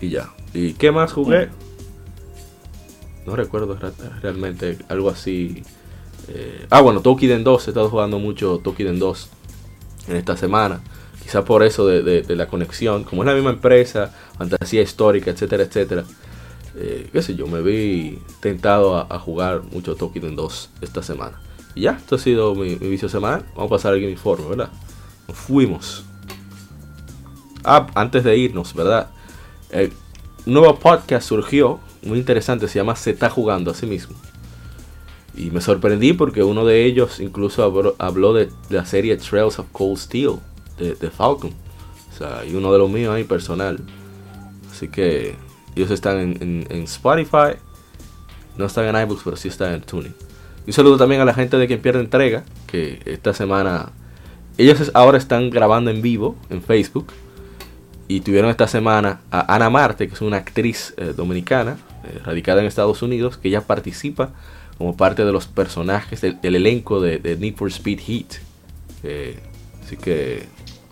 Y 0.02 0.10
ya. 0.10 0.30
¿Y 0.52 0.74
qué 0.74 0.90
más 0.90 1.12
jugué? 1.12 1.48
No 3.24 3.36
recuerdo 3.36 3.78
realmente 4.20 4.76
algo 4.88 5.08
así. 5.08 5.62
Eh, 6.28 6.66
ah, 6.70 6.80
bueno, 6.80 7.00
Tokiden 7.00 7.44
2. 7.44 7.68
He 7.68 7.70
estado 7.70 7.88
jugando 7.88 8.18
mucho 8.18 8.58
Tokiden 8.58 8.98
2. 8.98 9.30
en 10.08 10.16
esta 10.16 10.36
semana. 10.36 10.80
Quizá 11.22 11.44
por 11.44 11.62
eso 11.62 11.86
de, 11.86 12.24
la 12.28 12.48
conexión. 12.48 13.04
Como 13.04 13.22
es 13.22 13.28
la 13.28 13.34
misma 13.34 13.50
empresa, 13.50 14.12
fantasía 14.36 14.82
histórica, 14.82 15.30
etcétera, 15.30 15.62
etcétera. 15.62 16.04
Eh, 16.74 17.08
qué 17.12 17.22
sé 17.22 17.36
yo, 17.36 17.46
me 17.46 17.62
vi 17.62 18.18
tentado 18.40 18.96
a, 18.96 19.18
jugar 19.20 19.62
mucho 19.62 19.94
Tolkien 19.94 20.34
2 20.34 20.70
esta 20.80 21.02
semana. 21.04 21.40
Y 21.76 21.82
ya, 21.82 21.92
esto 21.92 22.16
ha 22.16 22.18
sido 22.18 22.56
mi, 22.56 22.74
vicio 22.74 23.08
semanal. 23.08 23.44
Vamos 23.54 23.66
a 23.66 23.76
pasar 23.76 23.92
al 23.92 24.02
Informe, 24.02 24.48
¿verdad? 24.48 24.70
Fuimos. 25.32 26.04
Ah, 27.62 27.86
antes 27.94 28.24
de 28.24 28.36
irnos, 28.36 28.74
¿verdad? 28.74 29.10
El 29.72 29.90
nuevo 30.44 30.78
podcast 30.78 31.26
surgió, 31.26 31.80
muy 32.02 32.18
interesante, 32.18 32.68
se 32.68 32.78
llama 32.78 32.94
Se 32.94 33.10
está 33.10 33.30
jugando 33.30 33.70
a 33.70 33.74
sí 33.74 33.86
mismo. 33.86 34.14
Y 35.34 35.50
me 35.50 35.62
sorprendí 35.62 36.12
porque 36.12 36.42
uno 36.42 36.66
de 36.66 36.84
ellos 36.84 37.18
incluso 37.20 37.64
habló, 37.98 38.34
de, 38.34 38.50
la 38.68 38.84
serie 38.84 39.16
Trails 39.16 39.58
of 39.58 39.66
Cold 39.72 39.96
Steel 39.96 40.34
de, 40.78 41.10
Falcon. 41.10 41.52
O 42.12 42.18
sea, 42.18 42.44
y 42.44 42.54
uno 42.54 42.70
de 42.70 42.78
los 42.78 42.90
míos 42.90 43.14
ahí 43.14 43.24
personal. 43.24 43.78
Así 44.70 44.88
que 44.88 45.36
ellos 45.74 45.90
están 45.90 46.18
en, 46.18 46.82
Spotify. 46.82 47.56
No 48.58 48.66
están 48.66 48.94
en 48.94 49.02
iBooks, 49.04 49.22
pero 49.24 49.36
sí 49.36 49.48
están 49.48 49.72
en 49.72 49.80
Tuning. 49.80 50.14
Un 50.66 50.72
saludo 50.74 50.98
también 50.98 51.22
a 51.22 51.24
la 51.24 51.32
gente 51.32 51.56
de 51.56 51.66
quien 51.66 51.80
pierde 51.80 52.00
entrega. 52.00 52.44
Que 52.66 53.00
esta 53.06 53.32
semana. 53.32 53.90
Ellos 54.58 54.90
ahora 54.92 55.16
están 55.16 55.48
grabando 55.48 55.90
en 55.90 56.02
vivo 56.02 56.36
en 56.50 56.62
Facebook. 56.62 57.06
Y 58.08 58.20
tuvieron 58.20 58.50
esta 58.50 58.68
semana 58.68 59.20
a 59.30 59.54
Ana 59.54 59.70
Marte, 59.70 60.08
que 60.08 60.14
es 60.14 60.20
una 60.20 60.38
actriz 60.38 60.94
eh, 60.96 61.14
dominicana, 61.16 61.78
eh, 62.04 62.18
radicada 62.24 62.60
en 62.60 62.66
Estados 62.66 63.02
Unidos, 63.02 63.38
que 63.38 63.48
ella 63.48 63.62
participa 63.62 64.30
como 64.78 64.96
parte 64.96 65.24
de 65.24 65.32
los 65.32 65.46
personajes 65.46 66.20
del, 66.20 66.38
elenco 66.42 67.00
de, 67.00 67.36
Need 67.38 67.54
for 67.54 67.68
Speed 67.68 68.00
Heat. 68.00 68.42
así 69.84 69.96
que, 69.96 70.46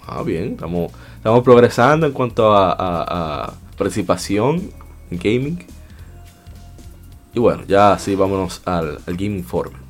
ah, 0.07 0.23
bien, 0.23 0.53
estamos, 0.53 0.93
estamos 1.17 1.43
progresando 1.43 2.07
en 2.07 2.13
cuanto 2.13 2.55
a, 2.55 3.55
participación 3.77 4.71
en 5.11 5.19
gaming. 5.19 5.67
Y 7.35 7.41
bueno, 7.41 7.63
ya 7.67 7.93
así 7.93 8.15
vámonos 8.15 8.61
al, 8.65 8.99
al 9.07 9.17
Game 9.17 9.37
Informe. 9.37 9.90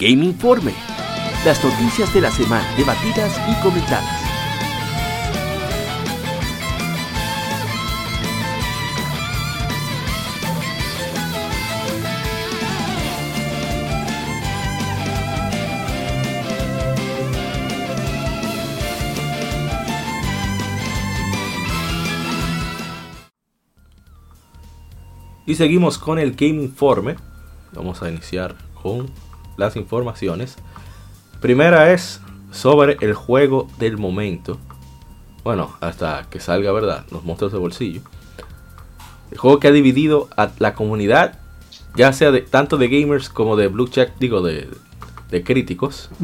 Game 0.00 0.24
Informe. 0.24 0.72
Las 1.44 1.62
noticias 1.62 2.12
de 2.14 2.22
la 2.22 2.30
semana 2.30 2.66
debatidas 2.74 3.38
y 3.46 3.62
comentadas. 3.62 4.30
Y 25.44 25.56
seguimos 25.56 25.98
con 25.98 26.18
el 26.18 26.32
Game 26.36 26.62
Informe. 26.62 27.16
Vamos 27.72 28.02
a 28.02 28.08
iniciar 28.08 28.54
con 28.82 29.10
las 29.56 29.76
informaciones. 29.76 30.56
Primera 31.40 31.92
es 31.92 32.20
sobre 32.50 32.96
el 33.00 33.14
juego 33.14 33.68
del 33.78 33.98
momento. 33.98 34.58
Bueno, 35.44 35.76
hasta 35.80 36.26
que 36.30 36.40
salga, 36.40 36.72
¿verdad? 36.72 37.06
Los 37.10 37.24
monstruos 37.24 37.52
de 37.52 37.58
bolsillo. 37.58 38.02
El 39.30 39.38
juego 39.38 39.60
que 39.60 39.68
ha 39.68 39.72
dividido 39.72 40.28
a 40.36 40.50
la 40.58 40.74
comunidad, 40.74 41.38
ya 41.96 42.12
sea 42.12 42.30
de, 42.30 42.42
tanto 42.42 42.76
de 42.76 42.88
gamers 42.88 43.28
como 43.28 43.56
de 43.56 43.68
blue 43.68 43.88
check, 43.88 44.12
digo, 44.18 44.42
de, 44.42 44.68
de 45.30 45.42
críticos. 45.44 46.10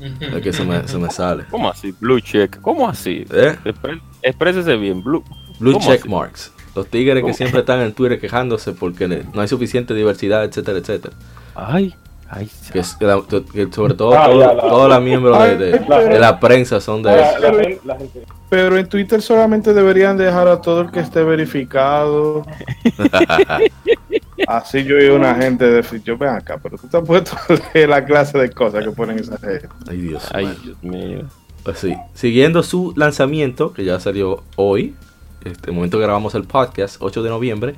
es 0.00 0.42
que 0.42 0.52
se 0.52 0.64
me, 0.64 0.86
se 0.86 0.98
me, 0.98 1.10
sale. 1.10 1.44
¿Cómo 1.50 1.68
así? 1.68 1.94
Blue 2.00 2.20
check. 2.20 2.60
¿Cómo 2.60 2.88
así? 2.88 3.26
¿Eh? 3.32 3.56
Exprésese 4.22 4.76
bien. 4.76 5.02
Blue, 5.02 5.24
blue 5.58 5.78
check 5.78 6.06
marks. 6.06 6.52
Los 6.74 6.86
tigres 6.86 7.24
que 7.24 7.34
siempre 7.34 7.60
están 7.60 7.80
en 7.80 7.92
Twitter 7.92 8.20
quejándose 8.20 8.72
porque 8.72 9.08
no 9.08 9.40
hay 9.40 9.48
suficiente 9.48 9.92
diversidad, 9.92 10.44
etcétera, 10.44 10.78
etcétera. 10.78 11.14
Ay, 11.60 11.94
que, 12.72 12.84
sobre 12.84 13.94
todo 13.94 14.16
ah, 14.16 14.28
todos 14.60 14.88
los 14.88 15.02
miembros 15.02 15.36
de, 15.58 16.18
la 16.18 16.38
prensa 16.38 16.80
son 16.80 17.02
de 17.02 17.20
eso. 17.20 17.80
Pero 18.48 18.76
en 18.76 18.88
Twitter 18.88 19.20
solamente 19.20 19.74
deberían 19.74 20.16
dejar 20.16 20.46
a 20.46 20.60
todo 20.60 20.82
el 20.82 20.92
que 20.92 21.00
esté 21.00 21.24
verificado. 21.24 22.46
Así 24.46 24.84
yo 24.84 24.98
y 24.98 25.08
una 25.08 25.34
gente 25.34 25.68
de 25.68 26.00
yo 26.04 26.16
ven 26.16 26.30
acá, 26.30 26.58
pero 26.62 26.78
tú 26.78 26.86
te 26.86 26.96
has 26.96 27.04
puesto 27.04 27.36
la 27.74 28.04
clase 28.04 28.38
de 28.38 28.50
cosas 28.50 28.84
que 28.84 28.90
ponen 28.92 29.18
esa 29.18 29.36
gente. 29.38 29.68
Ay 29.88 30.00
Dios, 30.00 30.28
Ay, 30.32 30.56
Dios 30.62 30.82
mío. 30.82 31.26
Pues 31.64 31.78
sí, 31.78 31.94
siguiendo 32.14 32.62
su 32.62 32.94
lanzamiento, 32.96 33.72
que 33.72 33.84
ya 33.84 33.98
salió 33.98 34.44
hoy, 34.56 34.94
este 35.44 35.72
momento 35.72 35.98
que 35.98 36.04
grabamos 36.04 36.34
el 36.36 36.44
podcast, 36.44 36.96
8 37.00 37.22
de 37.24 37.28
noviembre, 37.28 37.74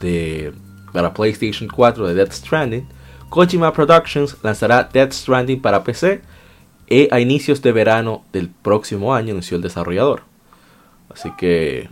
de 0.00 0.52
para 0.92 1.12
PlayStation 1.12 1.68
4 1.68 2.06
de 2.08 2.14
Death 2.14 2.32
Stranding 2.32 2.88
Kojima 3.30 3.72
Productions 3.72 4.36
lanzará 4.42 4.84
Death 4.84 5.12
Stranding 5.12 5.60
para 5.60 5.84
PC 5.84 6.22
e 6.88 7.08
a 7.10 7.20
inicios 7.20 7.60
de 7.60 7.72
verano 7.72 8.24
del 8.32 8.48
próximo 8.48 9.14
año, 9.14 9.32
anunció 9.32 9.56
el 9.56 9.62
desarrollador. 9.62 10.22
Así 11.10 11.30
que 11.36 11.88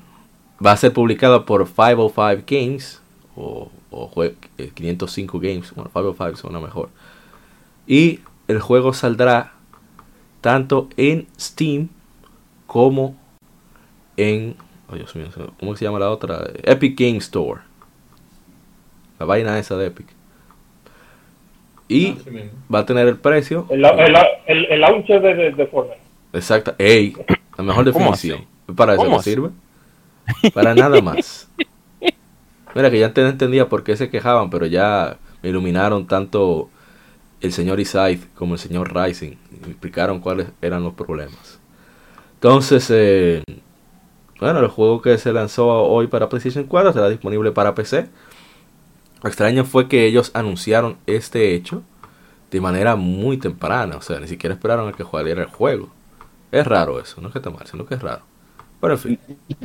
va 0.64 0.72
a 0.72 0.76
ser 0.76 0.92
publicado 0.92 1.44
por 1.44 1.66
505 1.66 2.44
Games 2.46 3.02
o, 3.36 3.70
505 4.74 5.38
eh, 5.38 5.40
Games. 5.40 5.74
Bueno, 5.74 5.90
505 5.92 6.36
suena 6.36 6.60
mejor. 6.60 6.88
Y 7.86 8.20
el 8.48 8.60
juego 8.60 8.92
saldrá 8.92 9.52
tanto 10.40 10.88
en 10.96 11.26
Steam 11.38 11.88
como 12.66 13.16
en. 14.16 14.56
Oh, 14.88 14.94
Dios 14.94 15.14
mío, 15.16 15.26
¿cómo 15.58 15.76
se 15.76 15.84
llama 15.84 15.98
la 15.98 16.10
otra? 16.10 16.50
Epic 16.62 16.98
Game 16.98 17.18
Store. 17.18 17.60
La 19.18 19.26
vaina 19.26 19.58
esa 19.58 19.76
de 19.76 19.86
Epic. 19.86 20.15
Y 21.88 22.08
ah, 22.10 22.14
va 22.72 22.80
a 22.80 22.86
tener 22.86 23.06
el 23.06 23.16
precio. 23.16 23.66
El, 23.70 23.84
el, 23.84 24.80
launcher 24.80 25.20
de, 25.20 25.52
de, 25.52 25.66
Fortnite. 25.66 26.00
Exacto. 26.32 26.74
Ey, 26.78 27.14
la 27.56 27.64
mejor 27.64 27.84
definición. 27.84 28.44
Para 28.74 28.94
eso 28.94 29.08
no 29.08 29.22
sirve. 29.22 29.50
Para 30.52 30.74
nada 30.74 31.00
más. 31.00 31.48
Mira 32.74 32.90
que 32.90 32.98
ya 32.98 33.12
entendía 33.14 33.68
por 33.68 33.84
qué 33.84 33.96
se 33.96 34.10
quejaban, 34.10 34.50
pero 34.50 34.66
ya 34.66 35.18
me 35.42 35.50
iluminaron 35.50 36.06
tanto 36.06 36.68
el 37.40 37.52
señor 37.52 37.80
Isaac 37.80 38.18
como 38.34 38.54
el 38.54 38.58
señor 38.58 38.94
Rising. 38.94 39.36
Me 39.62 39.68
explicaron 39.68 40.20
cuáles 40.20 40.48
eran 40.60 40.82
los 40.82 40.94
problemas. 40.94 41.60
Entonces, 42.34 42.90
eh, 42.90 43.42
bueno, 44.40 44.60
el 44.60 44.68
juego 44.68 45.00
que 45.00 45.16
se 45.16 45.32
lanzó 45.32 45.68
hoy 45.68 46.08
para 46.08 46.28
PlayStation 46.28 46.64
4 46.64 46.92
será 46.92 47.08
disponible 47.08 47.52
para 47.52 47.74
PC 47.74 48.08
lo 49.26 49.28
extraño 49.28 49.64
fue 49.64 49.88
que 49.88 50.06
ellos 50.06 50.30
anunciaron 50.34 50.98
este 51.08 51.52
hecho 51.54 51.82
de 52.52 52.60
manera 52.60 52.94
muy 52.94 53.38
temprana. 53.38 53.96
O 53.96 54.00
sea, 54.00 54.20
ni 54.20 54.28
siquiera 54.28 54.54
esperaron 54.54 54.88
a 54.88 54.92
que 54.92 55.02
jugara 55.02 55.42
el 55.42 55.46
juego. 55.46 55.88
Es 56.52 56.64
raro 56.64 57.00
eso, 57.00 57.20
no 57.20 57.26
es 57.26 57.32
que 57.32 57.40
esté 57.40 57.50
mal, 57.50 57.66
sino 57.66 57.84
que 57.84 57.96
es 57.96 58.02
raro. 58.02 58.22
Pero 58.80 58.94
en 58.94 58.98
fin. 59.00 59.18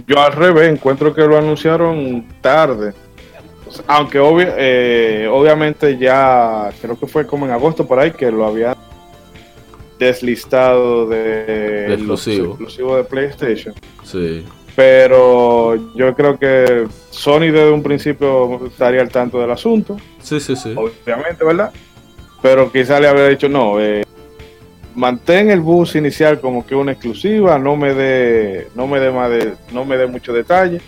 Yo 0.07 0.19
al 0.19 0.33
revés 0.33 0.71
encuentro 0.71 1.13
que 1.13 1.21
lo 1.21 1.37
anunciaron 1.37 2.25
tarde. 2.41 2.95
Aunque 3.85 4.17
eh, 4.57 5.29
obviamente 5.31 5.95
ya 5.95 6.71
creo 6.81 6.99
que 6.99 7.05
fue 7.05 7.27
como 7.27 7.45
en 7.45 7.51
agosto 7.51 7.87
por 7.87 7.99
ahí 7.99 8.09
que 8.09 8.31
lo 8.31 8.47
había 8.47 8.75
deslistado 9.99 11.07
de, 11.07 11.93
exclusivo. 11.93 12.47
exclusivos 12.53 12.97
de 12.97 13.03
PlayStation. 13.03 13.75
Sí. 14.03 14.43
Pero 14.75 15.75
yo 15.95 16.15
creo 16.15 16.37
que 16.39 16.87
Sony 17.09 17.51
desde 17.51 17.71
un 17.71 17.83
principio 17.83 18.65
estaría 18.67 19.01
al 19.01 19.09
tanto 19.09 19.39
del 19.39 19.51
asunto, 19.51 19.97
Sí, 20.21 20.39
sí, 20.39 20.55
sí. 20.55 20.73
obviamente, 20.75 21.43
¿verdad? 21.43 21.71
Pero 22.41 22.71
quizá 22.71 22.99
le 22.99 23.07
habría 23.07 23.27
dicho, 23.27 23.49
no, 23.49 23.79
eh, 23.81 24.03
mantén 24.95 25.51
el 25.51 25.59
bus 25.59 25.95
inicial 25.95 26.39
como 26.39 26.65
que 26.65 26.73
una 26.73 26.93
exclusiva, 26.93 27.59
no 27.59 27.75
me 27.75 27.93
dé, 27.93 28.69
no 28.75 28.87
me 28.87 28.99
dé 28.99 29.11
más 29.11 29.29
de, 29.29 29.53
no 29.71 29.85
me 29.85 29.97
dé 29.97 30.07
mucho 30.07 30.33
detalle. 30.33 30.81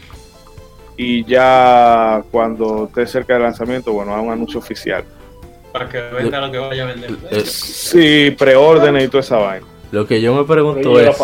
Y 0.96 1.26
ya 1.26 2.24
cuando 2.32 2.86
esté 2.86 3.06
cerca 3.08 3.34
del 3.34 3.44
lanzamiento, 3.44 3.92
bueno, 3.94 4.14
a 4.14 4.22
un 4.22 4.32
anuncio 4.32 4.60
oficial. 4.60 5.04
Para 5.72 5.90
que 5.90 6.00
venda 6.00 6.40
lo 6.40 6.52
que 6.52 6.60
vaya 6.60 6.84
a 6.84 6.86
vender. 6.94 7.12
Sí, 7.46 8.34
preórdenes 8.38 9.06
y 9.06 9.08
toda 9.08 9.22
esa 9.22 9.38
vaina. 9.38 9.66
Lo 9.94 10.08
que 10.08 10.20
yo 10.22 10.34
me 10.34 10.44
pregunto 10.44 11.00
es. 11.00 11.16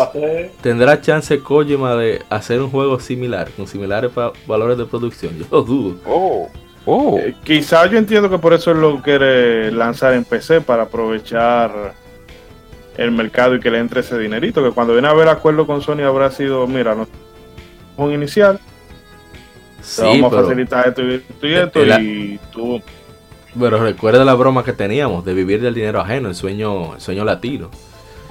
¿tendrá 0.62 1.00
chance 1.00 1.40
Kojima 1.40 1.96
de 1.96 2.22
hacer 2.30 2.62
un 2.62 2.70
juego 2.70 3.00
similar, 3.00 3.50
con 3.56 3.66
similares 3.66 4.12
pa- 4.12 4.32
valores 4.46 4.78
de 4.78 4.84
producción? 4.86 5.36
Yo 5.36 5.44
lo 5.50 5.62
dudo. 5.62 5.96
Oh, 6.06 6.48
oh. 6.86 7.18
Eh, 7.18 7.34
quizá 7.42 7.86
yo 7.86 7.98
entiendo 7.98 8.30
que 8.30 8.38
por 8.38 8.52
eso 8.52 8.70
él 8.70 8.80
lo 8.80 9.02
quiere 9.02 9.72
lanzar 9.72 10.14
en 10.14 10.24
PC 10.24 10.60
para 10.60 10.84
aprovechar 10.84 11.94
el 12.96 13.10
mercado 13.10 13.56
y 13.56 13.60
que 13.60 13.72
le 13.72 13.78
entre 13.80 14.02
ese 14.02 14.16
dinerito. 14.16 14.62
Que 14.62 14.70
cuando 14.70 14.92
viene 14.92 15.08
a 15.08 15.14
ver 15.14 15.26
acuerdo 15.26 15.66
con 15.66 15.82
Sony 15.82 16.02
habrá 16.04 16.30
sido, 16.30 16.64
mira, 16.68 16.94
no 16.94 17.08
un 17.96 18.12
inicial, 18.12 18.60
te 19.78 19.82
Sí, 19.82 20.02
vamos 20.02 20.32
a 20.32 20.42
facilitar 20.42 20.86
esto 20.88 21.02
y 21.02 21.14
esto 21.14 21.46
y 21.48 21.54
esto, 21.54 21.84
y 22.00 22.40
tú. 22.52 22.80
pero 23.58 23.82
recuerda 23.82 24.24
la 24.24 24.34
broma 24.34 24.62
que 24.62 24.72
teníamos 24.72 25.24
de 25.24 25.34
vivir 25.34 25.60
del 25.60 25.74
dinero 25.74 26.00
ajeno, 26.00 26.28
el 26.28 26.36
sueño, 26.36 26.94
el 26.94 27.00
sueño 27.00 27.24
latino. 27.24 27.68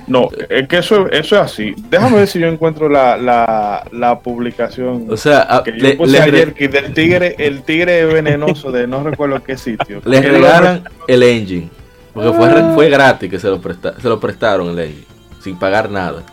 No, 0.10 0.28
es 0.50 0.68
que 0.68 0.80
eso, 0.80 1.08
eso 1.10 1.36
es 1.36 1.42
así. 1.42 1.74
Déjame 1.90 2.18
ver 2.18 2.28
si 2.28 2.40
yo 2.40 2.48
encuentro 2.48 2.90
la, 2.90 3.16
la, 3.16 3.86
la 3.92 4.20
publicación 4.20 5.06
O 5.10 5.16
sea, 5.16 5.46
a- 5.58 5.64
que 5.64 5.72
yo 5.78 5.78
le, 5.88 5.96
puse 5.96 6.20
ayer, 6.20 6.54
que 6.54 6.68
del 6.68 6.94
tigre, 6.94 7.36
el 7.38 7.62
tigre 7.62 8.06
venenoso 8.06 8.72
de 8.72 8.88
no 8.88 9.04
recuerdo 9.04 9.42
qué 9.44 9.56
sitio. 9.58 10.02
les 10.06 10.24
regalan 10.26 10.84
el 11.08 11.24
engine. 11.24 11.70
Porque 12.14 12.34
fue, 12.34 12.74
fue 12.74 12.90
gratis 12.90 13.30
que 13.30 13.40
se 13.40 13.48
lo, 13.48 13.62
presta- 13.62 13.96
se 14.02 14.10
lo 14.10 14.20
prestaron 14.20 14.70
el 14.70 14.80
engine. 14.80 15.06
Sin 15.42 15.58
pagar 15.60 15.90
nada. 15.90 16.24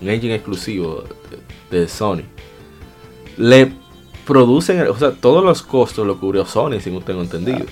Un 0.00 0.08
engine 0.08 0.36
exclusivo 0.36 1.04
de, 1.70 1.78
de 1.80 1.88
Sony. 1.88 2.22
Le 3.36 3.72
producen, 4.26 4.80
o 4.88 4.96
sea, 4.96 5.10
todos 5.12 5.44
los 5.44 5.62
costos 5.62 6.06
lo 6.06 6.18
cubrió 6.20 6.46
Sony, 6.46 6.80
si 6.80 6.90
no 6.90 7.00
tengo 7.00 7.22
entendido. 7.22 7.66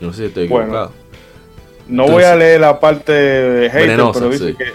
No 0.00 0.12
sé 0.12 0.18
si 0.22 0.24
estoy 0.26 0.48
Bueno, 0.48 0.90
No 1.88 2.06
voy 2.06 2.24
a 2.24 2.36
leer 2.36 2.60
la 2.60 2.78
parte 2.80 3.12
hater, 3.72 3.88
Venenosa, 3.88 4.20
pero 4.20 4.30
dice 4.30 4.50
sí. 4.50 4.54
que, 4.56 4.66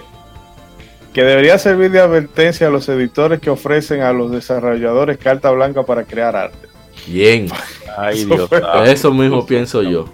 que 1.13 1.23
debería 1.23 1.58
servir 1.60 1.91
de 1.91 1.99
advertencia 1.99 2.67
a 2.67 2.69
los 2.71 2.89
editores 2.89 3.39
que 3.39 3.49
ofrecen 3.52 4.02
a 4.02 4.12
los 4.13 4.32
desarrolladores 4.32 5.17
carta 5.17 5.52
blanca 5.52 5.84
para 5.84 6.04
crear 6.04 6.36
arte. 6.36 6.67
Bien. 7.08 7.47
Ay, 7.97 8.19
Eso 8.21 8.36
Dios 8.36 8.49
fue- 8.49 8.60
santo. 8.62 8.84
Eso 8.86 9.13
mismo 9.13 9.45
pienso 9.45 9.84
yo. 9.84 10.06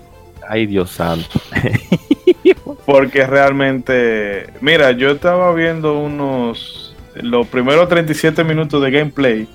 Ay, 0.47 0.65
Dios 0.65 0.91
santo. 0.91 1.27
Porque 2.85 3.25
realmente, 3.27 4.47
mira, 4.61 4.91
yo 4.91 5.11
estaba 5.11 5.53
viendo 5.53 5.99
unos, 5.99 6.95
los 7.15 7.47
primeros 7.47 7.87
37 7.87 8.43
minutos 8.43 8.81
de 8.81 8.89
gameplay, 8.91 9.47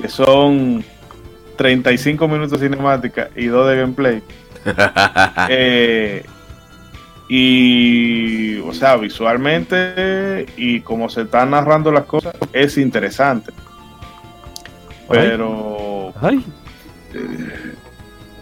que 0.00 0.08
son 0.08 0.84
35 1.56 2.26
minutos 2.28 2.58
de 2.60 2.68
cinemática 2.68 3.30
y 3.36 3.46
2 3.46 3.68
de 3.70 3.76
gameplay. 3.76 4.22
Eh, 5.48 6.24
y, 7.28 8.58
o 8.60 8.72
sea, 8.72 8.96
visualmente 8.96 10.46
y 10.56 10.80
como 10.80 11.08
se 11.08 11.22
están 11.22 11.50
narrando 11.50 11.90
las 11.90 12.04
cosas, 12.04 12.34
es 12.52 12.78
interesante. 12.78 13.52
Pero, 15.08 16.12
Ay, 16.20 16.44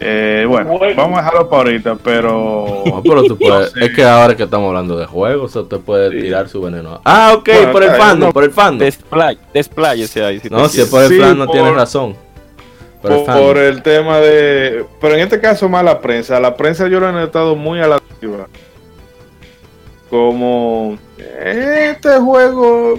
eh, 0.00 0.44
bueno, 0.48 0.76
Bueno. 0.78 0.94
vamos 0.96 1.18
a 1.18 1.22
dejarlo 1.22 1.48
para 1.48 1.62
ahorita, 1.62 1.94
pero... 1.96 2.82
No, 2.86 3.02
pero 3.02 3.22
tú 3.24 3.38
puedes- 3.38 3.74
No 3.74 3.80
sé. 3.80 3.86
es 3.86 3.94
que 3.94 4.04
ahora 4.04 4.36
que 4.36 4.42
estamos 4.42 4.68
hablando 4.68 4.96
de 4.98 5.06
juegos, 5.06 5.54
usted 5.56 5.78
puede 5.78 6.10
Sí. 6.10 6.20
tirar 6.22 6.48
su 6.48 6.60
veneno. 6.60 7.00
Ah, 7.04 7.32
ok, 7.36 7.48
Bueno, 7.48 7.72
por 7.72 7.82
el 7.84 7.90
fandom, 7.92 8.28
no. 8.28 8.32
por 8.32 8.44
el 8.44 8.50
fandom. 8.50 8.78
desplay, 8.80 9.38
despláyese 9.52 10.24
ahí. 10.24 10.40
Si 10.40 10.50
No, 10.50 10.68
si 10.68 10.80
es 10.82 10.88
por 10.88 11.02
el 11.04 11.08
Sí, 11.10 11.18
fan 11.20 11.38
no 11.38 11.46
por- 11.46 11.54
tienes 11.54 11.74
razón. 11.74 12.16
Por 13.04 13.12
el 13.12 13.18
por, 13.18 13.26
fandom. 13.26 13.46
por 13.46 13.58
el 13.58 13.82
tema 13.82 14.18
de. 14.18 14.84
Pero 15.00 15.14
en 15.14 15.20
este 15.20 15.40
caso, 15.40 15.68
más 15.68 15.84
la 15.84 16.00
prensa. 16.00 16.40
La 16.40 16.56
prensa 16.56 16.88
yo 16.88 16.98
lo 17.00 17.08
he 17.08 17.12
notado 17.12 17.54
muy 17.54 17.80
a 17.80 17.86
la. 17.86 18.00
Como. 20.10 20.98
Este 21.42 22.18
juego. 22.18 22.98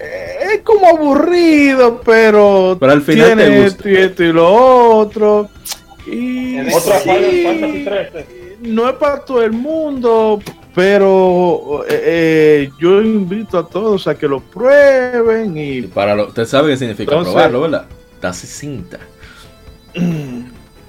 eh, 0.00 0.36
Es 0.54 0.60
como 0.62 0.86
aburrido, 0.88 2.00
pero. 2.04 2.76
Pero 2.78 2.92
al 2.92 3.02
final 3.02 3.30
te 3.30 3.36
tiene 3.36 3.56
gusta. 3.62 3.76
esto 3.76 3.88
y 3.88 3.96
esto 3.96 4.24
y 4.24 4.32
lo 4.32 4.52
otro. 4.52 5.48
Y. 6.06 6.60
Otra 6.72 6.98
sí, 7.00 7.08
Final 7.08 7.60
Fantasy 7.60 7.84
13. 7.84 8.26
no 8.62 8.88
es 8.88 8.94
para 8.96 9.24
todo 9.24 9.42
el 9.42 9.52
mundo, 9.52 10.40
pero 10.74 11.84
eh, 11.88 12.02
eh, 12.04 12.70
yo 12.80 13.00
invito 13.00 13.58
a 13.58 13.66
todos 13.66 14.06
a 14.06 14.14
que 14.16 14.26
lo 14.28 14.40
prueben 14.40 15.56
Y 15.56 15.78
y 15.78 15.82
para 15.82 16.14
lo, 16.14 16.28
usted 16.28 16.44
sabe 16.46 16.70
qué 16.72 16.76
significa 16.78 17.12
Entonces- 17.12 17.32
probarlo, 17.34 17.60
¿verdad? 17.62 17.86
Darse 18.24 18.46
cinta. 18.46 18.98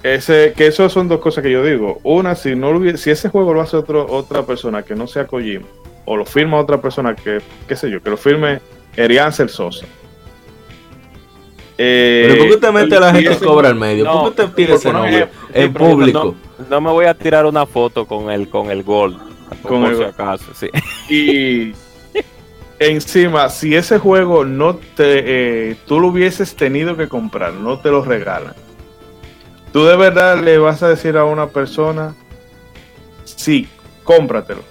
Ese, 0.02 0.54
que 0.56 0.68
eso 0.68 0.88
son 0.88 1.06
dos 1.06 1.20
cosas 1.20 1.44
que 1.44 1.50
yo 1.50 1.62
digo. 1.62 2.00
Una, 2.02 2.34
si 2.34 2.56
no 2.56 2.96
si 2.96 3.10
ese 3.10 3.28
juego 3.28 3.52
lo 3.52 3.60
hace 3.60 3.76
otro, 3.76 4.06
otra 4.10 4.46
persona 4.46 4.82
que 4.82 4.94
no 4.94 5.06
sea 5.06 5.26
Kojima, 5.26 5.66
o 6.06 6.16
lo 6.16 6.24
firma 6.24 6.56
otra 6.56 6.80
persona 6.80 7.14
que, 7.14 7.42
qué 7.68 7.76
sé 7.76 7.90
yo, 7.90 8.02
que 8.02 8.08
lo 8.08 8.16
firme 8.16 8.60
Eriancel 8.96 9.50
Sosa. 9.50 9.84
Eh, 11.76 12.22
Pero 12.26 12.38
¿por 12.38 12.48
qué 12.48 12.54
usted 12.54 12.72
mete 12.72 12.96
a 12.96 13.00
la 13.00 13.12
gente 13.12 13.36
que 13.36 13.44
cobra 13.44 13.68
al 13.68 13.74
medio? 13.74 14.04
No, 14.04 14.12
¿Por 14.12 14.34
qué 14.34 14.42
usted 14.42 14.54
pide 14.54 14.74
ese 14.76 14.90
nombre 14.90 15.28
en 15.52 15.74
público? 15.74 16.34
No, 16.58 16.66
no 16.70 16.80
me 16.80 16.90
voy 16.90 17.04
a 17.04 17.12
tirar 17.12 17.44
una 17.44 17.66
foto 17.66 18.06
con 18.06 18.30
el, 18.30 18.48
con 18.48 18.70
el 18.70 18.82
Gold. 18.82 19.18
Con 19.60 19.82
por 19.82 19.92
el 19.92 19.98
si 19.98 20.04
acaso, 20.04 20.54
sí. 20.54 20.70
Y 21.10 21.74
encima, 22.78 23.48
si 23.48 23.74
ese 23.74 23.98
juego 23.98 24.44
no 24.44 24.76
te, 24.76 25.70
eh, 25.70 25.76
tú 25.86 26.00
lo 26.00 26.08
hubieses 26.08 26.54
tenido 26.56 26.96
que 26.96 27.08
comprar, 27.08 27.52
no 27.54 27.78
te 27.80 27.90
lo 27.90 28.02
regalan. 28.04 28.54
Tú 29.72 29.84
de 29.84 29.96
verdad 29.96 30.42
le 30.42 30.58
vas 30.58 30.82
a 30.82 30.88
decir 30.88 31.16
a 31.16 31.24
una 31.24 31.48
persona, 31.48 32.14
sí, 33.24 33.68
cómpratelo. 34.04 34.62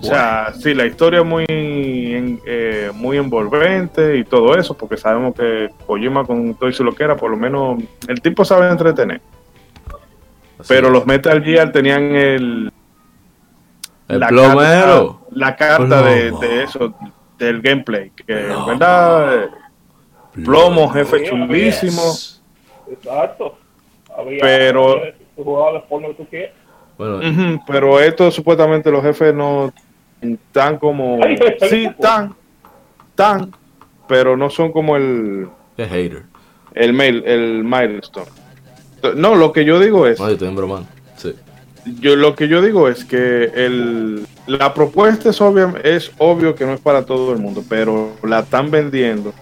O 0.00 0.02
sea, 0.04 0.52
sí, 0.56 0.74
la 0.74 0.86
historia 0.86 1.20
es 1.20 1.26
muy, 1.26 1.44
en- 1.48 2.40
eh, 2.46 2.90
muy 2.94 3.16
envolvente 3.16 4.16
y 4.16 4.24
todo 4.24 4.56
eso, 4.56 4.76
porque 4.76 4.96
sabemos 4.96 5.34
que 5.34 5.70
Kojima 5.86 6.24
con 6.24 6.54
todo 6.54 6.68
y 6.68 6.72
su 6.72 6.84
loquera, 6.84 7.16
por 7.16 7.30
lo 7.32 7.36
menos 7.36 7.82
el 8.06 8.20
tipo 8.20 8.44
sabe 8.44 8.68
entretener. 8.70 9.20
Así 10.58 10.68
Pero 10.68 10.86
es. 10.88 10.92
los 10.92 11.06
Metal 11.06 11.42
Gear 11.42 11.72
tenían 11.72 12.02
el, 12.14 12.72
El 14.08 14.20
la 14.20 14.28
plomero. 14.28 15.20
carta, 15.20 15.26
la 15.32 15.56
carta 15.56 16.02
de, 16.02 16.30
de 16.32 16.62
eso, 16.64 16.94
del 17.38 17.60
gameplay, 17.60 18.10
que 18.10 18.32
en 18.50 18.66
verdad, 18.66 19.48
plomo, 20.44 20.88
jefe 20.90 21.24
chulísimo, 21.28 22.02
Exacto. 22.90 23.58
Había, 24.16 24.40
Pero- 24.40 24.96
forma 25.88 26.08
que 26.08 26.14
tú 26.14 26.26
quieras. 26.28 26.52
Bueno, 26.96 27.16
Ujú, 27.18 27.62
pero 27.66 28.00
esto 28.00 28.30
supuestamente 28.30 28.90
los 28.90 29.02
jefes 29.04 29.32
no 29.32 29.72
tan 30.50 30.78
como, 30.78 31.20
sí, 31.70 31.88
tan, 32.00 32.34
tan, 33.14 33.52
pero 34.08 34.36
no 34.36 34.50
son 34.50 34.72
como 34.72 34.96
el, 34.96 35.48
qué 35.76 35.86
hater. 35.86 36.24
el 36.74 36.92
mail, 36.92 37.22
el 37.24 37.62
milestone. 37.62 38.26
No, 39.14 39.36
lo 39.36 39.52
que 39.52 39.64
yo 39.64 39.78
digo 39.78 40.06
es, 40.08 40.18
No, 40.18 40.26
yo 40.26 40.32
estoy 40.32 40.52
bromando. 40.54 40.88
Sí. 40.90 40.97
Yo 41.84 42.16
lo 42.16 42.34
que 42.34 42.48
yo 42.48 42.60
digo 42.62 42.88
es 42.88 43.04
que 43.04 43.44
el, 43.54 44.26
la 44.46 44.74
propuesta 44.74 45.30
es 45.30 45.40
obvia, 45.40 45.72
es 45.84 46.10
obvio 46.18 46.54
que 46.54 46.66
no 46.66 46.72
es 46.74 46.80
para 46.80 47.04
todo 47.04 47.32
el 47.32 47.38
mundo, 47.38 47.64
pero 47.68 48.12
la 48.22 48.40
están 48.40 48.70
vendiendo 48.70 49.32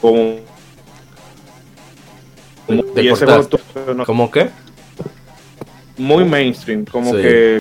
como 0.00 0.36
Te, 2.66 2.82
te 2.82 3.02
y 3.02 3.08
ese 3.08 3.24
cortaste. 3.24 3.58
juego 3.72 3.94
no- 3.94 4.04
¿Cómo 4.06 4.30
qué? 4.30 4.50
muy 5.96 6.24
mainstream, 6.24 6.84
como 6.84 7.12
Sí. 7.14 7.22
que 7.22 7.60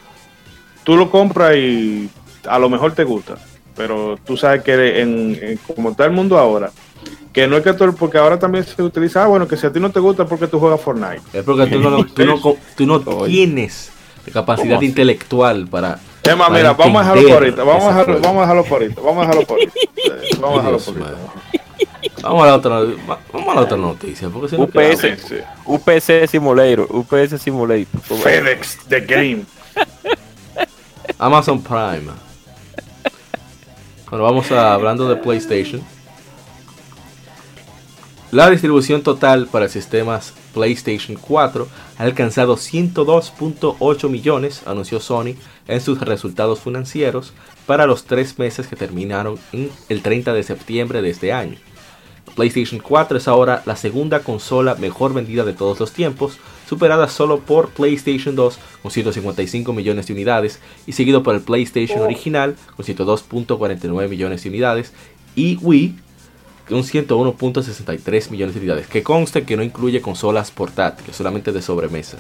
tú 0.83 0.95
lo 0.95 1.09
compras 1.09 1.55
y 1.55 2.09
a 2.47 2.59
lo 2.59 2.69
mejor 2.69 2.93
te 2.93 3.03
gusta, 3.03 3.35
pero 3.75 4.17
tú 4.25 4.37
sabes 4.37 4.61
que 4.63 5.01
en, 5.01 5.37
en- 5.41 5.57
como 5.75 5.89
está 5.91 6.05
el 6.05 6.11
mundo 6.11 6.37
ahora, 6.37 6.71
que 7.38 7.47
no 7.47 7.55
es 7.55 7.63
que 7.63 7.71
todo, 7.73 7.85
el- 7.85 7.93
porque 7.93 8.17
ahora 8.17 8.39
también 8.39 8.63
se 8.65 8.81
utiliza, 8.81 9.23
ah, 9.23 9.27
bueno, 9.27 9.47
que 9.47 9.55
si 9.57 9.67
a 9.67 9.71
ti 9.71 9.79
no 9.79 9.91
te 9.91 9.99
gusta 9.99 10.23
es 10.23 10.29
porque 10.29 10.47
tú 10.47 10.59
juegas 10.59 10.81
Fortnite. 10.81 11.21
Es 11.33 11.43
porque 11.43 11.67
tú 11.67 11.79
no, 11.79 12.03
tú 12.03 12.25
no, 12.25 12.35
tú 12.75 12.88
no 12.88 12.95
Oye. 12.95 13.31
tienes 13.31 13.91
capacidad 14.33 14.81
intelectual 14.81 15.67
para 15.67 15.99
Tema, 16.23 16.49
mira, 16.49 16.73
vamos 16.73 16.99
a 16.99 17.13
dejarlo 17.13 17.29
por 17.29 17.38
ahorita. 17.38 17.63
Vamos 17.63 17.83
a 17.83 17.88
dejarlo, 17.89 18.19
vamos 18.21 18.38
a 18.38 18.41
dejarlo 18.41 18.63
por 18.63 18.81
ahorita. 18.81 19.01
Vamos 19.01 19.17
a 19.17 19.27
dejarlo 19.27 19.47
por 19.47 19.59
ahorita. 19.59 19.73
Vamos 20.41 20.53
a 20.53 20.57
dejarlo 20.57 20.79
por 20.79 21.03
ahorita. 21.03 21.17
Vamos 22.23 22.43
a 22.43 22.47
la 22.47 22.55
otra, 22.55 22.79
vamos 23.31 23.49
a 23.49 23.55
la 23.55 23.61
otra 23.61 23.77
noticia. 23.77 24.29
Porque 24.29 24.49
si 24.49 24.57
no 24.57 24.63
UPS, 24.63 25.01
quedamos-. 25.03 25.43
UPS 25.65 26.31
Simulator, 26.31 26.88
UPS 26.89 27.39
Simulator. 27.39 28.01
FedEx, 28.01 28.79
The 28.89 29.01
Game. 29.01 29.43
Amazon 31.19 31.61
Prime. 31.61 32.11
Bueno, 34.09 34.23
vamos 34.25 34.51
a 34.51 34.73
hablando 34.73 35.07
de 35.07 35.17
PlayStation. 35.17 35.81
La 38.32 38.49
distribución 38.49 39.03
total 39.03 39.47
para 39.47 39.69
sistemas 39.69 40.34
PlayStation 40.53 41.17
4 41.17 41.65
ha 41.97 42.03
alcanzado 42.03 42.57
102.8 42.57 44.09
millones, 44.09 44.63
anunció 44.65 44.99
Sony 44.99 45.36
en 45.69 45.80
sus 45.80 46.01
resultados 46.01 46.59
financieros 46.59 47.32
para 47.65 47.88
los 47.88 48.03
tres 48.03 48.38
meses 48.38 48.67
que 48.67 48.75
terminaron 48.75 49.39
en 49.53 49.71
el 49.88 50.01
30 50.01 50.34
de 50.34 50.43
septiembre 50.43 51.01
de 51.01 51.09
este 51.09 51.32
año. 51.32 51.57
PlayStation 52.36 52.82
4 52.82 53.17
es 53.17 53.30
ahora 53.30 53.63
la 53.65 53.78
segunda 53.78 54.19
consola 54.19 54.75
mejor 54.75 55.13
vendida 55.13 55.45
de 55.45 55.53
todos 55.53 55.80
los 55.80 55.93
tiempos, 55.93 56.38
superada 56.67 57.07
solo 57.07 57.39
por 57.39 57.69
PlayStation 57.69 58.36
2 58.36 58.59
con 58.82 58.91
155 58.91 59.71
millones 59.71 60.07
de 60.07 60.13
unidades 60.13 60.59
y 60.86 60.91
seguido 60.91 61.23
por 61.23 61.34
el 61.34 61.41
PlayStation 61.41 62.01
original 62.01 62.57
con 62.75 62.86
102.49 62.86 64.09
millones 64.09 64.43
de 64.43 64.49
unidades 64.49 64.91
y 65.34 65.55
Wii 65.61 66.06
con 66.70 66.84
101.63 66.84 68.30
millones 68.32 68.55
de 68.55 68.59
unidades, 68.61 68.88
que 68.88 69.03
conste 69.03 69.43
que 69.43 69.55
no 69.57 69.63
incluye 69.63 70.01
consolas 70.01 70.51
portátiles, 70.51 71.15
solamente 71.15 71.51
de 71.51 71.61
sobremesa. 71.61 72.18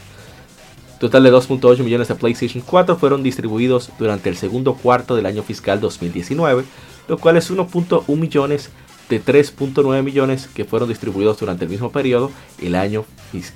Total 0.99 1.21
de 1.23 1.31
2.8 1.31 1.79
millones 1.83 2.07
de 2.07 2.15
PlayStation 2.15 2.63
4 2.65 2.95
fueron 2.97 3.21
distribuidos 3.23 3.91
durante 3.99 4.29
el 4.29 4.37
segundo 4.37 4.73
cuarto 4.75 5.15
del 5.15 5.25
año 5.27 5.43
fiscal 5.43 5.79
2019, 5.79 6.63
lo 7.07 7.17
cual 7.17 7.37
es 7.37 7.51
1.1 7.51 8.03
millones 8.17 8.69
de 9.09 9.23
3.9 9.23 10.03
millones 10.03 10.47
que 10.53 10.65
fueron 10.65 10.89
distribuidos 10.89 11.39
durante 11.39 11.65
el 11.65 11.69
mismo 11.71 11.91
periodo 11.91 12.31
el 12.61 12.75
año, 12.75 13.05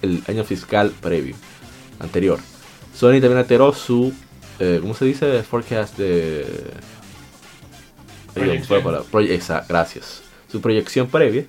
el 0.02 0.24
año 0.28 0.44
fiscal 0.44 0.92
previo, 1.02 1.36
anterior. 2.00 2.39
Sony 2.96 3.14
también 3.20 3.38
alteró 3.38 3.74
su, 3.74 4.14
eh, 4.60 4.78
¿cómo 4.82 4.94
se 4.94 5.06
dice? 5.06 5.42
Forecast 5.44 5.98
de... 5.98 6.46
Ahí 8.36 8.48
vamos, 8.48 8.68
fue 8.68 8.82
para- 8.82 9.02
proye- 9.04 9.32
esa- 9.32 9.66
gracias. 9.68 10.22
Su 10.52 10.62
proyección 10.62 11.08
previa, 11.08 11.45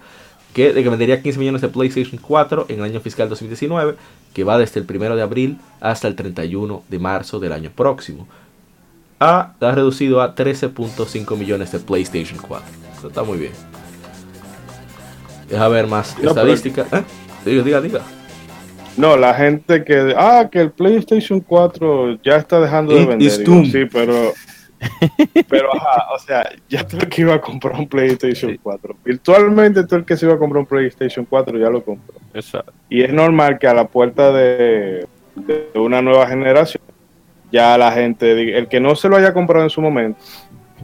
que 0.55 0.73
de 0.73 0.83
que 0.83 0.89
vendería 0.89 1.23
15 1.23 1.39
millones 1.39 1.61
de 1.63 1.69
PlayStation 1.69 2.21
4 2.23 2.67
en 2.69 2.79
el 2.79 2.85
año 2.85 3.01
fiscal 3.01 3.29
2019, 3.29 3.97
que 4.35 4.45
va 4.45 4.59
desde 4.59 4.81
el 4.81 4.87
1 4.89 5.17
de 5.17 5.23
abril 5.23 5.59
hasta 5.81 6.09
el 6.09 6.15
31 6.15 6.83
de 6.89 6.99
marzo 6.99 7.41
del 7.41 7.53
año 7.53 7.71
próximo. 7.75 8.29
A, 9.19 9.53
ha 9.61 9.71
reducido 9.73 10.21
a 10.21 10.35
13.5 10.35 11.37
millones 11.37 11.73
de 11.73 11.79
PlayStation 11.79 12.39
4. 12.41 12.67
Eso 12.99 13.09
está 13.09 13.23
muy 13.23 13.39
bien. 13.39 13.53
Deja 15.49 15.69
ver 15.69 15.87
más 15.87 16.15
No, 16.15 16.19
pero- 16.21 16.31
estadísticas. 16.31 16.93
¿Eh? 16.93 17.03
Diga, 17.45 17.63
diga, 17.63 17.81
diga. 17.81 18.01
No, 18.97 19.17
la 19.17 19.35
gente 19.35 19.85
que. 19.85 20.15
Ah, 20.17 20.49
que 20.51 20.61
el 20.61 20.71
PlayStation 20.71 21.41
4 21.41 22.19
ya 22.23 22.37
está 22.37 22.61
dejando 22.61 22.93
de 22.95 23.07
vender. 23.07 23.39
Digo, 23.39 23.65
sí, 23.65 23.85
pero. 23.91 24.33
Pero, 25.49 25.75
ajá, 25.75 26.07
o 26.15 26.19
sea, 26.19 26.49
ya 26.69 26.87
tú 26.87 26.97
el 26.99 27.09
que 27.09 27.23
iba 27.23 27.35
a 27.35 27.41
comprar 27.41 27.75
un 27.79 27.87
PlayStation 27.89 28.59
4. 28.63 28.97
Virtualmente 29.05 29.85
tú 29.85 29.97
el 29.97 30.05
que 30.05 30.17
se 30.17 30.27
iba 30.27 30.35
a 30.35 30.39
comprar 30.39 30.61
un 30.61 30.67
PlayStation 30.67 31.25
4 31.29 31.59
ya 31.59 31.71
lo 31.71 31.83
compró. 31.85 32.17
Exacto. 32.35 32.73
Y 32.89 33.03
es 33.03 33.13
normal 33.13 33.59
que 33.59 33.67
a 33.69 33.75
la 33.75 33.87
puerta 33.87 34.33
de, 34.33 35.07
de 35.37 35.69
una 35.75 36.03
nueva 36.03 36.27
generación, 36.27 36.83
ya 37.51 37.77
la 37.79 37.93
gente, 37.93 38.35
diga- 38.37 38.57
el 38.59 38.69
que 38.69 38.81
no 38.81 38.95
se 38.95 39.09
lo 39.09 39.17
haya 39.17 39.33
comprado 39.33 39.65
en 39.65 39.71
su 39.71 39.81
momento, 39.81 40.19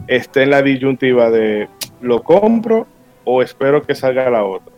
esté 0.07 0.43
en 0.43 0.51
la 0.51 0.61
disyuntiva 0.61 1.29
de 1.29 1.67
lo 2.01 2.23
compro 2.23 2.87
o 3.25 3.41
espero 3.41 3.81
que 3.83 3.95
salga 3.95 4.29
la 4.29 4.43
otra. 4.43 4.71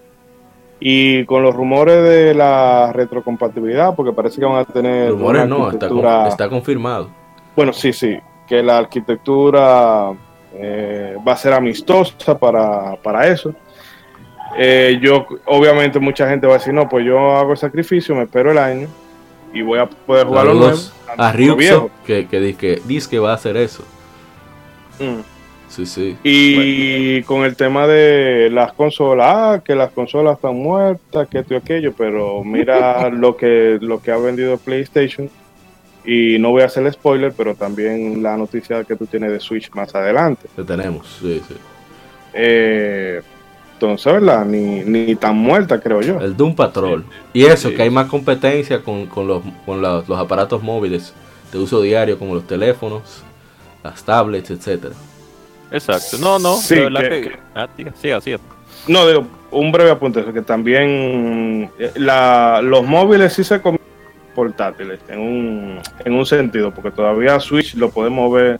Y 0.80 1.26
con 1.26 1.44
los 1.44 1.54
rumores 1.56 2.04
de 2.04 2.34
la 2.34 2.92
retrocompatibilidad, 2.92 3.94
porque 3.96 4.14
parece 4.14 4.40
que 4.40 4.46
van 4.48 4.56
a 4.58 4.66
tener 4.66 5.12
Rumores 5.12 5.44
una 5.46 5.46
no, 5.58 5.70
está, 5.70 5.88
con- 5.90 5.98
arquitectura- 6.00 6.28
está 6.28 6.50
confirmado. 6.50 7.10
bueno, 7.56 7.72
sí, 7.72 7.94
sí, 7.94 8.18
que 8.52 8.62
la 8.62 8.80
arquitectura 8.80 10.12
eh, 10.54 11.16
va 11.26 11.32
a 11.32 11.38
ser 11.38 11.54
amistosa 11.54 12.38
para, 12.38 12.98
para 12.98 13.26
eso. 13.28 13.56
Eh, 14.58 15.00
yo, 15.02 15.26
obviamente, 15.46 16.02
mucha 16.02 16.28
gente 16.28 16.46
va 16.48 16.56
a 16.56 16.58
decir, 16.58 16.74
no, 16.74 16.90
pues 16.90 17.06
yo 17.06 17.32
hago 17.38 17.54
el 17.54 17.58
sacrificio, 17.58 18.14
me 18.14 18.24
espero 18.24 18.52
el 18.52 18.58
año 18.58 18.90
y 19.54 19.62
voy 19.62 19.80
a 19.80 19.86
poder 19.86 20.28
jugar 20.28 20.48
lo 20.48 20.54
nuevo. 20.56 20.76
Saludos 20.76 20.94
a. 21.18 21.32
Ryuxo, 21.32 21.92
que, 22.06 22.28
que, 22.28 22.42
dice 22.42 22.58
que 22.58 22.82
dice 22.84 23.10
que 23.10 23.20
va 23.20 23.32
a 23.32 23.36
hacer 23.36 23.56
eso. 23.56 23.86
Mm. 25.00 25.22
Sí, 25.70 25.86
sí. 25.86 26.18
Y 26.22 27.24
con 27.24 27.46
el 27.46 27.56
tema 27.56 27.88
de 27.88 28.50
las 28.52 28.74
consolas, 28.74 29.28
ah, 29.30 29.62
que 29.64 29.76
las 29.76 29.92
consolas 29.92 30.36
están 30.36 30.58
muertas, 30.58 31.26
que 31.30 31.40
esto 31.40 31.54
y 31.54 31.58
aquello, 31.58 31.94
pero 31.98 32.44
mira 32.44 33.10
lo 33.12 33.38
que, 33.38 33.78
lo 33.80 34.02
que 34.02 34.12
ha 34.12 34.18
vendido 34.18 34.58
PlayStation. 34.58 35.30
Y 36.04 36.40
no 36.40 36.50
voy 36.50 36.64
a 36.64 36.66
hacer 36.66 36.92
spoiler, 36.92 37.32
pero 37.36 37.54
también 37.56 38.24
la 38.24 38.36
noticia 38.36 38.84
que 38.84 38.96
tú 38.96 39.06
tienes 39.06 39.32
de 39.32 39.40
Switch 39.40 39.70
más 39.74 39.94
adelante. 39.94 40.48
Lo 40.58 40.66
tenemos. 40.66 41.08
Sí, 41.22 41.42
sí. 41.48 41.56
Eh, 42.34 43.22
entonces, 43.74 44.14
¿verdad? 44.14 44.46
Ni, 44.46 44.82
ni 44.84 45.16
tan 45.16 45.36
muerta, 45.38 45.80
creo 45.80 46.02
yo. 46.02 46.20
El 46.20 46.36
Doom 46.38 46.56
Patrol. 46.56 47.04
Y 47.34 47.46
eso, 47.46 47.70
Sí. 47.70 47.76
que 47.76 47.84
hay 47.84 47.90
más 47.90 48.08
competencia 48.08 48.82
con, 48.82 49.08
con 49.08 49.28
los, 49.28 49.42
con 49.66 49.82
los, 49.82 50.08
los 50.08 50.20
aparatos 50.20 50.62
móviles 50.64 51.14
de 51.52 51.58
uso 51.60 51.82
diario, 51.82 52.18
como 52.18 52.36
los 52.36 52.46
teléfonos, 52.48 53.24
las 53.84 54.04
tablets, 54.04 54.52
etcétera. 54.52 54.94
Exacto. 55.72 56.18
No, 56.20 56.38
no. 56.40 56.58
Sí, 56.58 56.76
verdad 56.76 57.02
que- 57.02 57.22
que- 57.22 57.38
Ah, 57.56 57.68
siga, 57.76 57.94
siga, 58.02 58.22
siga. 58.22 58.40
No, 58.88 59.08
digo, 59.08 59.26
un 59.52 59.72
breve 59.72 59.92
apunte, 59.92 60.24
que 60.34 60.42
también 60.42 61.70
eh, 61.80 61.92
la, 61.96 62.62
los 62.64 62.84
móviles 62.86 63.34
sí 63.34 63.44
se 63.44 63.62
convierten 63.62 63.88
en 63.88 63.91
portátiles, 64.34 65.00
en 65.08 65.20
un, 65.20 65.80
en 66.04 66.14
un 66.14 66.26
sentido, 66.26 66.74
porque 66.74 66.92
todavía 66.92 67.40
Switch 67.40 67.76
lo 67.76 67.90
podemos 67.90 68.32
ver 68.34 68.60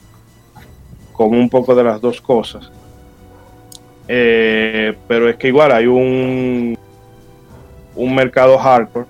como 1.12 1.38
un 1.38 1.50
poco 1.50 1.76
de 1.76 1.84
las 1.84 2.00
dos 2.02 2.22
cosas. 2.22 2.72
Eh, 4.08 4.96
pero 5.08 5.30
es 5.30 5.38
que 5.38 5.48
igual 5.48 5.72
hay 5.72 5.88
un, 5.88 6.78
un 7.96 8.16
mercado 8.16 8.58
hardcore 8.58 9.06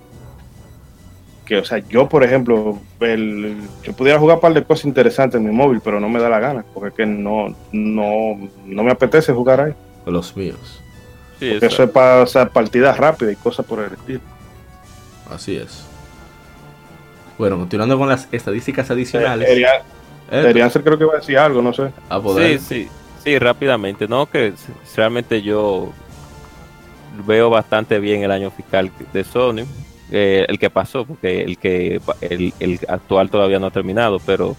que, 1.45 1.57
o 1.57 1.65
sea, 1.65 1.79
yo 1.79 2.07
por 2.07 2.23
ejemplo, 2.23 2.79
el, 2.99 3.57
yo 3.83 3.93
pudiera 3.93 4.19
jugar 4.19 4.37
un 4.37 4.41
par 4.41 4.53
de 4.53 4.63
cosas 4.63 4.85
interesantes 4.85 5.39
en 5.39 5.47
mi 5.47 5.53
móvil, 5.53 5.81
pero 5.83 5.99
no 5.99 6.07
me 6.07 6.19
da 6.19 6.29
la 6.29 6.39
gana, 6.39 6.63
porque 6.73 6.89
es 6.89 6.95
que 6.95 7.05
no, 7.05 7.55
no, 7.71 8.49
no 8.65 8.83
me 8.83 8.91
apetece 8.91 9.33
jugar 9.33 9.59
ahí. 9.59 9.73
Los 10.05 10.35
míos. 10.37 10.81
Sí, 11.39 11.57
eso 11.59 11.83
es 11.83 11.89
para 11.89 12.21
hacer 12.21 12.49
partidas 12.51 12.95
rápidas 12.97 13.33
y 13.33 13.35
cosas 13.35 13.65
por 13.65 13.79
el 13.79 13.91
estilo. 13.93 14.21
Así 15.29 15.57
es. 15.57 15.90
Bueno, 17.41 17.57
continuando 17.57 17.97
con 17.97 18.07
las 18.07 18.27
estadísticas 18.31 18.91
adicionales. 18.91 19.47
Debería, 19.47 19.77
eh, 20.29 20.37
debería 20.37 20.69
ser, 20.69 20.83
creo 20.83 20.95
que 20.95 21.05
iba 21.05 21.13
a 21.13 21.17
decir 21.17 21.39
algo, 21.39 21.59
no 21.59 21.73
sé. 21.73 21.89
a 22.07 22.21
poder. 22.21 22.59
Sí, 22.59 22.83
sí, 22.83 22.87
sí, 23.23 23.39
rápidamente. 23.39 24.07
No, 24.07 24.27
que 24.27 24.53
realmente 24.95 25.41
yo 25.41 25.91
veo 27.25 27.49
bastante 27.49 27.99
bien 27.99 28.21
el 28.21 28.29
año 28.29 28.51
fiscal 28.51 28.91
de 29.11 29.23
Sony, 29.23 29.65
eh, 30.11 30.45
el 30.47 30.59
que 30.59 30.69
pasó, 30.69 31.03
porque 31.03 31.41
el 31.41 31.57
que 31.57 31.99
el, 32.21 32.53
el 32.59 32.79
actual 32.87 33.31
todavía 33.31 33.57
no 33.57 33.65
ha 33.65 33.71
terminado, 33.71 34.19
pero 34.23 34.55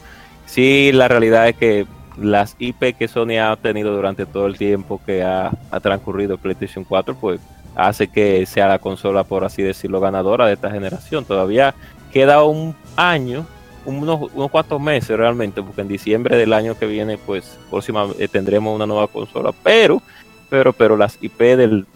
sí 0.46 0.90
la 0.92 1.06
realidad 1.06 1.50
es 1.50 1.54
que 1.54 1.86
las 2.20 2.56
IP 2.58 2.96
que 2.98 3.06
Sony 3.06 3.38
ha 3.40 3.54
tenido 3.54 3.94
durante 3.94 4.26
todo 4.26 4.48
el 4.48 4.58
tiempo 4.58 5.00
que 5.06 5.22
ha, 5.22 5.52
ha 5.70 5.78
transcurrido 5.78 6.36
PlayStation 6.36 6.82
4, 6.82 7.14
pues 7.14 7.38
hace 7.74 8.08
que 8.08 8.44
sea 8.46 8.66
la 8.66 8.78
consola, 8.78 9.24
por 9.24 9.44
así 9.44 9.62
decirlo, 9.62 10.00
ganadora 10.00 10.46
de 10.46 10.54
esta 10.54 10.70
generación. 10.70 11.24
Todavía 11.24 11.74
queda 12.12 12.44
un 12.44 12.74
año 12.96 13.46
unos, 13.84 14.30
unos 14.32 14.50
cuantos 14.50 14.80
meses 14.80 15.16
realmente, 15.16 15.62
porque 15.62 15.80
en 15.80 15.88
diciembre 15.88 16.36
del 16.36 16.52
año 16.52 16.78
que 16.78 16.86
viene, 16.86 17.18
pues 17.18 17.58
próxima 17.70 18.06
eh, 18.18 18.28
tendremos 18.28 18.74
una 18.74 18.86
nueva 18.86 19.08
consola, 19.08 19.52
pero, 19.62 20.00
pero, 20.48 20.72
pero 20.72 20.96
las 20.96 21.18
IP 21.20 21.40
del, 21.40 21.86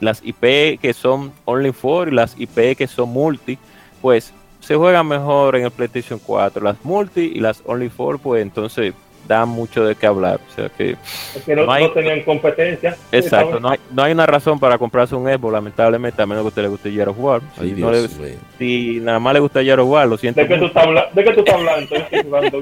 las 0.00 0.22
IP 0.24 0.80
que 0.80 0.92
son 0.92 1.32
only 1.44 1.72
for 1.72 2.08
y 2.08 2.12
las 2.12 2.38
IP 2.38 2.76
que 2.76 2.86
son 2.86 3.08
multi, 3.08 3.58
pues 4.00 4.32
se 4.60 4.76
juegan 4.76 5.06
mejor 5.08 5.56
en 5.56 5.64
el 5.64 5.70
PlayStation 5.70 6.18
4. 6.18 6.62
Las 6.62 6.82
multi 6.84 7.32
y 7.34 7.40
las 7.40 7.62
only 7.66 7.88
for, 7.88 8.18
pues 8.18 8.42
entonces 8.42 8.94
dan 9.26 9.48
mucho 9.48 9.84
de 9.84 9.94
qué 9.94 10.06
hablar. 10.06 10.40
O 10.48 10.54
sea 10.54 10.68
que, 10.68 10.92
Es 11.34 11.42
que 11.44 11.54
no, 11.56 11.64
No 11.66 11.72
hay- 11.72 11.84
no 11.84 11.90
tenían 11.92 12.22
competencia. 12.22 12.96
exacto, 13.12 13.58
no 13.60 13.70
hay, 13.70 13.78
no 13.92 14.02
hay 14.02 14.12
una 14.12 14.26
razón 14.26 14.58
para 14.58 14.76
comprarse 14.78 15.14
un 15.14 15.26
Xbox, 15.26 15.52
lamentablemente, 15.52 16.20
a 16.22 16.26
menos 16.26 16.42
que 16.42 16.46
a 16.46 16.48
usted 16.48 16.62
le 16.62 16.68
guste 16.68 16.90
War. 17.18 17.40
Ay, 17.58 17.68
Si 17.70 17.74
Dios 17.74 17.92
le- 18.20 18.36
si 18.58 19.00
nada 19.00 19.18
más 19.18 19.34
le 19.34 19.40
gusta 19.40 19.60
of 19.80 19.88
War, 19.88 20.06
lo 20.08 20.16
siento. 20.16 20.40
¿De 20.40 20.48
qué, 20.48 20.58
tú 20.58 20.66
estás 20.66 20.86
habla- 20.86 21.08
¿De 21.12 21.24
qué 21.24 21.32
tú 21.32 21.40
estás 21.40 21.54
hablando? 21.54 21.94
Entonces, 21.96 22.22
jugando 22.24 22.60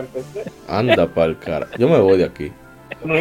en 0.00 0.06
PC. 0.06 0.50
Anda 0.68 1.06
pa'l 1.06 1.38
cara. 1.38 1.68
Yo 1.78 1.88
me 1.88 1.98
voy 1.98 2.18
de 2.18 2.24
aquí. 2.24 2.52
No- 3.04 3.14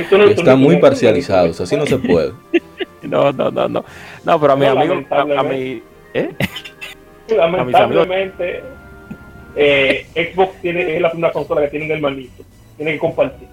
muy 0.58 0.78
parcializados, 0.78 1.60
así 1.62 1.76
no 1.76 1.86
se 1.86 1.98
puede. 1.98 2.32
No, 3.04 3.34
no, 3.34 3.52
no, 3.52 3.68
no. 3.68 3.84
No, 4.24 4.40
pero 4.40 4.54
a 4.54 4.56
mi 4.56 4.66
No, 4.66 4.72
amigo, 4.72 4.94
a, 5.10 5.16
a 5.16 5.26
lamentablemente. 5.26 5.58
mi, 5.58 5.82
¿eh? 6.22 6.30
Lamentablemente, 7.36 8.64
eh, 9.56 10.06
Xbox 10.34 10.62
tiene, 10.62 10.96
es 10.96 11.02
la 11.02 11.12
primera 11.12 11.34
consola 11.34 11.62
que 11.64 11.68
tiene 11.70 11.86
un 11.86 11.92
hermanito. 11.92 12.44
Tiene 12.78 12.94
que 12.94 13.00
compartir. 13.00 13.48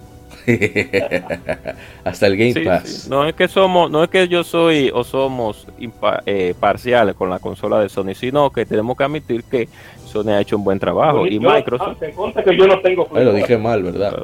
Hasta 2.05 2.27
el 2.27 2.37
Game 2.37 2.53
Sí, 2.55 2.61
Pass. 2.61 2.89
sí. 2.89 3.11
No 3.11 3.27
es 3.27 3.35
que 3.35 3.49
somos, 3.49 3.91
no 3.91 4.03
es 4.05 4.11
que 4.11 4.27
yo 4.29 4.43
soy 4.45 4.91
o 4.93 5.05
somos 5.05 5.67
impa- 5.79 6.23
eh, 6.27 6.55
parciales 6.59 7.15
con 7.15 7.31
la 7.31 7.39
consola 7.39 7.81
de 7.81 7.89
Sony, 7.89 8.15
sino 8.15 8.51
que 8.51 8.65
tenemos 8.67 8.97
que 8.97 9.05
admitir 9.05 9.45
que 9.45 9.69
Sony 10.07 10.31
ha 10.31 10.41
hecho 10.41 10.57
un 10.57 10.65
buen 10.65 10.79
trabajo 10.79 11.27
y 11.27 11.39
Yo- 11.39 11.51
Microsoft. 11.51 11.99
ah, 12.37 12.43
que 12.43 12.57
yo 12.57 12.67
no 12.67 12.81
tengo 12.81 13.09
Ay, 13.15 13.25
lo 13.25 13.33
dije 13.33 13.59
mal, 13.59 13.83
¿verdad? 13.83 14.15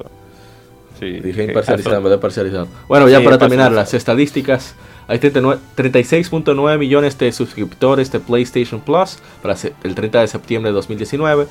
sí, 0.99 1.21
Dije 1.21 1.33
que 1.37 1.45
imparcializado, 1.45 1.97
en 1.97 2.01
a 2.01 2.05
vez 2.05 2.11
de 2.13 2.19
parcializado. 2.19 2.69
Bueno, 2.89 3.09
ya 3.09 3.19
Sí, 3.19 3.25
para 3.25 3.39
terminar, 3.39 3.73
las 3.73 3.93
estadísticas. 3.95 4.75
Hay 5.09 5.21
39 5.21 5.61
36.9 5.77 6.79
millones 6.79 7.17
de 7.19 7.31
suscriptores 7.31 8.11
de 8.11 8.19
PlayStation 8.19 8.81
Plus 8.81 9.19
para 9.41 9.55
el 9.85 9.95
30 9.95 10.21
de 10.23 10.27
septiembre 10.27 10.71
de 10.71 10.75
2019, 10.75 11.47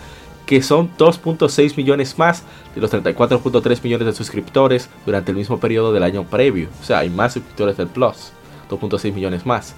que 0.46 0.62
son 0.62 0.90
2.6 0.98 1.78
millones 1.78 2.18
más 2.18 2.44
de 2.74 2.82
los 2.82 2.92
34.3 2.92 3.84
millones 3.84 4.08
de 4.08 4.14
suscriptores 4.14 4.90
durante 5.06 5.32
el 5.32 5.38
mismo 5.38 5.60
periodo 5.60 5.92
del 5.92 6.04
año 6.04 6.24
previo. 6.24 6.70
O 6.82 6.84
sea, 6.84 7.00
hay 7.00 7.10
más 7.10 7.34
suscriptores 7.34 7.78
del 7.78 7.88
Plus, 7.88 8.32
2.6 8.70 9.14
millones 9.14 9.46
más. 9.46 9.76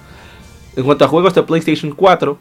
En 0.76 0.84
cuanto 0.84 1.04
a 1.04 1.08
juegos 1.08 1.34
de 1.34 1.42
PlayStation 1.42 1.92
4, 1.92 2.38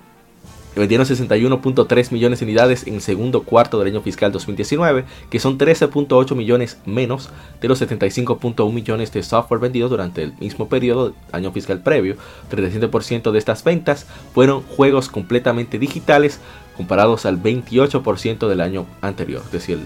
vendieron 0.80 1.06
61.3 1.06 2.12
millones 2.12 2.40
de 2.40 2.46
unidades 2.46 2.88
en 2.88 3.02
segundo 3.02 3.44
cuarto 3.44 3.80
del 3.80 3.90
año 3.90 4.02
fiscal 4.02 4.32
2019, 4.32 5.06
que 5.30 5.40
son 5.40 5.58
13.8 5.58 6.36
millones 6.36 6.78
menos 6.86 7.30
de 7.62 7.68
los 7.68 7.82
75.1 7.82 8.74
millones 8.74 9.12
de 9.12 9.24
software 9.24 9.62
vendidos 9.62 9.90
durante 9.90 10.24
el 10.24 10.34
mismo 10.40 10.70
periodo 10.70 11.10
del 11.10 11.16
año 11.32 11.52
fiscal 11.52 11.80
previo. 11.82 12.18
37% 12.52 13.32
de 13.32 13.40
estas 13.40 13.64
ventas 13.64 14.06
fueron 14.34 14.62
juegos 14.62 15.10
completamente 15.10 15.80
digitales 15.80 16.40
comparados 16.76 17.26
al 17.26 17.42
28% 17.42 18.48
del 18.48 18.62
año 18.62 18.86
anterior. 19.02 19.42
Es 19.46 19.52
decir, 19.52 19.80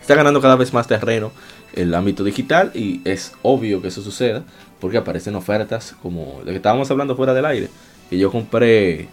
está 0.00 0.14
ganando 0.14 0.40
cada 0.40 0.56
vez 0.56 0.72
más 0.72 0.86
terreno 0.86 1.32
el 1.74 1.94
ámbito 1.94 2.24
digital 2.24 2.70
y 2.74 3.00
es 3.04 3.32
obvio 3.42 3.80
que 3.80 3.88
eso 3.88 4.02
suceda 4.02 4.42
porque 4.80 4.98
aparecen 4.98 5.34
ofertas 5.34 5.94
como 6.02 6.40
de 6.44 6.50
que 6.50 6.56
estábamos 6.56 6.90
hablando 6.90 7.16
fuera 7.16 7.34
del 7.34 7.46
aire. 7.46 7.68
Que 8.10 8.18
yo 8.18 8.30
compré, 8.30 9.08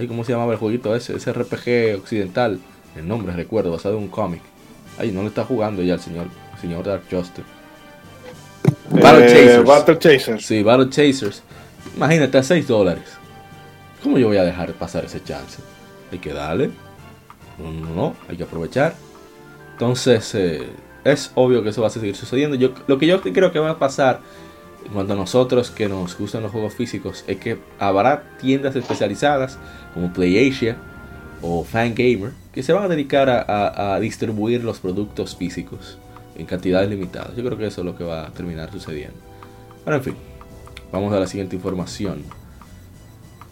ay, 0.00 0.08
¿cómo 0.08 0.24
se 0.24 0.32
llamaba 0.32 0.52
el 0.52 0.58
jueguito 0.58 0.96
ese? 0.96 1.14
Ese 1.14 1.32
RPG 1.32 1.96
occidental, 1.98 2.58
el 2.96 3.06
nombre 3.06 3.32
recuerdo, 3.34 3.70
basado 3.70 3.96
en 3.96 4.04
un 4.04 4.08
cómic. 4.08 4.40
Ay, 4.98 5.12
no 5.12 5.22
le 5.22 5.28
está 5.28 5.44
jugando 5.44 5.82
ya 5.82 5.94
el 5.94 6.00
señor, 6.00 6.26
el 6.54 6.60
señor 6.60 6.84
Dark 6.84 7.02
Justice. 7.10 7.46
Battle 8.90 9.26
Eh, 9.26 9.28
Chasers. 9.28 9.64
Battle 9.64 9.98
Chasers. 9.98 10.46
Sí, 10.46 10.62
Battle 10.62 10.88
Chasers. 10.90 11.42
Imagínate, 11.96 12.38
a 12.38 12.42
6 12.42 12.66
dólares. 12.66 13.04
¿Cómo 14.02 14.18
yo 14.18 14.28
voy 14.28 14.38
a 14.38 14.44
dejar 14.44 14.72
pasar 14.72 15.04
ese 15.04 15.22
chance? 15.22 15.62
Hay 16.10 16.18
que 16.18 16.32
darle. 16.32 16.70
No, 17.58 17.70
no, 17.70 17.94
no, 17.94 18.16
hay 18.28 18.36
que 18.36 18.44
aprovechar. 18.44 18.94
Entonces, 19.72 20.34
eh, 20.34 20.66
es 21.04 21.30
obvio 21.34 21.62
que 21.62 21.68
eso 21.70 21.82
va 21.82 21.88
a 21.88 21.90
seguir 21.90 22.16
sucediendo. 22.16 22.56
Yo, 22.56 22.70
lo 22.86 22.98
que 22.98 23.06
yo 23.06 23.20
creo 23.20 23.52
que 23.52 23.58
va 23.58 23.70
a 23.70 23.78
pasar 23.78 24.20
en 24.84 24.92
cuanto 24.92 25.12
a 25.12 25.16
nosotros 25.16 25.70
que 25.70 25.88
nos 25.88 26.16
gustan 26.18 26.42
los 26.42 26.52
juegos 26.52 26.74
físicos 26.74 27.24
es 27.26 27.38
que 27.38 27.58
habrá 27.78 28.36
tiendas 28.40 28.74
especializadas 28.76 29.58
como 29.94 30.12
PlayAsia 30.12 30.76
o 31.42 31.64
Fangamer 31.64 32.32
que 32.52 32.62
se 32.62 32.72
van 32.72 32.84
a 32.84 32.88
dedicar 32.88 33.28
a, 33.28 33.98
distribuir 34.00 34.64
los 34.64 34.80
productos 34.80 35.36
físicos 35.36 35.98
en 36.36 36.46
cantidades 36.46 36.90
limitadas. 36.90 37.36
Yo 37.36 37.44
creo 37.44 37.56
que 37.56 37.66
eso 37.66 37.82
es 37.82 37.84
lo 37.84 37.96
que 37.96 38.04
va 38.04 38.26
a 38.26 38.30
terminar 38.30 38.72
sucediendo. 38.72 39.16
Bueno, 39.84 39.98
en 39.98 40.04
fin, 40.04 40.14
vamos 40.90 41.12
a 41.12 41.20
la 41.20 41.26
siguiente 41.26 41.56
información. 41.56 42.24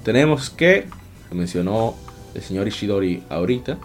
Tenemos 0.03 0.51
que, 0.51 0.87
mencionó 1.31 1.95
el 2.35 2.43
señor 2.43 2.67
Ishidori 2.67 3.23
ahorita, 3.29 3.79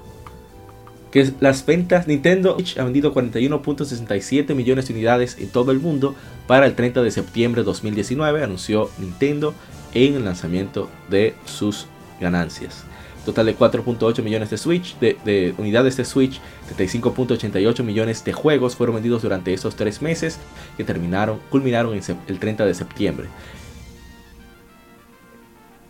que 1.13 1.31
las 1.41 1.63
ventas 1.63 2.07
Nintendo 2.07 2.55
Switch 2.55 2.79
ha 2.79 2.83
vendido 2.83 3.13
41.67 3.13 4.55
millones 4.55 4.87
de 4.87 4.95
unidades 4.95 5.37
en 5.37 5.47
todo 5.49 5.71
el 5.71 5.79
mundo 5.79 6.15
para 6.47 6.65
el 6.65 6.73
30 6.73 7.03
de 7.03 7.11
septiembre 7.11 7.61
de 7.61 7.65
2019, 7.65 8.43
anunció 8.43 8.89
Nintendo 8.97 9.53
en 9.93 10.15
el 10.15 10.25
lanzamiento 10.25 10.89
de 11.11 11.35
sus 11.45 11.85
ganancias. 12.19 12.83
Total 13.27 13.45
de 13.45 13.55
4.8 13.55 14.23
millones 14.23 14.49
de 14.49 14.57
Switch, 14.57 14.97
de, 14.97 15.15
de 15.23 15.53
unidades 15.59 15.97
de 15.97 16.05
Switch, 16.05 16.41
35.88 16.75 17.83
millones 17.83 18.25
de 18.25 18.33
juegos 18.33 18.75
fueron 18.75 18.95
vendidos 18.95 19.21
durante 19.21 19.53
estos 19.53 19.75
tres 19.75 20.01
meses 20.01 20.39
que 20.77 20.83
terminaron, 20.83 21.37
culminaron 21.51 21.93
el 22.27 22.39
30 22.39 22.65
de 22.65 22.73
septiembre. 22.73 23.27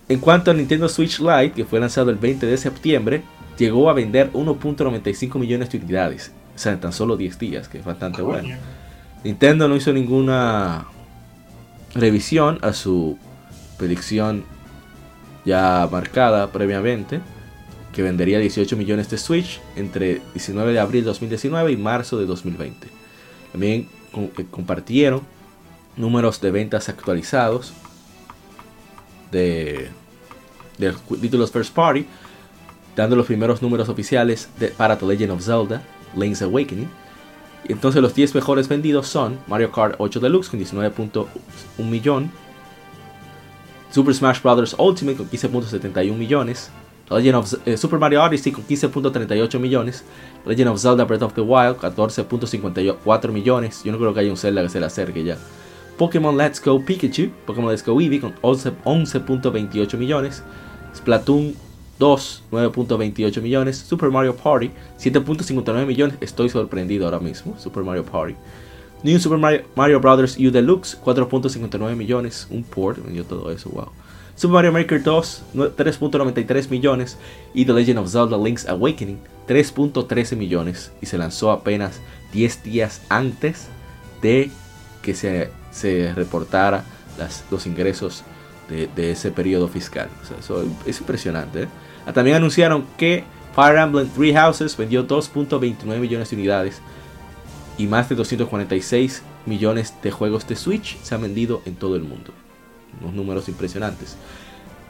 En 0.10 0.20
cuanto 0.20 0.52
al 0.52 0.58
Nintendo 0.58 0.90
Switch 0.90 1.20
Lite, 1.20 1.54
que 1.54 1.64
fue 1.64 1.80
lanzado 1.80 2.10
el 2.10 2.18
20 2.18 2.46
de 2.46 2.58
septiembre, 2.58 3.24
llegó 3.58 3.90
a 3.90 3.94
vender 3.94 4.32
1.95 4.34 5.40
millones 5.40 5.70
de 5.70 5.78
unidades. 5.78 6.32
O 6.56 6.60
sea, 6.60 6.74
en 6.74 6.80
tan 6.80 6.94
solo 6.94 7.18
10 7.18 7.40
días, 7.40 7.68
que 7.68 7.80
es 7.80 7.86
bastante 7.86 8.22
bueno. 8.22 8.44
Coño. 8.44 8.58
Nintendo 9.24 9.68
no 9.68 9.76
hizo 9.76 9.94
ninguna 9.94 10.86
revisión 11.96 12.60
a 12.62 12.74
su 12.74 13.18
predicción 13.78 14.44
ya 15.46 15.88
marcada 15.92 16.52
previamente, 16.52 17.22
que 17.94 18.02
vendería 18.02 18.40
18 18.40 18.76
millones 18.76 19.10
de 19.10 19.18
Switch 19.18 19.62
entre 19.76 20.22
19 20.34 20.74
de 20.74 20.80
abril 20.80 21.02
de 21.02 21.08
2019 21.08 21.72
y 21.72 21.78
marzo 21.78 22.18
de 22.18 22.26
2020. 22.26 22.88
También 23.52 23.88
eh, 24.16 24.46
compartieron 24.50 25.22
números 25.96 26.42
de 26.42 26.52
ventas 26.52 26.90
actualizados 26.90 27.74
de, 29.32 29.90
de 30.78 30.94
títulos 31.22 31.52
First 31.52 31.74
Party, 31.74 32.06
dando 32.96 33.16
los 33.16 33.26
primeros 33.26 33.62
números 33.62 33.90
oficiales 33.90 34.50
de, 34.60 34.70
para 34.70 34.98
The 34.98 35.06
Legend 35.06 35.32
of 35.32 35.42
Zelda, 35.42 35.82
Link's 36.16 36.42
Awakening. 36.42 36.90
Entonces 37.66 38.02
los 38.02 38.14
10 38.14 38.36
mejores 38.36 38.68
vendidos 38.68 39.08
son 39.08 39.40
Mario 39.48 39.72
Kart 39.72 39.96
8 39.98 40.20
Deluxe 40.20 40.50
con 40.50 40.60
19.1 40.60 41.28
millón, 41.90 42.32
Super 43.90 44.14
Smash 44.14 44.42
Bros. 44.42 44.76
Ultimate 44.78 45.18
con 45.18 45.30
15.71 45.30 46.18
millones, 46.18 46.72
Legend 47.10 47.36
of 47.36 47.54
eh, 47.66 47.78
Super 47.78 48.00
Mario 48.00 48.24
Odyssey 48.24 48.52
con 48.52 48.66
15.38 48.66 49.60
millones, 49.60 50.04
Legend 50.46 50.70
of 50.72 50.80
Zelda 50.80 51.06
Breath 51.06 51.22
of 51.22 51.34
the 51.34 51.42
Wild 51.42 51.78
14.54 51.78 53.32
millones, 53.32 53.84
yo 53.84 53.92
no 53.92 53.98
creo 53.98 54.14
que 54.14 54.20
haya 54.22 54.32
un 54.32 54.38
Zelda 54.38 54.62
que 54.62 54.70
se 54.70 54.80
le 54.80 54.88
acerque 54.88 55.24
ya. 55.24 55.38
Pokémon 55.98 56.36
Let's 56.36 56.62
Go 56.62 56.84
Pikachu, 56.84 57.30
Pokémon 57.46 57.70
Let's 57.70 57.86
Go 57.86 58.02
Eevee 58.02 58.20
con 58.20 58.34
11 58.42 58.72
11.28 58.84 59.98
millones, 59.98 60.44
Splatoon 60.96 61.56
2 62.00 62.44
9.28 62.52 63.42
millones, 63.42 63.78
Super 63.78 64.10
Mario 64.10 64.36
Party 64.36 64.72
7.59 65.00 65.86
millones, 65.86 66.18
estoy 66.22 66.50
sorprendido 66.50 67.06
ahora 67.06 67.20
mismo, 67.20 67.56
Super 67.60 67.84
Mario 67.84 68.04
Party. 68.06 68.36
New 69.04 69.20
Super 69.20 69.38
Mario, 69.38 69.64
Mario 69.76 70.00
Bros. 70.00 70.38
U 70.38 70.50
Deluxe 70.52 70.98
4.59 71.04 71.96
millones, 71.96 72.48
un 72.50 72.64
port, 72.64 73.04
vendió 73.04 73.26
todo 73.26 73.52
eso, 73.52 73.70
wow. 73.70 73.90
Super 74.36 74.54
Mario 74.54 74.72
Maker 74.72 75.04
2 75.04 75.44
nue- 75.54 75.70
3.93 75.76 76.70
millones 76.70 77.18
y 77.54 77.66
The 77.66 77.74
Legend 77.74 78.00
of 78.00 78.10
Zelda 78.10 78.38
Link's 78.38 78.68
Awakening 78.68 79.20
3.13 79.48 80.36
millones 80.36 80.92
y 81.02 81.06
se 81.06 81.18
lanzó 81.18 81.52
apenas 81.52 82.00
10 82.32 82.64
días 82.64 83.02
antes 83.10 83.68
de 84.22 84.50
que 85.04 85.14
se, 85.14 85.50
se 85.70 86.14
reportara 86.16 86.84
los 87.52 87.68
ingresos 87.68 88.24
de, 88.70 88.88
de 88.96 89.12
ese 89.12 89.30
periodo 89.32 89.68
fiscal. 89.68 90.10
O 90.24 90.26
sea, 90.26 90.38
eso 90.40 90.66
es 90.86 91.00
impresionante. 91.00 91.64
¿eh? 91.64 91.68
También 92.12 92.38
anunciaron 92.38 92.86
que 92.98 93.24
Fire 93.56 93.78
Emblem 93.78 94.10
Three 94.10 94.34
Houses 94.34 94.76
vendió 94.76 95.08
2.29 95.08 96.00
millones 96.00 96.30
de 96.30 96.36
unidades 96.36 96.82
y 97.78 97.88
más 97.88 98.10
de 98.10 98.16
246 98.16 99.24
millones 99.46 99.94
de 100.02 100.12
juegos 100.12 100.48
de 100.48 100.56
Switch 100.56 100.98
se 101.02 101.16
han 101.16 101.22
vendido 101.22 101.62
en 101.66 101.76
todo 101.76 101.96
el 101.96 102.04
mundo. 102.04 102.32
Unos 103.02 103.14
números 103.14 103.48
impresionantes. 103.50 104.18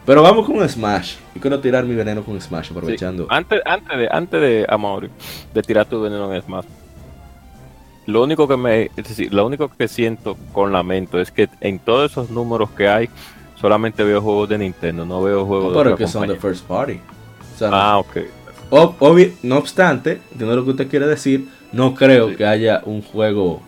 Pero 0.05 0.21
vamos 0.21 0.45
con 0.45 0.67
Smash. 0.67 1.15
Y 1.33 1.39
quiero 1.39 1.59
tirar 1.59 1.85
mi 1.85 1.95
veneno 1.95 2.23
con 2.23 2.39
Smash, 2.39 2.71
aprovechando. 2.71 3.23
Sí. 3.23 3.29
Antes, 3.31 3.61
antes 3.65 3.97
de, 3.97 4.09
antes 4.11 4.41
de 4.41 4.65
Amaury, 4.67 5.09
de 5.53 5.61
tirar 5.61 5.85
tu 5.85 6.01
veneno 6.01 6.33
en 6.33 6.41
Smash. 6.41 6.65
Lo 8.05 8.21
único 8.21 8.47
que 8.47 8.57
me, 8.57 8.91
es 8.97 9.07
decir, 9.07 9.33
lo 9.33 9.45
único 9.45 9.69
que 9.69 9.87
siento 9.87 10.37
con 10.51 10.73
lamento 10.73 11.21
es 11.21 11.31
que 11.31 11.47
en 11.61 11.79
todos 11.79 12.11
esos 12.11 12.29
números 12.29 12.69
que 12.71 12.89
hay, 12.89 13.09
solamente 13.63 14.03
veo 14.03 14.21
juegos 14.21 14.49
de 14.49 14.57
Nintendo, 14.57 15.05
no 15.05 15.23
veo 15.23 15.45
juegos 15.45 15.73
de 15.73 15.83
pero 15.83 15.95
que 15.95 16.05
son 16.05 16.27
de 16.27 16.35
first 16.35 16.65
party. 16.67 16.99
O 17.55 17.57
sea, 17.57 17.69
no- 17.69 17.75
Ah, 17.77 17.97
ok. 17.97 18.17
Ob- 18.71 18.95
obvi- 18.99 19.31
no 19.41 19.57
obstante, 19.57 20.19
entiendo 20.33 20.53
lo 20.57 20.65
que 20.65 20.71
usted 20.71 20.87
quiere 20.89 21.07
decir, 21.07 21.47
no 21.71 21.95
creo 21.95 22.29
Sí. 22.31 22.35
que 22.35 22.45
haya 22.45 22.81
un 22.83 23.01
juego 23.01 23.61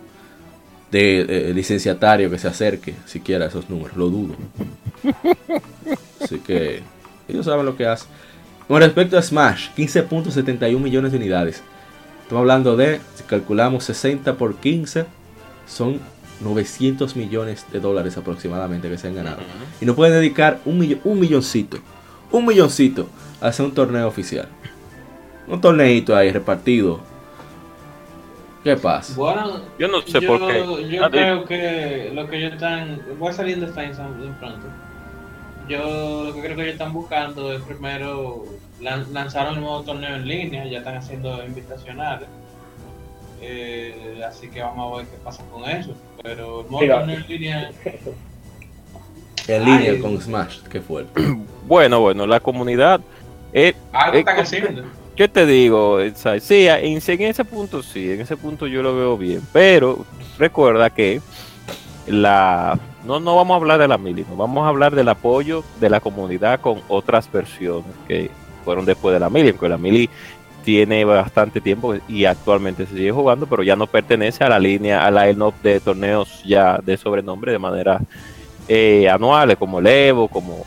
de 0.90 1.20
eh, 1.20 1.52
licenciatario 1.54 2.28
que 2.30 2.38
se 2.38 2.46
acerque 2.46 2.94
siquiera 3.06 3.46
a 3.46 3.48
esos 3.48 3.70
números, 3.70 3.96
lo 3.96 4.10
dudo. 4.10 4.34
Así 6.20 6.40
que 6.40 6.82
ellos 7.26 7.46
saben 7.46 7.64
lo 7.64 7.74
que 7.74 7.86
hacen. 7.86 8.08
Con 8.68 8.80
respecto 8.82 9.16
a 9.16 9.22
Smash, 9.22 9.68
15.71 9.76 10.78
millones 10.78 11.12
de 11.12 11.16
unidades. 11.18 11.62
Estamos 12.22 12.40
hablando 12.42 12.76
de, 12.76 13.00
si 13.14 13.22
calculamos 13.24 13.84
60 13.84 14.34
por 14.34 14.56
15, 14.56 15.06
son 15.66 16.00
900 16.40 17.16
millones 17.16 17.66
de 17.72 17.80
dólares 17.80 18.16
aproximadamente 18.16 18.88
que 18.88 18.98
se 18.98 19.08
han 19.08 19.14
ganado. 19.14 19.38
Y 19.80 19.84
no 19.86 19.94
pueden 19.94 20.14
dedicar 20.14 20.60
un, 20.64 20.78
millo- 20.80 20.98
un 21.04 21.18
milloncito, 21.20 21.78
un 22.32 22.44
milloncito 22.46 23.08
a 23.40 23.48
hacer 23.48 23.64
un 23.66 23.72
torneo 23.72 24.06
oficial. 24.06 24.48
Un 25.48 25.60
torneito 25.60 26.16
ahí 26.16 26.30
repartido. 26.32 27.00
¿Qué 28.64 28.76
pasa? 28.76 29.14
Bueno, 29.16 29.60
Yo 29.78 29.86
no 29.88 30.00
sé 30.02 30.20
yo, 30.20 30.26
por 30.38 30.48
qué. 30.48 30.88
Yo 30.90 31.08
creo 31.10 31.44
que 31.44 32.10
lo 32.14 32.28
que 32.28 32.38
ellos 32.38 32.54
están. 32.54 33.00
Voy 33.18 33.30
a 33.30 33.32
salir 33.32 33.54
en 33.54 33.60
defensa 33.60 34.08
de 34.08 34.28
pronto. 34.40 34.66
Yo 35.68 36.24
lo 36.24 36.34
que 36.34 36.40
creo 36.40 36.56
que 36.56 36.62
ellos 36.62 36.72
están 36.72 36.92
buscando 36.92 37.52
es 37.52 37.62
primero. 37.62 38.44
lan- 38.82 39.06
lanzaron 39.12 39.54
el 39.54 39.60
nuevo 39.60 39.82
torneo 39.82 40.16
en 40.16 40.26
línea, 40.26 40.66
ya 40.66 40.78
están 40.78 40.96
haciendo 40.96 41.44
invitacionales. 41.44 42.28
Eh, 43.40 44.20
así 44.28 44.48
que 44.48 44.60
vamos 44.62 44.92
a 44.92 44.96
ver 44.98 45.06
qué 45.06 45.16
pasa 45.22 45.44
con 45.52 45.68
eso. 45.68 45.94
Pero 46.22 46.66
en 46.70 47.26
línea. 47.28 47.70
En 49.48 49.64
línea 49.64 49.92
Ay. 49.92 50.00
con 50.00 50.20
Smash, 50.20 50.60
qué 50.70 50.80
fuerte. 50.80 51.20
Bueno, 51.66 51.98
bueno, 52.00 52.28
la 52.28 52.38
comunidad. 52.38 53.00
eh, 53.52 53.74
Algo 53.92 54.14
Eh, 54.16 54.18
están 54.20 54.36
con- 54.36 54.44
haciendo. 54.44 54.82
¿Qué 55.16 55.26
te 55.26 55.46
digo? 55.46 55.98
Sai? 56.14 56.38
Sí, 56.40 56.68
en, 56.68 57.00
en 57.04 57.22
ese 57.22 57.44
punto 57.44 57.82
sí, 57.82 58.12
en 58.12 58.20
ese 58.20 58.36
punto 58.36 58.68
yo 58.68 58.82
lo 58.84 58.94
veo 58.94 59.16
bien. 59.18 59.40
Pero 59.52 60.04
recuerda 60.38 60.90
que 60.90 61.20
la 62.06 62.78
no, 63.04 63.18
no 63.18 63.34
vamos 63.34 63.54
a 63.54 63.56
hablar 63.56 63.80
de 63.80 63.88
la 63.88 63.98
mili, 63.98 64.24
no, 64.28 64.36
vamos 64.36 64.64
a 64.64 64.68
hablar 64.68 64.94
del 64.94 65.08
apoyo 65.08 65.64
de 65.80 65.90
la 65.90 65.98
comunidad 66.00 66.60
con 66.60 66.82
otras 66.88 67.30
versiones 67.32 67.84
que 68.06 68.30
fueron 68.64 68.84
después 68.84 69.12
de 69.14 69.20
la 69.20 69.30
mili, 69.30 69.52
porque 69.52 69.68
la 69.68 69.78
mili 69.78 70.08
tiene 70.66 71.04
bastante 71.04 71.60
tiempo 71.60 71.94
y 72.08 72.24
actualmente 72.24 72.86
se 72.86 72.96
sigue 72.96 73.12
jugando, 73.12 73.46
pero 73.46 73.62
ya 73.62 73.76
no 73.76 73.86
pertenece 73.86 74.42
a 74.42 74.48
la 74.48 74.58
línea, 74.58 75.06
a 75.06 75.12
la 75.12 75.24
line 75.28 75.52
de 75.62 75.78
torneos 75.78 76.42
ya 76.42 76.78
de 76.84 76.96
sobrenombre 76.96 77.52
de 77.52 77.60
manera 77.60 78.00
eh, 78.66 79.08
anuales, 79.08 79.56
como 79.58 79.78
el 79.78 79.86
Evo, 79.86 80.26
como, 80.26 80.64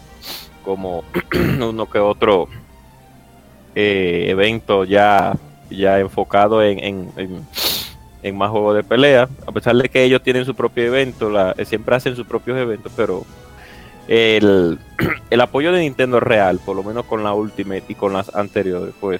como 0.64 1.04
uno 1.70 1.86
que 1.90 2.00
otro 2.00 2.48
eh, 3.76 4.28
evento 4.30 4.86
ya, 4.86 5.36
ya 5.70 6.00
enfocado 6.00 6.64
en, 6.64 6.80
en, 6.82 7.12
en- 8.24 8.38
más 8.38 8.52
juegos 8.52 8.78
de 8.78 8.84
pelea, 8.84 9.28
a 9.46 9.52
pesar 9.52 9.76
de 9.76 9.90
que 9.90 10.02
ellos 10.06 10.24
tienen 10.24 10.46
su 10.46 10.56
propio 10.56 10.86
evento, 10.86 11.30
eh, 11.58 11.66
siempre 11.66 11.94
hacen 11.98 12.16
sus 12.16 12.26
propios 12.26 12.58
eventos, 12.58 12.94
pero 12.96 13.26
el, 14.08 14.80
el 15.30 15.42
apoyo 15.42 15.74
de 15.74 15.82
Nintendo 15.82 16.20
es 16.20 16.24
real, 16.24 16.62
por 16.66 16.78
lo 16.78 16.84
menos 16.84 17.04
con 17.04 17.22
la 17.22 17.34
Ultimate 17.34 17.84
y 17.90 17.96
con 17.96 18.14
las 18.14 18.34
anteriores, 18.34 18.94
pues 19.02 19.20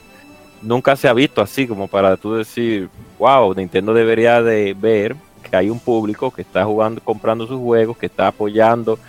nunca 0.62 0.96
se 0.96 1.08
ha 1.08 1.14
visto 1.14 1.42
así 1.42 1.68
como 1.68 1.88
para 1.88 2.18
tú 2.18 2.36
decir, 2.36 2.90
wow, 3.18 3.54
Nintendo 3.54 3.94
debería 3.94 4.42
de 4.42 4.76
ver 4.80 5.16
que 5.50 5.56
hay 5.56 5.70
un 5.70 5.80
público 5.80 6.32
que 6.32 6.42
está 6.42 6.66
jugando, 6.66 7.02
comprando 7.02 7.48
sus 7.48 7.60
juegos, 7.60 7.98
que 7.98 8.06
está 8.06 8.28
apoyando 8.28 9.00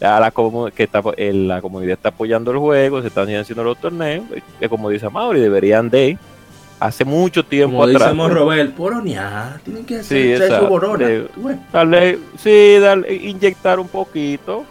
a 0.00 0.20
la 0.20 0.32
que 0.74 0.82
está, 0.82 1.02
la 1.16 1.60
comunidad 1.62 1.92
está 1.94 2.08
apoyando 2.10 2.50
el 2.50 2.58
juego, 2.58 3.00
se 3.00 3.08
están 3.08 3.32
haciendo 3.34 3.64
los 3.64 3.78
torneos, 3.78 4.24
que 4.58 4.68
como 4.68 4.90
dice 4.90 5.08
Mauri, 5.08 5.40
deberían 5.40 5.88
de 5.88 6.18
hace 6.80 7.04
mucho 7.04 7.44
tiempo 7.44 7.78
Como 7.78 7.84
atrás. 7.84 8.16
Robert, 8.16 8.74
poronear, 8.74 9.60
tienen 9.60 9.84
que 9.84 10.00
hacer 10.00 10.38
Sí, 10.38 10.44
echar 10.44 10.60
su 10.60 10.66
borona. 10.66 11.06
De- 11.06 12.18
sí, 12.36 12.78
darle, 12.80 13.14
inyectar 13.14 13.78
un 13.78 13.88
poquito 13.88 14.64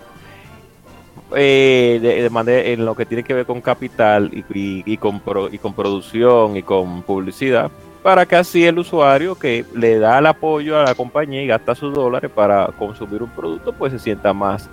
eh, 1.36 2.00
de, 2.02 2.22
de 2.24 2.30
manera 2.30 2.62
en 2.70 2.86
lo 2.86 2.96
que 2.96 3.06
tiene 3.06 3.24
que 3.24 3.34
ver 3.34 3.46
con 3.46 3.62
capital 3.62 4.30
y, 4.34 4.40
y- 4.58 4.84
y 4.86 4.98
con 4.98 5.20
pro- 5.20 5.50
y 5.52 5.58
con 5.58 5.74
producción 5.74 6.58
y 6.58 6.64
con 6.64 7.02
publicidad 7.04 7.72
para 8.04 8.26
que 8.26 8.36
así 8.36 8.66
el 8.66 8.78
usuario 8.80 9.36
que 9.36 9.66
le 9.74 9.98
da 9.98 10.20
el 10.20 10.26
apoyo 10.26 10.78
a 10.78 10.84
la 10.84 10.94
compañía 10.96 11.42
y 11.42 11.48
gasta 11.48 11.74
sus 11.74 11.94
dólares 11.94 12.30
para 12.34 12.68
consumir 12.78 13.24
un 13.24 13.30
producto 13.30 13.72
pues 13.74 13.94
se 13.94 14.00
sienta 14.00 14.34
más 14.34 14.70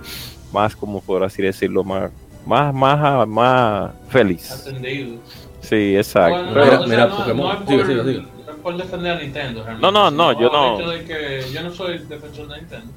más 0.53 0.75
como 0.75 0.99
por 1.01 1.23
así 1.23 1.41
decirlo 1.41 1.83
más 1.83 2.11
más 2.45 2.73
más 2.73 3.27
más 3.27 3.91
feliz 4.09 4.51
Atendido. 4.51 5.17
sí 5.61 5.95
exacto 5.95 6.51
Bueno, 6.53 6.61
Mira, 6.65 6.79
o 6.79 6.79
sea, 6.79 6.87
mira, 6.87 7.05
no- 7.07 7.17
Pokémon. 7.17 7.59
no 7.61 7.67
Sigue, 7.67 7.85
sigue, 7.85 8.03
sigue. 8.03 8.25
por 8.61 8.77
defender 8.77 9.11
a 9.13 9.19
Nintendo. 9.19 9.63
realmente, 9.63 9.81
No, 9.81 9.91
no, 9.91 10.11
no, 10.11 10.39
yo 10.39 10.49
no. 10.51 10.77
hecho 10.79 10.89
de 10.89 11.03
que 11.05 11.45
yo 11.53 11.63
no 11.63 11.71
soy 11.73 11.97
defensor 11.99 12.47
de 12.49 12.57
Nintendo. 12.59 12.87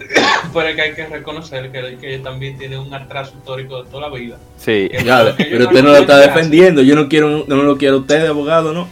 Pero 0.52 0.68
es 0.68 0.74
que 0.76 0.82
hay 0.82 0.94
que 0.94 1.06
reconocer 1.06 1.70
que, 1.70 1.96
que 1.98 2.18
también 2.18 2.58
tienen 2.58 2.80
un 2.80 2.92
atraso 2.92 3.32
histórico 3.36 3.82
de 3.82 3.90
toda 3.90 4.08
la 4.08 4.14
vida. 4.16 4.36
sí 4.56 4.88
pero 4.92 5.64
usted 5.66 5.82
no 5.82 5.90
lo 5.90 5.96
está 5.96 6.18
defendiendo. 6.18 6.82
Yo 6.82 6.94
no 6.96 7.08
quiero, 7.08 7.44
no 7.46 7.56
lo 7.56 7.76
quiero 7.76 7.96
a 7.96 7.98
usted 8.00 8.22
de 8.22 8.28
abogado, 8.28 8.72
¿no? 8.72 8.88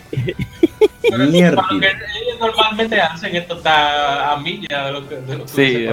pero 1.11 1.25
Mierda. 1.27 1.63
Lo 1.71 1.81
que 1.81 1.87
ellos 1.87 2.39
normalmente 2.41 3.01
hacen, 3.01 3.35
esto 3.35 3.57
está 3.57 4.33
a 4.33 4.37
milla 4.41 4.87
de 4.87 4.93
lo 4.93 5.09
que, 5.09 5.17
de 5.17 5.37
lo 5.39 5.45
que 5.45 5.49
Sí. 5.51 5.89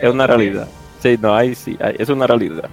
Es 0.00 0.10
una 0.10 0.26
realidad. 0.26 0.66
Sí, 1.02 1.18
no, 1.20 1.34
ahí 1.36 1.54
sí, 1.54 1.76
ahí- 1.80 1.96
es 1.98 2.08
una 2.08 2.26
realidad. 2.26 2.68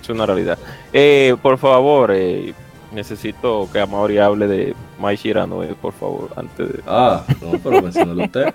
Es 0.00 0.08
una 0.08 0.26
realidad. 0.26 0.58
Eh, 0.92 1.36
por 1.42 1.58
favor, 1.58 2.10
eh, 2.14 2.54
necesito 2.92 3.68
que 3.72 3.78
Amaury 3.80 4.18
hable 4.18 4.46
de 4.46 4.74
Mai 4.98 5.16
Shirano, 5.16 5.62
eh, 5.62 5.74
por 5.80 5.92
favor, 5.92 6.30
antes 6.36 6.68
de... 6.72 6.80
Ah, 6.86 7.22
no, 7.40 7.58
pero 7.62 7.82
mencionalo 7.82 8.24
usted. 8.24 8.52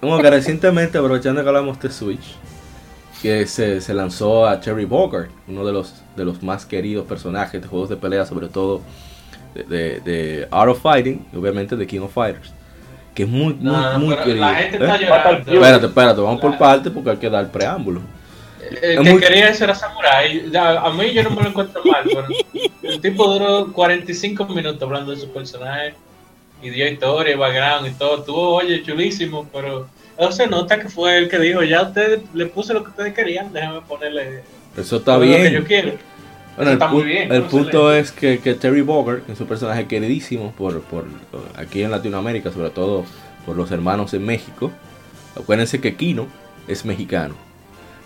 Como 0.00 0.18
que 0.18 0.30
recientemente, 0.30 0.98
aprovechando 0.98 1.42
que 1.42 1.48
hablamos 1.48 1.80
de 1.80 1.90
Switch, 1.90 2.34
que 3.22 3.46
se, 3.46 3.80
se 3.80 3.94
lanzó 3.94 4.46
a 4.46 4.60
Cherry 4.60 4.84
Bogard, 4.84 5.28
uno 5.48 5.64
de 5.64 5.72
los, 5.72 6.02
de 6.16 6.24
los 6.24 6.42
más 6.42 6.66
queridos 6.66 7.06
personajes 7.06 7.60
de 7.60 7.66
juegos 7.68 7.88
de 7.88 7.96
pelea, 7.96 8.24
sobre 8.26 8.48
todo 8.48 8.82
de, 9.54 9.62
de, 9.64 10.00
de 10.00 10.48
Art 10.50 10.70
of 10.70 10.80
Fighting 10.82 11.26
y 11.32 11.36
obviamente 11.36 11.74
de 11.76 11.86
King 11.86 12.00
of 12.00 12.12
Fighters. 12.12 12.52
Que 13.14 13.24
es 13.24 13.28
muy, 13.28 13.54
muy, 13.54 13.64
No, 13.64 13.92
no, 13.94 13.98
muy 13.98 14.16
querido. 14.16 14.36
la 14.46 14.54
gente 14.54 14.76
¿eh? 14.76 14.80
está 14.80 14.96
llorando. 14.98 15.44
Fury. 15.44 15.56
Espérate, 15.56 15.86
espérate, 15.86 16.20
vamos 16.20 16.40
por 16.40 16.56
parte 16.58 16.90
porque 16.90 17.10
hay 17.10 17.16
que 17.16 17.30
dar 17.30 17.50
preámbulo. 17.50 18.00
El 18.70 18.76
Es 18.76 19.00
que 19.00 19.10
muy- 19.12 19.20
quería 19.20 19.48
eso 19.48 19.64
era 19.64 19.74
Samurai. 19.74 20.50
Ya, 20.52 20.78
a 20.80 20.92
mí 20.92 21.10
yo 21.12 21.22
no 21.24 21.30
me 21.30 21.42
lo 21.42 21.48
encuentro 21.48 21.82
mal, 21.84 22.02
pero 22.04 22.26
el 22.82 23.00
tipo 23.00 23.26
duró 23.32 23.72
45 23.72 24.44
minutos 24.46 24.80
hablando 24.82 25.10
de 25.10 25.16
su 25.16 25.32
personaje 25.32 25.94
y 26.62 26.70
dio 26.70 26.88
historia, 26.88 27.36
background 27.36 27.86
y 27.88 27.90
todo. 27.92 28.18
Estuvo, 28.20 28.54
oye, 28.56 28.82
chulísimo, 28.82 29.48
pero 29.52 29.88
no 30.18 30.32
se 30.32 30.46
nota 30.46 30.80
que 30.80 30.88
fue 30.88 31.18
el 31.18 31.28
que 31.28 31.38
dijo, 31.38 31.62
ya 31.62 31.82
ustedes 31.82 32.20
le 32.34 32.46
puse 32.46 32.74
lo 32.74 32.82
que 32.82 32.90
ustedes 32.90 33.14
querían, 33.14 33.52
déjame 33.52 33.80
ponerle 33.82 34.42
Eso 34.76 34.96
está 34.96 35.14
todo 35.14 35.24
lo 35.24 35.26
que 35.26 35.44
yo 35.44 35.50
bien. 35.50 35.64
quiero. 35.64 35.92
Bueno, 36.56 36.72
el, 36.72 36.76
está 36.76 36.88
muy 36.88 37.02
pu- 37.02 37.06
bien, 37.06 37.32
el 37.32 37.42
punto 37.44 37.92
es 37.94 38.10
que, 38.10 38.40
que 38.40 38.54
Terry 38.54 38.80
Bogard, 38.80 39.22
que 39.22 39.32
es 39.32 39.40
un 39.40 39.46
personaje 39.46 39.86
queridísimo 39.86 40.52
por, 40.58 40.80
por 40.82 41.04
aquí 41.56 41.82
en 41.84 41.92
Latinoamérica, 41.92 42.50
sobre 42.50 42.70
todo 42.70 43.04
por 43.46 43.56
los 43.56 43.70
hermanos 43.70 44.12
en 44.14 44.24
México. 44.26 44.72
Acuérdense 45.36 45.80
que 45.80 45.94
Kino 45.94 46.26
es 46.66 46.84
mexicano. 46.84 47.36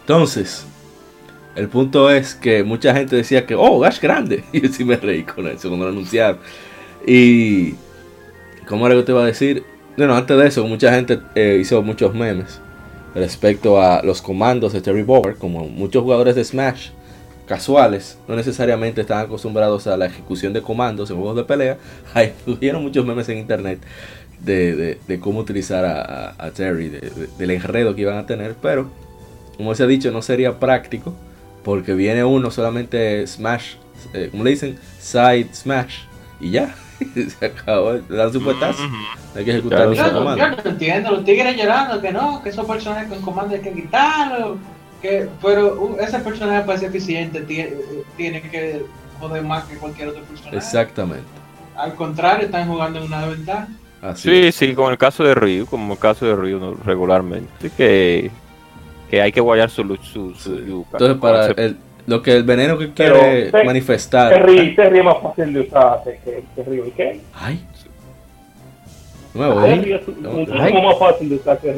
Entonces, 0.00 0.66
el 1.56 1.68
punto 1.68 2.10
es 2.10 2.34
que 2.34 2.62
mucha 2.62 2.94
gente 2.94 3.16
decía 3.16 3.46
que, 3.46 3.54
oh, 3.54 3.78
Gash 3.78 4.00
grande. 4.00 4.44
Y 4.52 4.60
yo 4.66 4.68
sí 4.68 4.84
me 4.84 4.96
reí 4.96 5.22
con 5.22 5.46
eso 5.46 5.68
cuando 5.68 5.86
lo 5.86 5.92
anunciaron. 5.92 6.38
Y, 7.06 7.74
¿cómo 8.68 8.86
era 8.86 8.96
que 8.96 9.02
te 9.02 9.12
iba 9.12 9.22
a 9.22 9.26
decir? 9.26 9.64
Bueno, 9.96 10.14
antes 10.16 10.36
de 10.36 10.46
eso, 10.46 10.66
mucha 10.66 10.92
gente 10.94 11.20
eh, 11.34 11.58
hizo 11.60 11.82
muchos 11.82 12.14
memes 12.14 12.60
respecto 13.14 13.80
a 13.80 14.02
los 14.02 14.22
comandos 14.22 14.72
de 14.72 14.80
Terry 14.80 15.02
Bogard, 15.02 15.36
como 15.36 15.68
muchos 15.68 16.02
jugadores 16.02 16.34
de 16.34 16.44
Smash 16.44 16.88
casuales, 17.46 18.16
no 18.28 18.36
necesariamente 18.36 19.02
están 19.02 19.18
acostumbrados 19.18 19.86
a 19.86 19.96
la 19.96 20.06
ejecución 20.06 20.52
de 20.54 20.62
comandos 20.62 21.10
en 21.10 21.16
juegos 21.16 21.36
de 21.36 21.44
pelea. 21.44 21.76
Hay 22.14 22.32
hubieron 22.46 22.82
muchos 22.82 23.04
memes 23.04 23.28
en 23.28 23.38
internet 23.38 23.80
de, 24.40 24.98
cómo 25.20 25.40
utilizar 25.40 25.84
a, 25.84 26.50
Terry, 26.52 26.88
de- 26.88 27.00
de- 27.00 27.28
del 27.38 27.50
enredo 27.50 27.94
que 27.94 28.02
iban 28.02 28.16
a 28.16 28.26
tener, 28.26 28.54
pero 28.60 28.88
como 29.56 29.74
se 29.74 29.82
ha 29.82 29.86
dicho, 29.86 30.10
no 30.10 30.22
sería 30.22 30.58
práctico 30.58 31.14
porque 31.62 31.94
viene 31.94 32.24
uno 32.24 32.50
solamente 32.50 33.24
Smash, 33.26 33.74
eh, 34.14 34.28
como 34.30 34.42
le 34.44 34.50
dicen, 34.50 34.76
Side 34.98 35.48
Smash 35.52 35.94
y 36.40 36.50
ya. 36.50 36.74
Se 37.38 37.46
acabó, 37.46 37.92
dan 38.08 38.32
su 38.32 38.42
puestazo. 38.42 38.82
Hay 39.34 39.44
que 39.44 39.50
ejecutar 39.52 39.78
Claro. 39.78 39.92
ese 39.92 40.02
Yo, 40.02 40.12
no- 40.12 40.18
comando. 40.18 40.38
yo 40.44 40.62
no 40.64 40.70
entiendo, 40.70 41.10
los 41.12 41.24
tigres 41.24 41.56
llorando 41.56 42.00
que 42.00 42.12
no, 42.12 42.42
que 42.42 42.48
esos 42.50 42.66
personajes 42.66 43.08
con 43.08 43.22
comando 43.22 43.54
hay 43.54 43.60
que 43.60 43.72
quitarlos. 43.72 44.58
Que, 45.00 45.28
pero 45.42 45.80
uh, 45.82 45.96
ese 46.00 46.18
personaje 46.20 46.64
para 46.64 46.78
ser 46.78 46.88
eficiente 46.90 47.40
tiene, 47.40 47.72
tiene 48.16 48.40
que 48.42 48.84
joder 49.18 49.42
más 49.42 49.64
que 49.64 49.76
cualquier 49.76 50.08
otro 50.08 50.22
personaje. 50.22 50.56
Exactamente. 50.56 51.24
Al 51.76 51.94
contrario, 51.94 52.44
están 52.46 52.68
jugando 52.68 52.98
en 53.00 53.06
una 53.06 53.26
desventaja. 53.26 53.68
Así 54.00 54.28
Sí, 54.30 54.46
es. 54.46 54.54
sí, 54.54 54.74
como 54.74 54.90
el 54.90 54.98
caso 54.98 55.24
de 55.24 55.34
Ryu, 55.34 55.66
como 55.66 55.94
el 55.94 55.98
caso 55.98 56.26
de 56.26 56.34
Ryu 56.36 56.58
¿no? 56.60 56.74
regularmente, 56.84 57.70
que, 57.76 58.30
que 59.10 59.22
hay 59.22 59.32
que 59.32 59.40
guayar 59.40 59.70
su, 59.70 59.82
su, 60.02 60.34
su 60.34 60.58
yuca. 60.64 60.98
Entonces, 60.98 61.18
para 61.18 61.46
el, 61.46 61.76
lo 62.06 62.22
que 62.22 62.36
el 62.36 62.42
veneno 62.44 62.76
que 62.78 62.88
Pero, 62.88 63.18
quiere 63.20 63.64
manifestar. 63.64 64.32
Terry, 64.32 64.74
Terry 64.74 64.98
es 64.98 65.04
más 65.04 65.16
fácil 65.22 65.52
de 65.52 65.60
usar 65.60 66.00
que, 66.04 66.18
que. 66.24 66.74
¿Y 66.86 66.90
qué? 66.92 67.20
Ay. 67.34 67.64
Nuevo, 69.34 69.64
¿eh? 69.64 70.00
es 70.00 70.08
No, 70.18 70.30
muchísimo 70.30 70.62
ay. 70.62 70.82
más 70.84 70.98
fácil 70.98 71.28
de 71.30 71.34
usar 71.36 71.58
que 71.58 71.68
y 71.70 71.72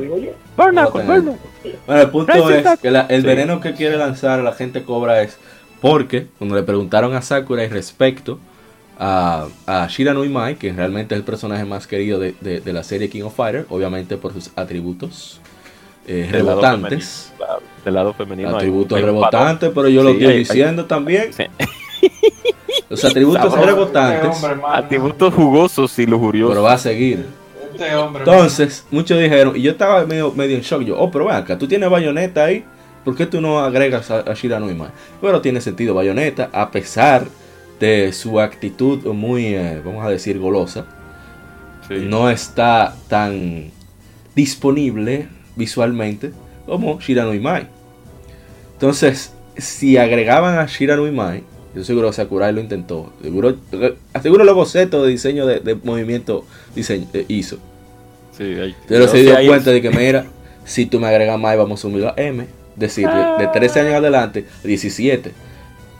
digo 0.00 0.18
yo. 0.18 0.30
Barnacle, 0.56 1.02
No, 1.02 1.08
Barnacle. 1.08 1.38
Bueno, 1.86 2.02
el 2.02 2.10
punto 2.10 2.50
es 2.50 2.78
que 2.80 2.90
la- 2.90 3.06
el 3.08 3.22
Sí. 3.22 3.26
veneno 3.26 3.60
que 3.60 3.72
quiere 3.72 3.96
lanzar 3.96 4.38
a 4.40 4.42
la 4.42 4.52
gente 4.52 4.82
cobra 4.84 5.22
es 5.22 5.38
porque 5.80 6.26
cuando 6.38 6.54
le 6.56 6.62
preguntaron 6.62 7.14
a 7.14 7.22
Sakurai 7.22 7.68
respecto 7.68 8.38
a, 8.98 9.46
a 9.66 9.86
Shiranui 9.88 10.28
Mai, 10.28 10.54
que 10.56 10.72
realmente 10.72 11.14
es 11.14 11.18
el 11.18 11.24
personaje 11.24 11.64
más 11.64 11.86
querido 11.86 12.20
de, 12.20 12.34
de- 12.40 12.60
de 12.60 12.72
la 12.72 12.84
serie 12.84 13.08
King 13.08 13.22
of 13.22 13.34
Fighter, 13.34 13.66
obviamente 13.70 14.16
por 14.18 14.32
sus 14.34 14.50
atributos 14.56 15.40
eh, 16.06 16.28
rebotantes. 16.30 17.32
claro, 17.38 17.60
Del 17.84 17.94
lado 17.94 18.12
femenino. 18.14 18.48
hay 18.48 18.54
un- 18.54 18.58
Atributos 18.60 18.98
hay 18.98 19.04
rebotantes, 19.04 19.70
pero 19.74 19.88
yo 19.88 20.02
lo 20.02 20.10
estoy 20.10 20.26
hay- 20.26 20.32
hay- 20.32 20.38
diciendo 20.40 20.84
también. 20.86 21.32
Sí. 21.32 21.44
Los 22.88 23.04
atributos 23.04 23.42
Sabroso. 23.52 23.66
rebotantes, 23.66 24.30
Este 24.36 24.46
hombre. 24.46 24.66
Atributos 24.72 25.34
jugosos 25.34 25.98
y 25.98 26.06
lujuriosos. 26.06 26.52
pero 26.54 26.62
va 26.62 26.74
a 26.74 26.78
seguir. 26.78 27.26
Este 27.72 27.94
hombre, 27.94 28.22
Entonces, 28.24 28.86
muchos 28.90 29.18
dijeron, 29.18 29.56
y 29.56 29.62
yo 29.62 29.72
estaba 29.72 30.04
medio, 30.04 30.30
medio 30.32 30.56
en 30.56 30.62
shock, 30.62 30.82
yo, 30.82 30.98
oh, 30.98 31.10
pero 31.10 31.30
acá, 31.30 31.56
tú 31.58 31.66
tienes 31.66 31.88
bayoneta 31.88 32.44
ahí, 32.44 32.64
¿por 33.04 33.16
qué 33.16 33.24
tú 33.26 33.40
no 33.40 33.60
agregas 33.60 34.10
a, 34.10 34.20
a 34.20 34.34
Shira? 34.34 34.60
Pero 35.20 35.40
tiene 35.40 35.60
sentido 35.60 35.94
bayoneta, 35.94 36.50
a 36.52 36.70
pesar 36.70 37.24
de 37.80 38.12
su 38.12 38.38
actitud 38.40 39.02
muy, 39.06 39.46
eh, 39.46 39.80
vamos 39.84 40.04
a 40.04 40.10
decir, 40.10 40.38
golosa, 40.38 40.84
Sí. 41.88 41.94
no 42.06 42.28
está 42.30 42.94
tan 43.08 43.70
disponible 44.36 45.28
visualmente 45.56 46.32
como 46.72 47.00
Shira 47.00 47.24
no 47.24 47.34
Imai. 47.34 47.66
Entonces, 48.74 49.32
si 49.56 49.96
agregaban 49.96 50.58
a 50.58 50.66
Shira 50.66 50.96
no 50.96 51.06
Imai, 51.06 51.42
yo 51.74 51.84
seguro 51.84 52.08
que 52.08 52.14
Sakurai 52.14 52.52
lo 52.52 52.60
intentó. 52.60 53.12
Seguro, 53.22 53.54
seguro 54.22 54.44
los 54.44 54.54
bocetos 54.54 55.04
de 55.04 55.10
diseño 55.10 55.46
de, 55.46 55.60
de 55.60 55.74
movimiento 55.76 56.44
diseño, 56.74 57.06
eh, 57.14 57.24
hizo. 57.28 57.58
Sí, 58.36 58.44
ahí- 58.44 58.74
Pero 58.88 59.06
se 59.08 59.18
dio 59.22 59.34
cuenta 59.48 59.70
de 59.70 59.80
que, 59.82 59.90
mira, 59.90 60.26
si 60.64 60.86
tú 60.86 60.98
me 61.00 61.06
agregas 61.08 61.38
más, 61.38 61.56
vamos 61.56 61.80
a 61.80 61.82
subirlo 61.82 62.08
a 62.08 62.14
M. 62.16 62.46
Decir, 62.76 63.06
de, 63.06 63.44
de 63.46 63.48
13 63.52 63.80
años 63.80 63.94
adelante, 63.94 64.46
17. 64.64 65.32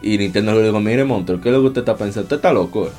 Y 0.02 0.18
Nintendo 0.18 0.54
le 0.54 0.62
dijo, 0.64 0.80
mire, 0.80 1.04
Monter, 1.04 1.38
¿qué 1.38 1.50
es 1.50 1.54
lo 1.54 1.60
que 1.60 1.66
usted 1.68 1.82
está 1.82 1.96
pensando? 1.96 2.22
Usted 2.22 2.36
está 2.36 2.52
loco, 2.52 2.86
eh. 2.86 2.90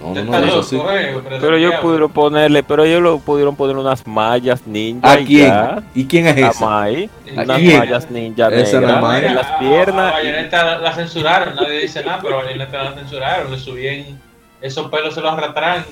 No, 0.00 0.14
no, 0.14 0.24
no, 0.24 0.34
Está 0.34 0.48
eso 0.48 0.62
sí. 0.62 0.80
eh, 0.90 1.18
Pero 1.40 1.56
ellos 1.56 1.74
pudieron 1.82 2.10
ponerle, 2.10 2.62
pero 2.62 2.84
ellos 2.84 3.02
lo 3.02 3.18
pudieron 3.18 3.54
poner 3.54 3.76
unas 3.76 4.06
mallas 4.06 4.66
ninja 4.66 5.12
¿A 5.12 5.20
y 5.20 5.26
quién? 5.26 5.46
ya. 5.48 5.82
¿Y 5.94 6.06
quién 6.06 6.26
es 6.26 6.36
A 6.42 6.48
esa? 6.50 6.64
Mai, 6.66 7.10
¿A 7.36 7.42
unas 7.42 7.58
quién? 7.58 7.78
mallas 7.78 8.10
ninja 8.10 8.48
Esa 8.48 8.80
no 8.80 8.86
es 8.88 8.92
negras 8.94 9.02
Mai. 9.02 9.24
en 9.26 9.34
las 9.34 9.46
A- 9.46 9.54
a 9.54 9.58
piernas. 9.58 10.12
y- 10.12 10.16
Bayonetta 10.26 10.64
la, 10.64 10.78
la 10.78 10.92
censuraron, 10.94 11.54
nadie 11.56 11.80
dice 11.82 12.04
nada, 12.04 12.18
pero 12.22 12.40
a 12.40 12.44
Bayonetta 12.44 12.82
la 12.82 12.92
censuraron, 12.94 13.50
le 13.50 13.58
subían 13.58 14.20
esos 14.62 14.90
pelos 14.90 15.14
se 15.14 15.20
los 15.20 15.32
arrastran 15.32 15.84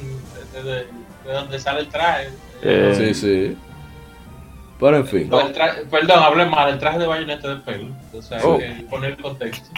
de, 0.54 0.62
de- 0.62 0.86
de 1.26 1.32
donde 1.32 1.59
sale 1.59 1.80
el 1.80 1.88
traje. 1.88 2.28
Eh, 2.62 2.94
Sí, 2.96 3.14
sí. 3.14 3.56
Pero 4.80 4.96
en 4.96 5.06
fin. 5.06 5.28
No, 5.28 5.38
traje- 5.48 5.84
perdón, 5.90 6.22
hablé 6.22 6.46
mal, 6.46 6.68
el 6.70 6.78
traje 6.78 6.98
de 7.00 7.06
Bayonetta 7.06 7.48
de 7.48 7.56
pelo. 7.56 7.88
O 8.12 8.22
sea, 8.22 8.38
Oh. 8.44 8.59
que 8.59 8.66
poner 8.88 9.11
el 9.11 9.16
contexto. 9.22 9.68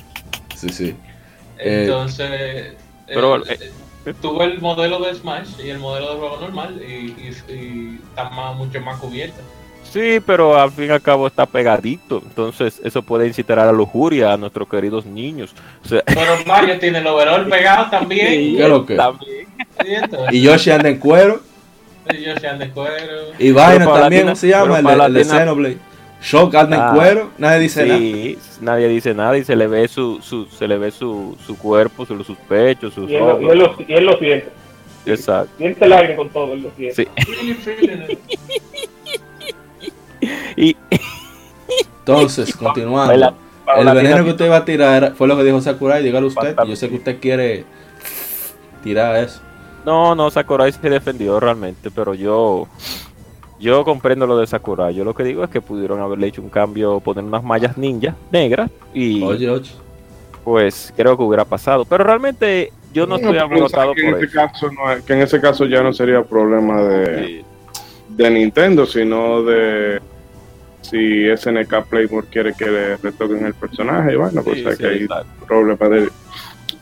Sí, 0.55 0.69
sí. 0.69 0.97
Eh, 1.59 1.85
Entonces, 1.87 2.75
pero, 3.07 3.37
eh, 3.47 3.71
tuve 4.21 4.45
el 4.45 4.61
modelo 4.61 4.99
de 5.01 5.15
Smash 5.15 5.61
y 5.65 5.71
el 5.71 5.79
modelo 5.79 6.13
de 6.15 6.19
juego 6.21 6.39
normal 6.41 6.81
y, 6.87 6.93
y, 6.93 7.37
y 7.53 7.99
está 8.09 8.31
más, 8.31 8.57
mucho 8.57 8.81
más 8.81 8.99
cubierta. 8.99 9.41
Sí, 9.83 10.21
pero 10.25 10.57
al 10.57 10.71
fin 10.71 10.87
y 10.87 10.91
al 10.91 11.03
cabo 11.03 11.27
está 11.27 11.47
pegadito. 11.47 12.23
Entonces, 12.25 12.81
eso 12.85 13.03
puede 13.03 13.27
incitar 13.27 13.59
a 13.59 13.67
la 13.67 13.73
lujuria 13.73 14.33
a 14.33 14.37
nuestros 14.37 14.69
queridos 14.69 15.05
niños. 15.05 15.53
O 15.85 15.89
sea, 15.89 16.03
Pero 16.07 16.33
Mario 16.47 16.79
tiene 16.79 16.99
el 16.99 17.07
overall 17.09 17.49
pegado 17.49 17.91
también. 17.91 18.57
¿Qué 18.57 18.63
es 18.63 18.69
lo 18.69 18.87
que? 18.87 18.95
también. 18.95 19.49
Sí, 19.81 20.37
Y 20.37 20.43
Yoshi 20.43 20.71
anda 20.71 20.89
en 20.91 20.99
cuero. 20.99 21.41
y 22.09 22.23
Yoshi 22.23 22.47
anda 22.47 22.67
de 22.67 22.71
cuero. 22.71 23.13
Y 23.39 23.51
Vaina 23.51 23.85
también, 23.93 24.23
¿cómo 24.25 24.37
se 24.37 24.49
llama? 24.49 24.79
El, 24.79 25.01
el 25.01 25.15
de 25.15 25.25
Xenoblade. 25.25 25.79
Shock 26.23 26.55
anda 26.55 26.77
en 26.77 26.83
Ah, 26.83 26.93
cuero. 26.95 27.31
Nadie 27.39 27.61
dice 27.61 27.87
nada. 27.87 27.99
Sí, 27.99 28.39
nadie 28.61 28.89
dice 28.89 29.15
nada 29.15 29.39
y 29.39 29.45
se 29.45 29.57
le 29.57 29.67
ve 29.67 29.89
su, 29.89 30.21
su 30.21 30.47
se 30.47 30.69
le 30.69 30.77
ve 30.79 30.91
su, 30.91 31.37
su 31.47 31.57
cuerpo, 31.57 32.05
su- 32.05 32.23
sus 32.25 32.37
pechos, 32.39 32.93
sus 32.93 33.09
Y 33.11 33.15
él, 33.15 33.23
y 33.23 33.25
ojos. 33.25 33.57
lo, 33.57 33.75
y 33.89 33.93
él 33.95 34.05
lo 34.05 34.19
siente. 34.19 34.49
Exacto. 35.07 35.51
Siente 35.57 35.85
el 35.87 35.93
aire 35.95 36.17
con 36.17 36.29
todo, 36.29 36.53
él 36.53 36.63
lo 36.63 36.71
siente. 36.77 37.09
Sí. 37.17 38.19
Y 40.57 40.77
Entonces, 42.01 42.55
continuando. 42.57 43.07
Baila- 43.13 43.35
El 43.79 43.95
veneno 43.95 44.25
que 44.25 44.31
usted 44.33 44.51
va 44.51 44.57
a 44.59 44.65
tirar 44.65 45.03
era- 45.03 45.15
fue 45.15 45.29
lo 45.29 45.37
que 45.37 45.45
dijo 45.45 45.61
Sakurai. 45.61 46.03
Dígalo 46.03 46.27
usted. 46.27 46.57
Yo 46.67 46.77
sé 46.77 46.89
que 46.89 46.97
usted 46.97 47.21
quiere 47.21 47.65
tirar 48.83 49.17
eso. 49.17 49.41
No, 49.87 50.15
no, 50.15 50.31
Sakurai 50.31 50.73
se 50.73 50.91
defendió 50.91 51.41
realmente, 51.41 51.91
pero 51.91 52.13
yo 52.15 52.67
yo 53.61 53.85
comprendo 53.85 54.27
lo 54.27 54.39
de 54.39 54.47
Sakurai. 54.47 54.95
Yo 54.95 55.05
lo 55.05 55.15
que 55.15 55.23
digo 55.23 55.45
es 55.45 55.51
que 55.51 55.61
pudieron 55.61 56.01
haberle 56.01 56.27
hecho 56.29 56.43
un 56.43 56.49
cambio, 56.49 56.99
poner 57.01 57.23
unas 57.25 57.45
mallas 57.45 57.77
ninja 57.79 58.15
negras 58.33 58.71
y 58.95 59.23
Oye, 59.23 59.49
oye. 59.51 59.71
pues 60.43 60.93
creo 60.97 61.17
que 61.17 61.23
hubiera 61.23 61.45
pasado. 61.45 61.85
Pero 61.85 62.03
realmente 62.05 62.73
yo 62.93 63.07
no 63.07 63.17
estoy 63.17 63.37
en 63.39 63.49
por 63.49 63.59
eso. 63.59 64.33
caso 64.33 64.71
no 64.73 64.91
es- 64.93 65.03
que 65.05 65.13
en 65.13 65.21
ese 65.21 65.41
caso 65.41 65.65
ya 65.67 65.83
no 65.83 65.93
sería 65.93 66.23
problema 66.25 66.81
de, 66.83 67.27
Sí. 67.27 67.45
de 68.09 68.31
Nintendo, 68.31 68.87
sino 68.87 69.43
de 69.43 70.01
si 70.83 71.29
SNK 71.29 71.83
Playmore 71.89 72.27
quiere 72.31 72.55
que 72.55 72.67
le 72.67 72.97
retoquen 72.97 73.45
el 73.47 73.55
personaje. 73.55 74.13
Y 74.15 74.17
bueno, 74.17 74.43
pues 74.43 74.59
Sí, 74.59 74.65
hay 74.67 74.73
sí, 74.77 74.79
que 74.83 74.89
hay 74.89 74.97
exacto. 75.03 75.47
problema 75.47 75.89
de 75.89 76.09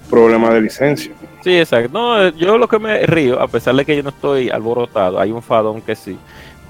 problema 0.08 0.50
de 0.54 0.62
licencia. 0.62 1.12
Sí, 1.42 1.58
exacto. 1.58 1.90
No, 1.92 2.28
yo 2.30 2.56
lo 2.56 2.66
que 2.66 2.78
me 2.78 3.04
río, 3.06 3.38
a 3.40 3.46
pesar 3.48 3.74
de 3.74 3.84
que 3.84 3.94
yo 3.96 4.02
no 4.02 4.08
estoy 4.08 4.48
alborotado, 4.48 5.20
hay 5.20 5.30
un 5.30 5.42
fadón 5.42 5.82
que 5.82 5.94
sí, 5.94 6.16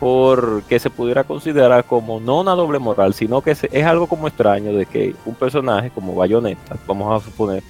porque 0.01 0.79
se 0.79 0.91
pudiera 0.91 1.25
considerar 1.25 1.85
como 1.85 2.21
no 2.21 2.41
una 2.41 2.53
doble 2.53 2.79
moral, 2.79 3.15
sino 3.15 3.41
que 3.41 3.53
es 3.53 3.85
algo 3.85 4.07
como 4.07 4.29
extraño 4.29 4.73
de 4.73 4.87
que 4.87 5.15
un 5.25 5.35
personaje 5.35 5.91
como 5.91 6.15
Bayonetta, 6.15 6.77
vamos 6.87 7.21
a 7.21 7.25
suponer, 7.25 7.63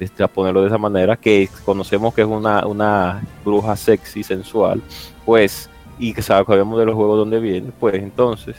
este, 0.00 0.22
a 0.22 0.28
ponerlo 0.28 0.62
de 0.62 0.68
esa 0.68 0.78
manera, 0.78 1.16
que 1.16 1.48
conocemos 1.64 2.14
que 2.14 2.22
es 2.22 2.26
una, 2.26 2.66
una 2.66 3.22
bruja 3.44 3.76
sexy, 3.76 4.22
sensual, 4.22 4.82
pues, 5.24 5.68
y 5.98 6.12
que 6.12 6.22
sabemos 6.22 6.78
de 6.78 6.86
los 6.86 6.94
juegos 6.94 7.18
donde 7.18 7.40
viene, 7.40 7.70
pues 7.78 7.94
entonces 7.94 8.56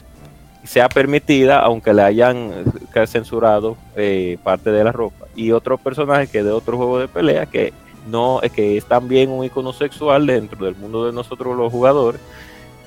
sea 0.64 0.90
permitida, 0.90 1.60
aunque 1.60 1.94
le 1.94 2.04
hayan 2.04 2.52
eh, 2.94 3.08
censurado 3.08 3.78
eh, 3.96 4.38
parte 4.44 4.72
de 4.72 4.84
la 4.84 4.92
ropa. 4.92 5.26
Y 5.36 5.52
otro 5.52 5.78
personaje 5.78 6.28
que 6.28 6.44
de 6.44 6.52
otro 6.52 6.78
juego 6.78 7.00
de 7.00 7.08
pelea 7.08 7.46
que 7.46 7.74
no 8.10 8.42
es 8.42 8.52
que 8.52 8.78
es 8.78 8.86
también 8.86 9.30
un 9.30 9.46
icono 9.46 9.74
sexual 9.74 10.28
dentro 10.28 10.66
del 10.66 10.76
mundo 10.76 11.06
de 11.06 11.14
nosotros 11.14 11.56
los 11.56 11.72
jugadores, 11.72 12.22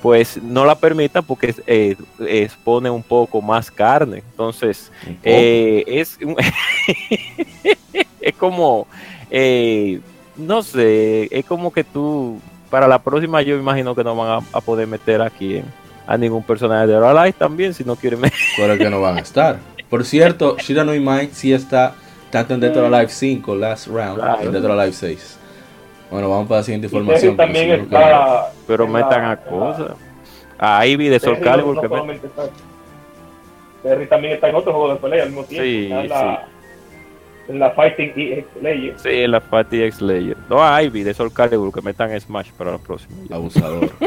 pues 0.03 0.41
no 0.43 0.65
la 0.65 0.75
permita 0.77 1.23
porque 1.23 1.55
eh, 1.67 1.97
expone 2.21 2.89
un 2.91 3.03
poco 3.03 3.41
más 3.43 3.71
carne. 3.71 4.19
Entonces, 4.31 4.91
eh, 5.23 5.85
es, 5.87 6.19
un- 6.23 6.37
es 8.21 8.35
como, 8.39 8.87
eh, 9.31 10.01
no 10.37 10.63
sé, 10.63 11.29
es 11.31 11.45
como 11.45 11.73
que 11.73 11.85
tú, 11.85 12.41
para 12.71 12.87
la 12.89 12.99
próxima 13.03 13.43
yo 13.43 13.57
imagino 13.57 13.95
que 13.95 14.05
no 14.05 14.15
van 14.17 14.43
a, 14.43 14.57
a 14.57 14.61
poder 14.61 14.87
meter 14.87 15.21
aquí 15.23 15.63
a 16.07 16.17
ningún 16.17 16.43
personaje 16.43 16.87
de 16.87 16.97
Alive 16.97 17.33
también, 17.35 17.75
si 17.75 17.85
no 17.85 17.97
quieren 17.97 18.21
meter. 18.21 18.39
Pero 18.57 18.77
que 18.79 18.91
no 18.91 19.01
van 19.01 19.19
a 19.19 19.21
estar. 19.21 19.59
Por 19.89 20.05
cierto, 20.05 20.57
Shira 20.59 20.85
no 20.85 20.95
Imai 20.95 21.31
sí 21.33 21.53
está 21.53 21.95
tanto 22.31 22.55
en 22.55 22.61
Dead 22.61 22.77
or 22.77 22.85
Alive 22.93 23.09
5, 23.13 23.55
Last 23.57 23.89
Round, 23.89 24.17
Claro. 24.21 24.39
y 24.43 24.47
en 24.47 24.53
Dead 24.53 24.65
or 24.65 24.71
Alive 24.73 24.93
6. 24.93 25.37
Bueno, 26.11 26.29
vamos 26.29 26.49
para 26.49 26.61
la 26.61 26.65
siguiente 26.65 26.87
información. 26.89 27.37
también 27.37 27.71
está. 27.83 28.53
Pero 28.67 28.85
en 28.85 28.93
metan 28.93 29.23
la- 29.23 29.31
a 29.33 29.37
cosas. 29.37 29.93
A 30.59 30.87
Ivy 30.87 31.09
de 31.09 31.21
Terry 31.21 31.41
Calibur 31.41 31.75
no 31.77 31.81
que 31.83 31.87
está- 32.27 32.49
Terry 33.83 34.07
también 34.07 34.35
está 34.35 34.49
en 34.49 34.55
otro 34.57 34.73
juego 34.73 34.93
de 34.93 34.97
pelea 34.97 35.23
al 35.23 35.31
mismo 35.31 35.45
tiempo. 35.45 35.65
Sí, 35.65 35.85
está 35.85 36.01
en, 36.03 36.09
la, 36.11 36.49
en 37.49 37.59
la 37.61 37.71
Fighting 37.71 38.13
EX 38.17 38.47
Legends. 38.63 39.03
Sí, 39.03 39.27
la 39.27 39.41
Fatty 39.41 39.83
X 39.85 40.03
Layer. 40.03 40.37
No, 40.51 40.63
a 40.63 40.83
Ivy 40.83 41.03
de 41.03 41.15
Soul 41.15 41.33
Calibur 41.33 41.73
que 41.73 41.81
metan 41.81 42.19
Smash 42.21 42.51
para 42.59 42.73
la 42.73 42.79
próxima. 42.79 43.17
Abusador. 43.35 43.89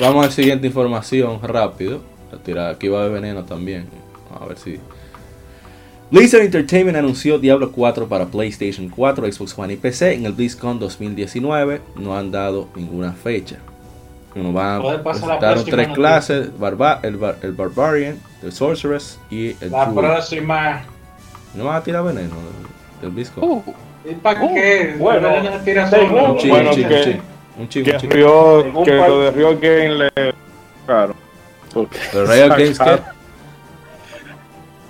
Vamos 0.00 0.22
a 0.24 0.26
la 0.26 0.30
siguiente 0.32 0.66
información 0.68 1.40
rápido. 1.42 2.00
A 2.32 2.36
tirar- 2.38 2.70
Aquí 2.74 2.88
va 2.88 3.00
a 3.00 3.02
haber 3.02 3.20
veneno 3.20 3.44
también. 3.44 3.86
A 4.40 4.46
ver 4.46 4.56
si. 4.58 4.80
Blizzard 6.10 6.42
Entertainment 6.42 6.96
anunció 6.96 7.38
Diablo 7.38 7.72
4 7.72 8.06
para 8.08 8.26
PlayStation 8.26 8.88
4, 8.88 9.32
Xbox 9.32 9.58
One 9.58 9.72
y 9.74 9.76
PC 9.76 10.14
en 10.14 10.26
el 10.26 10.32
BlizzCon 10.32 10.78
2019. 10.78 11.80
No 11.96 12.16
han 12.16 12.30
dado 12.30 12.68
ninguna 12.76 13.12
fecha. 13.12 13.56
Bueno, 14.34 14.52
van 14.52 14.82
a 14.86 15.02
presentar 15.02 15.62
tres 15.64 15.88
clases: 15.88 16.50
barba- 16.58 17.00
el, 17.02 17.16
bar- 17.16 17.38
el 17.42 17.52
Barbarian, 17.52 18.20
el 18.42 18.52
Sorceress 18.52 19.18
y 19.30 19.56
el 19.60 19.70
La 19.72 19.86
Druid. 19.86 19.98
próxima. 19.98 20.82
No 21.54 21.64
van 21.64 21.76
a 21.76 21.82
tirar 21.82 22.04
veneno 22.04 22.34
del, 23.00 23.10
BlizzCon. 23.10 23.42
Uh, 23.44 23.62
¿Y 24.08 24.14
para 24.14 24.40
qué? 24.40 24.94
bueno, 24.98 25.28
Bueno, 25.28 25.50
no 25.50 25.58
tira 25.64 25.88
según- 25.90 26.08
solo. 26.10 26.32
un 26.32 26.38
chin, 26.38 26.50
bueno, 26.50 26.70
un 26.70 26.76
chin, 26.76 26.88
que- 26.88 26.94
un 26.94 27.02
chin. 27.04 27.20
Un 27.58 27.68
chin, 27.68 27.84
Que, 27.84 27.90
un 27.92 27.98
chin. 27.98 28.10
Rio- 28.10 28.84
que 28.84 28.92
lo 28.94 29.20
de 29.22 29.30
Rio 29.32 29.48
Game 29.58 29.88
le 29.90 30.10
claro. 30.86 31.14
Porque 31.72 31.98
Pero 32.12 32.26
Riot 32.26 32.48
Games, 32.50 32.78
¿qué? 32.78 32.98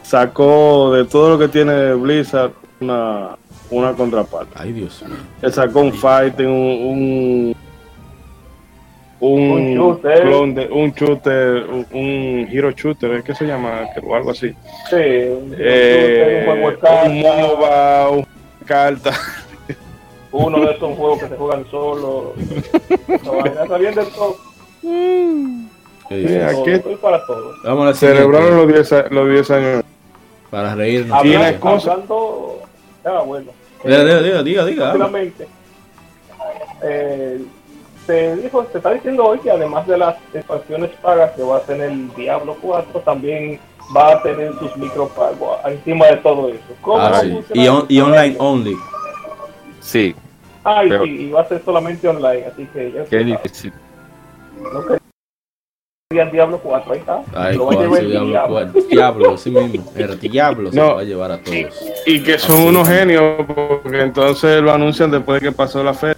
Sacó 0.06 0.92
de 0.94 1.04
todo 1.04 1.30
lo 1.30 1.38
que 1.38 1.48
tiene 1.48 1.94
Blizzard 1.94 2.52
una, 2.80 3.36
una 3.70 3.92
contraparte. 3.92 4.52
Ay, 4.54 4.72
Dios 4.72 5.02
mío. 5.06 5.16
Él 5.42 5.52
sacó 5.52 5.80
un 5.80 5.92
fighting, 5.92 6.46
un. 6.48 7.56
Un, 9.18 9.40
Un 9.50 9.74
shooter. 9.74 10.22
clon 10.24 10.54
de- 10.54 10.68
un 10.68 10.92
shooter, 10.92 11.64
un, 11.70 11.86
un 11.92 12.48
hero 12.52 12.70
shooter, 12.72 13.12
¿eh? 13.14 13.22
¿qué 13.24 13.34
se 13.34 13.46
llama? 13.46 13.86
O 14.06 14.14
algo 14.14 14.30
así. 14.32 14.50
Sí, 14.90 14.94
un, 14.94 15.54
Eh, 15.58 16.44
un 16.46 16.52
juego 16.52 16.68
de 16.68 16.74
un 16.74 16.80
cartas, 16.82 17.12
MOBA, 17.12 18.10
un 18.10 18.26
carta. 18.66 19.10
uno 20.32 20.60
de 20.60 20.70
estos 20.72 20.96
juegos 20.98 21.18
que 21.22 21.28
se 21.30 21.36
juegan 21.36 21.64
solo. 21.70 22.34
Está 23.08 23.78
bien 23.78 23.94
de 23.94 24.04
todo. 24.04 24.36
¿Qué 24.82 25.68
Sí, 26.10 26.14
dices? 26.16 26.42
aquí 26.58 26.70
Estoy 26.72 26.96
para 26.96 27.24
todo. 27.26 27.52
Vamos 27.64 27.84
a 27.84 27.88
la 27.88 27.94
celebraron 27.94 28.54
los 28.58 28.68
10 28.68 28.92
a- 28.92 29.06
los 29.08 29.30
10 29.30 29.50
años. 29.50 29.84
Para 30.56 30.74
reírnos. 30.74 31.22
Y 31.22 31.28
la 31.34 31.48
Hablando, 31.48 32.62
ah, 33.04 33.22
bueno, 33.26 33.50
Diga, 33.84 34.04
diga, 34.22 34.42
diga, 34.42 34.64
diga. 34.64 35.10
Eh, 36.82 37.44
se 38.06 38.36
dijo, 38.36 38.66
se 38.72 38.78
está 38.78 38.94
diciendo 38.94 39.26
hoy 39.26 39.38
que 39.40 39.50
además 39.50 39.86
de 39.86 39.98
las 39.98 40.16
expansiones 40.32 40.92
pagas 41.02 41.32
que 41.32 41.42
va 41.42 41.58
a 41.58 41.60
tener 41.60 41.90
el 41.90 42.08
Diablo 42.14 42.56
4, 42.62 43.00
también 43.00 43.60
va 43.94 44.12
a 44.12 44.22
tener 44.22 44.54
sus 44.58 44.74
micropagos 44.78 45.58
encima 45.66 46.06
de 46.06 46.16
todo 46.16 46.48
eso. 46.48 46.58
¿Cómo 46.80 47.02
Ah, 47.02 47.20
sí. 47.20 47.38
Y, 47.52 47.68
on- 47.68 47.84
y 47.90 48.00
online 48.00 48.36
only. 48.38 48.76
Sí, 49.80 50.14
Ay, 50.64 50.88
pero- 50.88 51.04
sí, 51.04 51.10
y 51.10 51.30
va 51.32 51.42
a 51.42 51.48
ser 51.48 51.62
solamente 51.66 52.08
online, 52.08 52.46
así 52.46 52.64
que 52.72 52.92
ya 52.92 53.04
qué 53.04 53.18
difícil. 53.18 53.74
sabe. 54.72 55.00
Diablo 56.16 56.60
4, 56.62 56.92
ahí 56.92 56.98
está. 57.00 57.20
Ay, 57.34 57.56
Lo 57.56 57.66
va 57.66 57.72
a 57.72 57.74
cuál, 57.74 57.84
llevar 57.86 57.98
sí, 57.98 58.04
el 58.04 58.10
diablo, 58.12 58.28
Diablo. 58.30 58.52
cuál. 58.54 58.72
diablo, 58.88 59.34
así 59.34 59.50
mismo. 59.50 59.92
El 59.96 60.20
diablo 60.20 60.70
se 60.70 60.76
No. 60.76 60.84
lo 60.90 60.94
va 60.94 61.00
a 61.00 61.04
llevar 61.04 61.32
a 61.32 61.38
todos. 61.38 61.56
Y 62.06 62.22
que 62.22 62.38
son 62.38 62.58
Así. 62.58 62.68
unos 62.68 62.88
genios 62.88 63.44
porque 63.82 64.02
entonces 64.02 64.62
lo 64.62 64.72
anuncian 64.72 65.10
después 65.10 65.40
de 65.42 65.48
que 65.48 65.52
pasó 65.52 65.82
la 65.82 65.92
feria. 65.94 66.16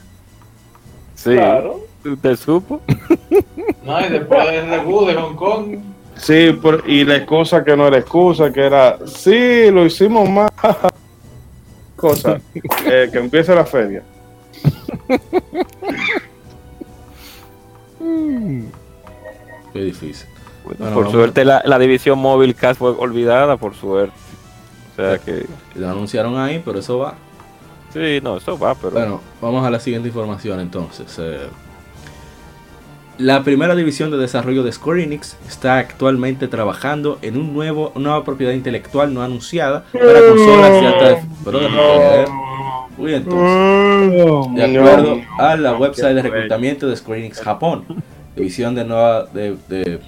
Sí, 1.14 1.30
Claro. 1.32 1.80
¿usted 2.04 2.36
supo? 2.36 2.82
No, 3.82 3.98
y 4.04 4.08
después 4.10 4.50
del 4.50 4.68
reboot 4.68 5.08
de 5.08 5.14
Hong 5.14 5.34
Kong. 5.36 5.78
Sí, 6.16 6.52
por- 6.60 6.84
y 6.86 7.04
la 7.06 7.16
excusa 7.16 7.64
que 7.64 7.74
no 7.74 7.86
era 7.88 7.96
excusa, 7.96 8.52
que 8.52 8.60
era, 8.66 8.98
sí, 9.06 9.70
lo 9.70 9.86
hicimos 9.86 10.28
más. 10.28 10.50
Cosa, 11.96 12.38
eh, 12.84 13.08
que 13.10 13.18
empiece 13.18 13.54
la 13.54 13.64
feria. 13.64 14.02
Qué 19.78 19.84
difícil. 19.84 20.26
Bueno, 20.64 20.78
Bueno, 20.80 20.94
por 20.94 21.04
vamos. 21.04 21.12
suerte 21.12 21.44
la, 21.44 21.62
la 21.64 21.78
división 21.78 22.18
móvil 22.18 22.56
cast 22.56 22.80
fue 22.80 22.90
olvidada, 22.90 23.56
por 23.56 23.74
suerte. 23.76 24.12
O 24.92 24.96
sea 24.96 25.18
que, 25.18 25.46
Lo 25.76 25.88
anunciaron 25.88 26.36
ahí, 26.36 26.60
pero 26.64 26.80
eso 26.80 26.98
va. 26.98 27.14
sí, 27.92 28.18
no, 28.20 28.38
eso 28.38 28.58
va, 28.58 28.74
pero... 28.74 28.90
Bueno, 28.90 29.20
vamos 29.40 29.64
a 29.64 29.70
la 29.70 29.78
siguiente 29.78 30.08
información 30.08 30.58
entonces. 30.58 31.16
Eh, 31.20 31.46
la 33.18 33.44
primera 33.44 33.76
división 33.76 34.10
de 34.10 34.16
desarrollo 34.16 34.64
de 34.64 34.72
Square 34.72 35.04
Enix 35.04 35.36
está 35.46 35.78
actualmente 35.78 36.48
trabajando 36.48 37.18
en 37.22 37.36
un 37.36 37.54
nuevo, 37.54 37.92
una 37.94 38.08
nueva 38.10 38.24
propiedad 38.24 38.52
intelectual 38.52 39.14
no 39.14 39.22
anunciada 39.22 39.84
para 39.92 40.20
consolas 40.28 40.72
de 40.72 40.86
alta. 40.88 41.24
Uy, 42.98 43.14
entonces. 43.14 44.54
De 44.56 44.78
acuerdo 44.78 45.20
a 45.38 45.56
la 45.56 45.76
website 45.76 46.16
de 46.16 46.22
reclutamiento 46.22 46.88
de 46.88 46.96
Square 46.96 47.20
Enix 47.20 47.40
Japón, 47.40 47.84
división 48.38 48.74
de 48.74 48.84
nueva 48.84 49.24
de, 49.26 49.56
de- 49.68 50.00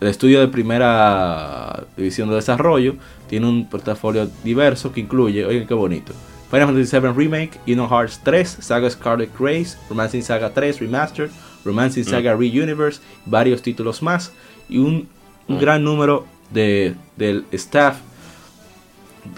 el 0.00 0.08
estudio 0.08 0.40
de 0.40 0.48
primera 0.48 1.84
división 1.96 2.28
de 2.30 2.36
desarrollo 2.36 2.94
tiene 3.28 3.46
un 3.46 3.68
portafolio 3.68 4.28
diverso 4.42 4.92
que 4.92 5.00
incluye, 5.00 5.44
oigan 5.44 5.66
qué 5.66 5.74
bonito, 5.74 6.12
Final 6.50 6.68
Fantasy 6.68 6.98
VII 6.98 7.12
Remake, 7.12 7.60
Kingdom 7.66 7.88
Hearts 7.88 8.20
3, 8.24 8.48
Saga 8.60 8.88
Scarlet 8.90 9.30
Grace, 9.38 9.76
Romancing 9.90 10.22
Saga 10.22 10.52
3 10.54 10.80
Remastered, 10.80 11.30
Romancing 11.64 12.04
Saga 12.04 12.34
Reuniverse, 12.34 13.00
varios 13.26 13.60
títulos 13.62 14.02
más 14.02 14.32
y 14.68 14.78
un, 14.78 15.06
un 15.46 15.58
gran 15.60 15.84
número 15.84 16.26
de, 16.50 16.94
del 17.16 17.44
staff 17.52 17.98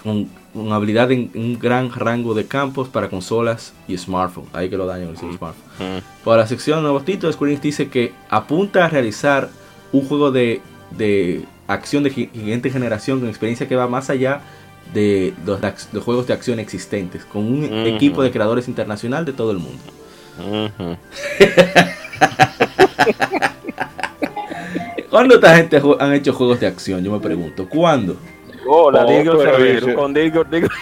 con, 0.01 0.27
con 0.53 0.71
habilidad 0.71 1.11
en 1.11 1.31
un 1.33 1.57
gran 1.59 1.91
rango 1.91 2.33
de 2.33 2.45
campos 2.45 2.87
para 2.87 3.09
consolas 3.09 3.73
y 3.87 3.97
smartphones. 3.97 4.49
Ahí 4.53 4.69
que 4.69 4.77
lo 4.77 4.85
dañan 4.85 5.09
el 5.09 5.17
smartphone. 5.17 5.53
Mm. 5.79 6.23
Para 6.23 6.37
la 6.43 6.47
sección 6.47 6.77
de 6.79 6.83
nuevos 6.83 7.05
títulos, 7.05 7.35
Square 7.35 7.53
Enix 7.53 7.63
dice 7.63 7.89
que 7.89 8.13
apunta 8.29 8.85
a 8.85 8.89
realizar 8.89 9.49
un 9.91 10.05
juego 10.07 10.31
de, 10.31 10.61
de 10.91 11.45
acción 11.67 12.03
de 12.03 12.11
siguiente 12.11 12.69
generación 12.69 13.19
con 13.19 13.29
experiencia 13.29 13.67
que 13.67 13.75
va 13.75 13.87
más 13.87 14.09
allá 14.09 14.41
de 14.93 15.33
los, 15.45 15.59
juegos 16.03 16.27
de 16.27 16.33
acción 16.33 16.59
existentes, 16.59 17.25
con 17.25 17.45
un 17.45 17.63
Ujú. 17.63 17.75
equipo 17.87 18.21
de 18.21 18.31
creadores 18.31 18.67
internacional 18.67 19.25
de 19.25 19.33
todo 19.33 19.51
el 19.51 19.57
mundo. 19.57 19.81
Ujú. 20.39 20.97
¿Cuándo 25.09 25.35
esta 25.35 25.55
gente 25.55 25.81
han 25.99 26.13
hecho 26.13 26.33
juegos 26.33 26.59
de 26.59 26.67
acción? 26.67 27.03
Yo 27.03 27.11
me 27.11 27.19
pregunto. 27.19 27.69
¿Cuándo? 27.69 28.17
Oh, 28.67 28.91
Diego 29.05 29.37
pero 29.37 29.51
Cervero, 29.55 29.95
con 29.95 30.13
Diego, 30.13 30.43
Diego. 30.45 30.67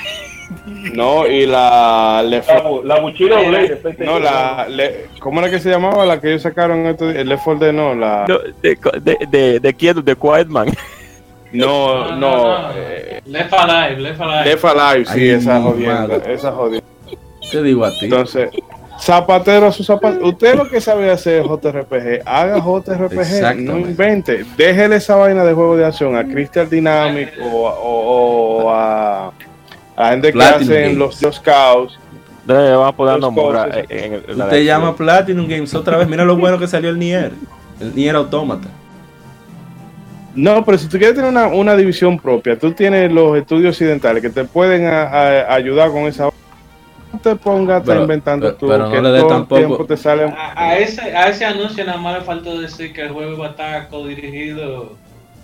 No, 0.93 1.25
y 1.27 1.45
la... 1.45 2.21
Left 2.27 2.49
La, 2.49 2.61
4 2.61 2.69
bu- 2.71 2.83
la 2.83 2.99
de 2.99 3.47
PlayStation. 3.47 4.05
no, 4.05 4.19
la... 4.19 4.67
le- 4.67 5.05
¿Cómo 5.19 5.39
era 5.39 5.49
que 5.49 5.59
se 5.59 5.69
llamaba 5.69 6.05
la 6.05 6.19
que 6.19 6.27
ellos 6.29 6.41
sacaron? 6.41 6.85
Esto, 6.87 7.09
el 7.09 7.29
Left 7.29 7.43
4 7.45 7.65
Dead, 7.65 7.73
no, 7.73 7.95
la... 7.95 8.25
No, 8.27 8.37
de, 8.61 8.77
de, 9.01 9.17
de, 9.29 9.59
de 9.61 9.73
quién, 9.73 10.03
de 10.03 10.15
Quiet 10.15 10.47
Man. 10.47 10.67
No, 11.53 12.15
no, 12.15 12.71
eh, 12.73 13.19
Left 13.25 13.51
Alive, 13.53 13.99
Left 13.99 14.21
Alive. 14.21 14.45
Left 14.45 14.63
Alive, 14.65 15.05
sí, 15.05 15.19
Ay, 15.19 15.29
esa 15.31 15.59
jodienda, 15.61 16.07
madre. 16.07 16.33
esa 16.33 16.51
jodienda. 16.53 16.87
Te 17.51 17.61
digo 17.63 17.83
a 17.83 17.89
ti. 17.91 18.05
Entonces, 18.05 18.49
zapatero 19.01 19.67
a 19.67 19.71
su 19.71 19.83
zapato. 19.83 20.23
Usted 20.25 20.55
lo 20.55 20.69
que 20.69 20.79
sabe 20.79 21.09
hacer 21.09 21.41
es 21.41 21.47
JRPG, 21.47 22.21
haga 22.25 22.59
JRPG, 22.59 23.55
no 23.57 23.77
invente. 23.79 24.45
Déjele 24.55 24.97
esa 24.97 25.15
vaina 25.15 25.43
de 25.43 25.53
juego 25.53 25.75
de 25.75 25.85
acción 25.85 26.15
a 26.15 26.23
Crystal 26.23 26.69
Dynamics 26.69 27.33
o, 27.41 27.67
a- 27.67 27.79
o- 27.79 28.63
o 28.65 28.69
a, 28.71 29.31
a 29.95 30.09
gente 30.11 30.31
que 30.31 30.37
Games. 30.83 30.97
los, 30.97 31.21
los 31.21 31.35
Scouts. 31.35 31.97
Le 32.47 32.53
vamos 32.75 32.93
a 32.93 32.95
en 33.89 34.37
la 34.37 34.45
Usted 34.45 34.63
llama. 34.63 34.95
Platinum 34.95 35.47
Games 35.47 35.73
otra 35.73 35.97
vez. 35.97 36.07
Mira 36.07 36.25
lo 36.25 36.35
bueno 36.37 36.57
que 36.59 36.67
salió 36.67 36.89
el 36.89 36.97
Nier. 36.99 37.31
El 37.79 37.95
Nier 37.95 38.15
Automata. 38.15 38.67
No, 40.33 40.63
pero 40.63 40.77
si 40.77 40.87
tú 40.87 40.97
quieres 40.97 41.15
tener 41.15 41.29
una, 41.29 41.47
una 41.47 41.75
división 41.75 42.17
propia, 42.17 42.57
tú 42.57 42.71
tienes 42.71 43.11
los 43.11 43.37
estudios 43.37 43.75
occidentales 43.75 44.21
que 44.21 44.29
te 44.29 44.43
pueden 44.45 44.85
a- 44.87 45.03
a- 45.03 45.53
ayudar 45.53 45.91
con 45.91 46.03
esa. 46.03 46.29
No 47.13 47.19
te 47.19 47.35
pongas 47.35 47.83
Pero- 47.85 48.01
inventando 48.01 48.45
pero- 48.47 48.57
tú, 48.57 48.67
pero 48.67 48.85
no 48.85 48.91
que 48.91 49.01
le 49.01 49.19
todo 49.21 49.37
el 49.37 49.47
tiempo 49.47 49.85
te 49.85 49.97
salen. 49.97 50.33
A, 50.37 50.53
a 50.59 50.77
ese, 50.77 51.01
a 51.15 51.27
ese 51.29 51.45
anuncio 51.45 51.83
nada 51.85 51.97
más 51.99 52.19
le 52.19 52.21
faltó 52.25 52.59
decir 52.59 52.93
que 52.93 53.01
el 53.01 53.09
juego 53.11 53.37
va 53.37 53.47
a 53.47 53.49
estar 53.51 53.89
codirigido 53.89 54.93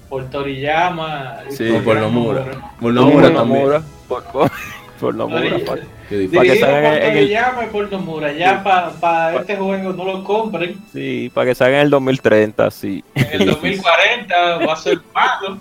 por 0.09 0.29
Toriyama. 0.29 1.39
Sí, 1.49 1.69
O 1.69 1.83
por 1.83 1.97
Nomura. 1.97 2.45
Por 2.79 2.93
No, 2.93 3.01
Nomura 3.01 3.27
por 3.29 3.35
también. 3.37 3.59
Nomura, 3.59 3.81
Por, 4.07 4.23
por, 4.25 4.51
por 4.99 5.15
Nomura. 5.15 5.41
Pa- 5.41 5.47
difícil. 5.55 5.65
Para 5.67 5.81
que 6.09 6.17
Dirigido 6.17 6.55
salgan 6.65 6.83
por 6.93 7.01
en 7.01 7.03
el- 7.03 7.13
Toriyama 7.19 7.63
y 7.63 7.67
por 7.67 7.91
Nomura. 7.91 8.31
Ya 8.31 8.63
para 8.63 9.35
este 9.35 9.55
juego 9.57 9.91
no 9.93 10.03
lo 10.05 10.23
compren. 10.23 10.77
Sí, 10.93 11.29
para 11.33 11.47
que 11.47 11.55
salga 11.55 11.77
en 11.79 11.83
el 11.83 11.89
2030, 11.89 12.71
sí. 12.71 13.03
En 13.15 13.41
el 13.41 13.47
2040 13.47 14.57
va 14.65 14.71
a 14.73 14.75
ser 14.77 14.99
malo. 15.13 15.57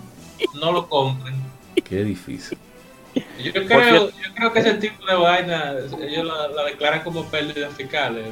No 0.61 0.71
lo 0.71 0.87
compren. 0.89 1.35
Qué 1.83 2.05
difícil. 2.05 2.57
Yo 3.43 3.53
creo, 3.53 3.67
cierto- 3.69 4.09
yo 4.11 4.35
creo 4.35 4.53
que 4.53 4.59
ese 4.61 4.75
tipo 4.75 5.07
de 5.07 5.15
vaina 5.15 5.75
ellos 6.01 6.25
la, 6.27 6.49
la 6.49 6.65
declaran 6.65 7.03
como 7.03 7.25
pérdidas 7.25 7.73
fiscales. 7.75 8.27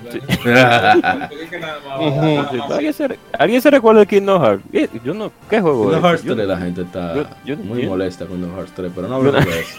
¿verdad? 0.45 1.29
Porque 1.29 1.45
es 1.45 1.51
que 1.51 1.59
nada 1.59 1.79
más- 1.87 2.01
Ujú, 2.01 2.21
nada 2.21 2.49
Sí, 2.51 2.57
más- 2.57 2.71
¿Alguien, 2.73 2.93
se, 2.93 3.19
¿Alguien 3.39 3.63
se 3.63 3.71
recuerda 3.71 4.01
de 4.01 4.07
Kingdom 4.07 4.43
Hearts? 4.43 4.65
Yo 5.05 5.15
no, 5.15 5.31
¿Qué 5.49 5.61
juego 5.61 5.85
Kingdom? 5.85 6.03
Hearts 6.05 6.23
Yo- 6.25 6.35
3 6.35 6.49
la 6.49 6.57
gente 6.59 6.83
está 6.83 7.15
yo- 7.15 7.27
yo 7.45 7.57
no 7.57 7.63
muy 7.65 7.87
molesta 7.87 8.27
con 8.27 8.37
Kingdom 8.39 8.57
Hearts 8.57 8.73
3, 8.75 8.93
pero 8.95 9.09
no 9.09 9.15
hablamos 9.17 9.45
de 9.45 9.51
eso. 9.61 9.79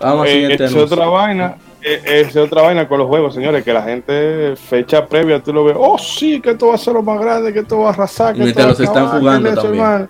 Vamos 0.00 0.22
al 0.22 0.28
Eh, 0.28 0.32
siguiente 0.32 0.64
es 0.64 0.74
otra 0.74 1.06
vaina. 1.06 1.56
eh, 1.82 2.02
Es 2.26 2.36
otra 2.36 2.62
vaina 2.62 2.88
con 2.88 2.98
los 2.98 3.06
juegos, 3.08 3.34
señores, 3.34 3.62
que 3.62 3.72
la 3.72 3.82
gente 3.82 4.54
fecha 4.56 5.06
previa, 5.06 5.40
tú 5.42 5.52
lo 5.52 5.64
ves, 5.64 5.76
oh 5.78 5.98
sí, 5.98 6.40
que 6.40 6.50
esto 6.50 6.68
va 6.68 6.74
a 6.74 6.78
ser 6.78 6.94
lo 6.94 7.02
más 7.02 7.20
grande, 7.20 7.52
que 7.52 7.58
esto 7.60 7.78
va 7.80 7.90
a 7.90 7.92
arrasar, 7.92 8.34
que 8.34 8.40
Mientras 8.40 8.80
esto 8.80 8.84
va 8.84 8.88
a 8.88 9.02
los 9.02 9.10
están 9.12 9.20
jugando 9.20 9.54
también. 9.62 10.08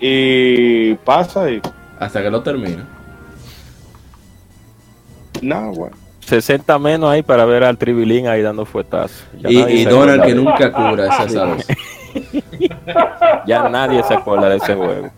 Y 0.00 0.94
pasa 0.96 1.48
y 1.50 1.60
Hasta 2.02 2.22
que 2.22 2.30
lo 2.30 2.42
termine. 2.42 2.82
nada, 5.40 5.68
bueno. 5.70 5.96
60 6.20 6.78
menos 6.78 7.10
ahí 7.10 7.22
para 7.22 7.44
ver 7.44 7.64
al 7.64 7.76
Tribilín 7.76 8.26
ahí 8.28 8.42
dando 8.42 8.64
fuetazos. 8.64 9.24
Y, 9.48 9.58
y 9.58 9.84
Donald 9.84 10.22
que 10.24 10.34
nunca 10.34 10.72
cura 10.72 11.06
esa 11.06 11.28
salud. 11.28 11.62
Ya 13.46 13.68
nadie 13.70 14.02
se 14.04 14.14
acuerda 14.14 14.48
de 14.50 14.56
ese 14.58 14.74
juego. 14.74 15.10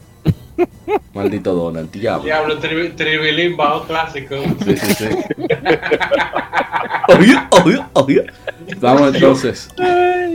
Maldito 1.13 1.53
Donald, 1.53 1.91
diablo. 1.91 2.25
Diablo, 2.25 2.59
tri- 2.61 2.95
Tribilín 2.95 3.57
bajo 3.57 3.83
clásico. 3.85 4.37
Sí, 4.65 4.77
sí, 4.77 4.95
sí. 4.95 5.09
Oye, 7.19 7.37
oye, 7.51 7.85
oye. 7.93 8.27
Vamos 8.81 9.15
entonces 9.15 9.69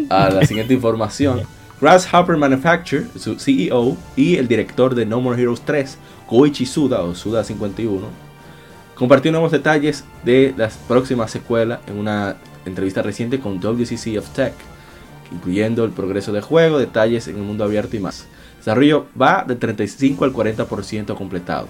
a 0.10 0.30
la 0.30 0.46
siguiente 0.46 0.74
información. 0.74 1.42
Grasshopper 1.82 2.36
Manufacture, 2.38 3.06
su 3.18 3.40
CEO 3.40 3.96
y 4.16 4.36
el 4.36 4.48
director 4.48 4.94
de 4.94 5.06
No 5.06 5.20
More 5.22 5.42
Heroes 5.42 5.62
3, 5.62 5.98
Koichi 6.30 6.68
Suda 6.68 7.02
o 7.02 7.16
Suda 7.16 7.44
51, 7.44 8.06
compartió 8.94 9.32
nuevos 9.32 9.52
detalles 9.52 10.04
de 10.24 10.54
la 10.56 10.70
próxima 10.88 11.28
secuela 11.28 11.82
en 11.88 11.98
una 11.98 12.36
entrevista 12.68 13.02
reciente 13.02 13.40
con 13.40 13.60
WCC 13.60 14.20
of 14.20 14.30
Tech, 14.30 14.54
incluyendo 15.32 15.84
el 15.84 15.90
progreso 15.90 16.32
del 16.32 16.44
juego, 16.44 16.78
detalles 16.78 17.28
en 17.28 17.38
el 17.38 17.42
mundo 17.42 17.64
abierto 17.64 17.96
y 17.96 18.00
más. 18.00 18.28
El 18.52 18.58
desarrollo 18.60 19.08
va 19.20 19.44
del 19.48 19.58
35 19.58 20.24
al 20.24 20.32
40% 20.32 21.16
completado. 21.16 21.68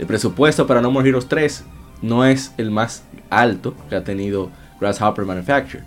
El 0.00 0.06
presupuesto 0.08 0.66
para 0.66 0.80
No 0.80 0.90
More 0.90 1.08
Heroes 1.08 1.28
3 1.28 1.62
no 2.02 2.24
es 2.24 2.52
el 2.56 2.72
más 2.72 3.04
alto 3.30 3.76
que 3.88 3.94
ha 3.94 4.02
tenido 4.02 4.50
Grasshopper 4.80 5.24
Manufacture. 5.24 5.84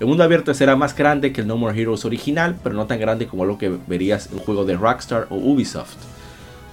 El 0.00 0.08
mundo 0.08 0.24
abierto 0.24 0.52
será 0.52 0.74
más 0.74 0.96
grande 0.96 1.32
que 1.32 1.42
el 1.42 1.46
No 1.46 1.56
More 1.56 1.80
Heroes 1.80 2.04
original, 2.04 2.58
pero 2.60 2.74
no 2.74 2.86
tan 2.86 2.98
grande 2.98 3.28
como 3.28 3.44
lo 3.44 3.56
que 3.56 3.72
verías 3.86 4.26
en 4.26 4.38
un 4.38 4.40
juego 4.40 4.64
de 4.64 4.76
Rockstar 4.76 5.28
o 5.30 5.36
Ubisoft. 5.36 6.11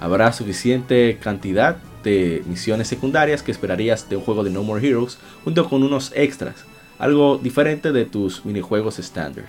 Habrá 0.00 0.32
suficiente 0.32 1.18
cantidad 1.22 1.76
de 2.02 2.42
misiones 2.46 2.88
secundarias 2.88 3.42
que 3.42 3.52
esperarías 3.52 4.08
de 4.08 4.16
un 4.16 4.22
juego 4.22 4.42
de 4.42 4.50
No 4.50 4.62
More 4.62 4.86
Heroes, 4.86 5.18
junto 5.44 5.68
con 5.68 5.82
unos 5.82 6.12
extras, 6.14 6.64
algo 6.98 7.38
diferente 7.38 7.92
de 7.92 8.06
tus 8.06 8.44
minijuegos 8.44 8.98
estándar. 8.98 9.44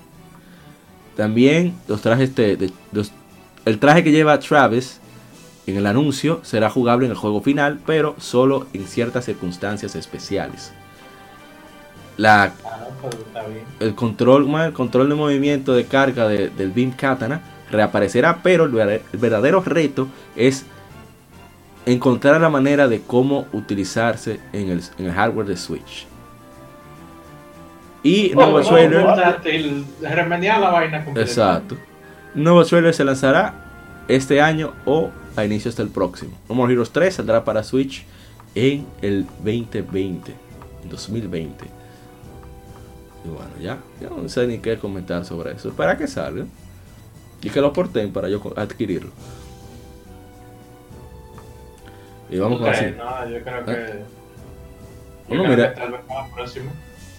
También 1.16 1.74
los 1.88 2.02
trajes 2.02 2.36
de, 2.36 2.72
el 3.66 3.80
traje 3.80 4.04
que 4.04 4.12
lleva 4.12 4.40
Travis 4.40 5.00
en 5.68 5.78
el 5.78 5.86
anuncio 5.86 6.42
será 6.44 6.70
jugable 6.70 7.06
en 7.06 7.12
el 7.12 7.18
juego 7.18 7.42
final, 7.42 7.80
pero 7.86 8.16
solo 8.20 8.68
en 8.74 8.88
ciertas 8.88 9.26
circunstancias 9.26 9.96
especiales. 9.96 10.74
La, 12.18 12.44
ah, 12.44 12.88
pues, 13.02 13.16
el, 13.80 13.96
control, 13.96 14.54
el 14.56 14.74
control 14.74 15.10
de 15.10 15.16
movimiento 15.16 15.74
de 15.74 15.86
carga 15.86 16.28
del 16.28 16.72
Beam 16.72 16.92
Katana 16.92 17.42
reaparecerá, 17.72 18.40
pero 18.44 18.66
el, 18.66 19.02
verdadero 19.14 19.62
reto 19.62 20.08
es 20.36 20.66
encontrar 21.86 22.40
la 22.42 22.50
manera 22.50 22.88
de 22.88 23.02
cómo 23.02 23.48
utilizarse 23.54 24.40
en 24.54 24.70
el, 24.70 25.12
hardware 25.12 25.48
de 25.48 25.58
Switch. 25.58 26.08
Y 28.04 28.34
oh, 28.34 28.36
nuevo 28.36 28.62
trailer. 28.62 29.86
la 30.02 30.70
vaina 30.70 31.06
Exacto. 31.16 31.78
Nuevo 32.34 32.64
trailer 32.66 32.94
se 32.94 33.04
lanzará 33.04 33.54
este 34.08 34.42
año 34.42 34.74
o 34.86 35.12
a 35.36 35.46
inicios 35.46 35.76
del 35.76 35.90
próximo. 35.90 36.38
No 36.50 36.56
More 36.56 36.74
Heroes 36.74 36.92
3 36.92 37.14
saldrá 37.14 37.44
para 37.44 37.64
Switch 37.64 38.06
en 38.56 38.86
el 39.02 39.26
2020, 39.44 40.34
en 40.84 40.90
2020. 40.90 41.66
Y 43.24 43.28
bueno, 43.28 43.52
ya, 43.60 43.78
ya 44.02 44.10
no 44.10 44.28
sé 44.28 44.48
ni 44.48 44.58
qué 44.58 44.78
comentar 44.78 45.24
sobre 45.26 45.54
eso. 45.54 45.72
Para 45.72 45.98
que 45.98 46.08
salga 46.08 46.46
y 47.42 47.50
que 47.50 47.62
lo 47.62 47.74
porten 47.74 48.12
para 48.12 48.30
yo 48.30 48.42
adquirirlo. 48.56 49.10
Y 52.30 52.38
vamos 52.38 52.60
con 52.60 52.70
así. 52.70 52.86
No, 52.98 53.30
yo 53.30 53.44
creo 53.44 53.66
que. 53.66 53.72
¿Eh? 53.72 54.06
bueno, 55.28 55.48
mira. 55.48 55.76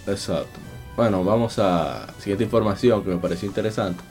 Exacto. 0.07 0.59
Bueno, 0.97 1.25
vamos 1.25 1.59
a 1.59 2.07
siguiente 2.19 2.45
información 2.45 3.03
que 3.03 3.11
me 3.11 3.17
pareció 3.17 3.49
interesante. 3.49 4.03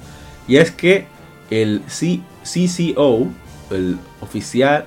Y 0.48 0.58
es 0.58 0.72
que 0.72 1.06
el 1.50 1.82
C 1.88 2.22
CCO, 2.44 3.28
el 3.70 3.98
oficial, 4.22 4.86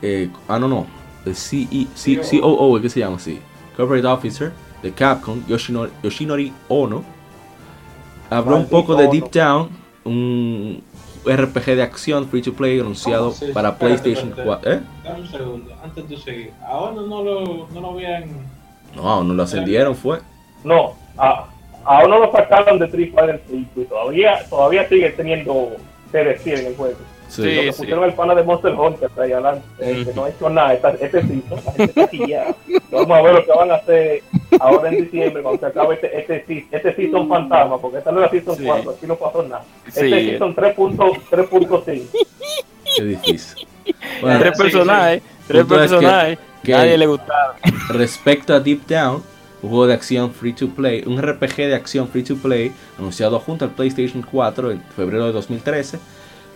eh, 0.00 0.30
ah 0.48 0.58
no 0.58 0.68
no, 0.68 0.86
el 1.24 1.34
CE, 1.34 1.86
C 1.94 2.20
COO, 2.40 2.80
¿qué 2.80 2.88
se 2.88 3.00
llama 3.00 3.16
así? 3.16 3.40
Corporate 3.76 4.06
Officer 4.06 4.52
de 4.82 4.92
Capcom, 4.92 5.44
Yoshinori, 5.46 5.90
Yoshinori 6.02 6.52
Ono, 6.68 7.04
habló 8.30 8.56
un 8.56 8.68
poco 8.68 8.94
de 8.94 9.08
Deep 9.08 9.30
Down, 9.30 9.68
un 10.04 10.82
RPG 11.24 11.76
de 11.76 11.82
acción 11.82 12.28
free 12.28 12.42
to 12.42 12.52
play 12.52 12.78
anunciado 12.78 13.32
para 13.52 13.76
PlayStation 13.78 14.32
4. 14.32 14.72
¿Eh? 14.72 14.80
Dame 15.02 15.20
un 15.20 15.30
segundo, 15.30 15.74
antes 15.82 16.08
de 16.08 16.16
seguir. 16.18 16.50
Ahora 16.66 17.02
no 17.02 17.22
lo, 17.22 17.68
no 17.72 17.80
lo 17.80 17.90
habían. 17.92 18.24
No, 18.94 19.24
no 19.24 19.34
lo 19.34 19.42
ascendieron, 19.42 19.94
fue. 19.94 20.20
No, 20.62 20.94
a, 21.16 21.46
aún 21.84 22.10
no 22.10 22.18
lo 22.20 22.32
sacaron 22.32 22.78
de 22.78 22.86
Street 22.86 23.12
Fighter 23.14 23.42
5 23.48 23.80
todavía, 23.88 24.38
todavía 24.48 24.88
sigue 24.88 25.10
teniendo 25.10 25.76
TDC 26.12 26.46
en 26.46 26.66
el 26.66 26.76
juego. 26.76 26.98
Sí, 27.28 27.42
lo 27.42 27.62
que 27.62 27.72
pusieron 27.72 28.04
el 28.04 28.14
pana 28.14 28.34
de 28.34 28.42
Monster 28.42 28.74
Hunter 28.74 29.10
ahí 29.16 29.32
adelante, 29.32 29.64
que 29.78 30.12
no 30.14 30.24
ha 30.24 30.28
hecho 30.28 30.48
nada, 30.50 30.74
este 30.74 31.22
sitio, 31.22 31.56
la 31.56 31.72
gente 31.72 31.84
está 31.84 32.04
aquí 32.04 32.20
ya. 32.28 32.54
Vamos 32.90 33.18
a 33.18 33.22
ver 33.22 33.34
lo 33.34 33.44
que 33.44 33.52
van 33.52 33.70
a 33.70 33.74
hacer 33.74 34.22
ahora 34.60 34.88
en 34.88 35.04
diciembre 35.04 35.42
cuando 35.42 35.60
se 35.60 35.66
acabe 35.66 35.94
este, 35.94 36.18
este, 36.18 36.66
este 36.70 36.94
season 36.94 37.28
fantasma, 37.28 37.78
porque 37.78 37.98
esta 37.98 38.12
no 38.12 38.24
es 38.24 38.32
la 38.32 38.40
season 38.40 38.64
4, 38.64 38.90
aquí 38.90 39.06
no 39.06 39.16
pasó 39.16 39.42
nada. 39.42 39.64
Este 39.86 40.08
season 40.10 40.54
3.5. 40.54 42.02
Qué 42.96 43.04
difícil. 43.04 43.66
Bueno, 44.20 44.38
tres 44.38 44.56
personajes, 44.56 45.22
tres 45.46 45.64
personajes, 45.64 46.38
que, 46.62 46.72
nadie 46.72 46.96
le 46.96 47.06
gustaba. 47.06 47.56
Respecto 47.88 48.54
a 48.54 48.60
Deep 48.60 48.86
Down, 48.86 49.22
un 49.62 49.68
juego 49.68 49.86
de 49.86 49.94
acción 49.94 50.32
free 50.32 50.52
to 50.52 50.68
play, 50.68 51.02
un 51.06 51.20
RPG 51.20 51.56
de 51.56 51.74
acción 51.74 52.08
free 52.08 52.22
to 52.22 52.36
play 52.36 52.72
anunciado 52.98 53.38
junto 53.40 53.64
al 53.64 53.72
PlayStation 53.72 54.22
4 54.22 54.70
en 54.70 54.82
febrero 54.96 55.26
de 55.26 55.32
2013 55.32 55.98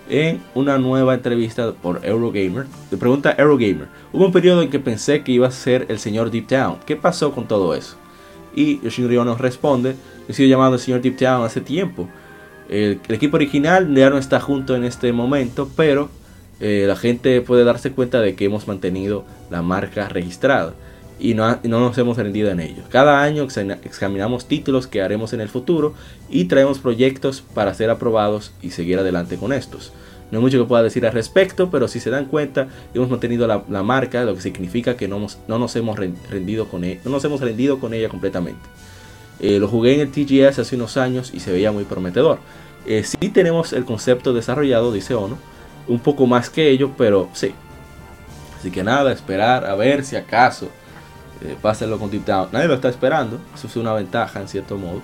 en 0.08 0.40
una 0.54 0.78
nueva 0.78 1.14
entrevista 1.14 1.72
por 1.72 2.04
Eurogamer. 2.04 2.66
Le 2.90 2.96
pregunta 2.96 3.34
Eurogamer, 3.36 3.88
hubo 4.12 4.26
un 4.26 4.32
periodo 4.32 4.62
en 4.62 4.70
que 4.70 4.78
pensé 4.78 5.22
que 5.22 5.32
iba 5.32 5.48
a 5.48 5.52
ser 5.52 5.86
el 5.88 5.98
señor 5.98 6.30
Deep 6.30 6.48
Down. 6.48 6.78
¿Qué 6.86 6.96
pasó 6.96 7.32
con 7.32 7.46
todo 7.46 7.74
eso? 7.74 7.96
Y 8.54 8.80
Yoshinori 8.80 9.16
nos 9.16 9.40
responde, 9.40 9.94
he 10.28 10.32
sido 10.32 10.48
llamado 10.48 10.74
el 10.74 10.80
señor 10.80 11.00
Deep 11.00 11.18
Down 11.18 11.44
hace 11.44 11.60
tiempo. 11.60 12.08
El, 12.68 13.00
equipo 13.08 13.36
original 13.36 13.94
ya 13.94 14.10
no 14.10 14.18
está 14.18 14.40
junto 14.40 14.76
en 14.76 14.84
este 14.84 15.12
momento, 15.12 15.70
pero 15.76 16.10
eh, 16.60 16.84
la 16.86 16.96
gente 16.96 17.40
puede 17.40 17.64
darse 17.64 17.92
cuenta 17.92 18.20
de 18.20 18.34
que 18.34 18.46
hemos 18.46 18.66
mantenido 18.66 19.24
la 19.50 19.62
marca 19.62 20.08
registrada 20.08 20.74
y 21.18 21.34
no, 21.34 21.58
nos 21.62 21.98
hemos 21.98 22.16
rendido 22.16 22.50
en 22.50 22.60
ello. 22.60 22.82
Cada 22.90 23.22
año 23.22 23.46
examinamos 23.84 24.46
títulos 24.46 24.86
que 24.86 25.02
haremos 25.02 25.32
en 25.32 25.40
el 25.40 25.48
futuro 25.48 25.94
y 26.30 26.44
traemos 26.44 26.78
proyectos 26.78 27.42
para 27.54 27.74
ser 27.74 27.90
aprobados 27.90 28.52
y 28.62 28.70
seguir 28.70 28.98
adelante 28.98 29.36
con 29.36 29.52
estos. 29.52 29.92
No 30.30 30.38
hay 30.38 30.42
mucho 30.44 30.58
que 30.58 30.68
pueda 30.68 30.82
decir 30.82 31.06
al 31.06 31.12
respecto, 31.12 31.70
pero 31.70 31.88
si 31.88 32.00
se 32.00 32.10
dan 32.10 32.26
cuenta, 32.26 32.68
hemos 32.92 33.08
mantenido 33.08 33.46
la, 33.46 33.82
marca, 33.82 34.24
lo 34.24 34.34
que 34.34 34.42
significa 34.42 34.96
que 34.96 35.08
no, 35.08 35.26
no 35.48 35.58
nos 35.58 35.74
hemos 35.76 35.98
rendido 35.98 36.68
con 36.68 36.84
ella, 36.84 37.00
no 37.04 37.10
nos 37.12 37.24
hemos 37.24 37.40
rendido 37.40 37.80
con 37.80 37.94
ella 37.94 38.08
completamente. 38.08 38.60
Eh, 39.40 39.58
lo 39.58 39.68
jugué 39.68 39.94
en 39.94 40.00
el 40.00 40.10
TGS 40.10 40.58
hace 40.58 40.76
unos 40.76 40.96
años 40.96 41.30
y 41.32 41.40
se 41.40 41.52
veía 41.52 41.72
muy 41.72 41.84
prometedor. 41.84 42.38
Eh, 42.86 43.04
sí 43.04 43.28
tenemos 43.30 43.72
el 43.72 43.84
concepto 43.84 44.34
desarrollado, 44.34 44.92
dice 44.92 45.14
Ono, 45.14 45.38
un 45.86 46.00
poco 46.00 46.26
más 46.26 46.50
que 46.50 46.68
ello, 46.68 46.90
pero 46.98 47.28
sí. 47.32 47.52
Así 48.58 48.70
que 48.70 48.82
nada, 48.82 49.12
esperar 49.12 49.64
a 49.64 49.74
ver 49.76 50.04
si 50.04 50.16
acaso 50.16 50.68
eh, 51.42 51.56
pásenlo 51.60 51.98
con 51.98 52.10
Deep 52.10 52.24
Down. 52.24 52.48
Nadie 52.52 52.68
lo 52.68 52.74
está 52.74 52.88
esperando. 52.88 53.38
Eso 53.54 53.66
es 53.66 53.76
una 53.76 53.92
ventaja 53.92 54.40
en 54.40 54.48
cierto 54.48 54.76
modo. 54.76 55.00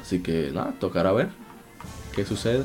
Así 0.00 0.22
que 0.22 0.50
nada, 0.52 0.72
tocará 0.78 1.12
ver 1.12 1.28
qué 2.14 2.24
sucede. 2.24 2.64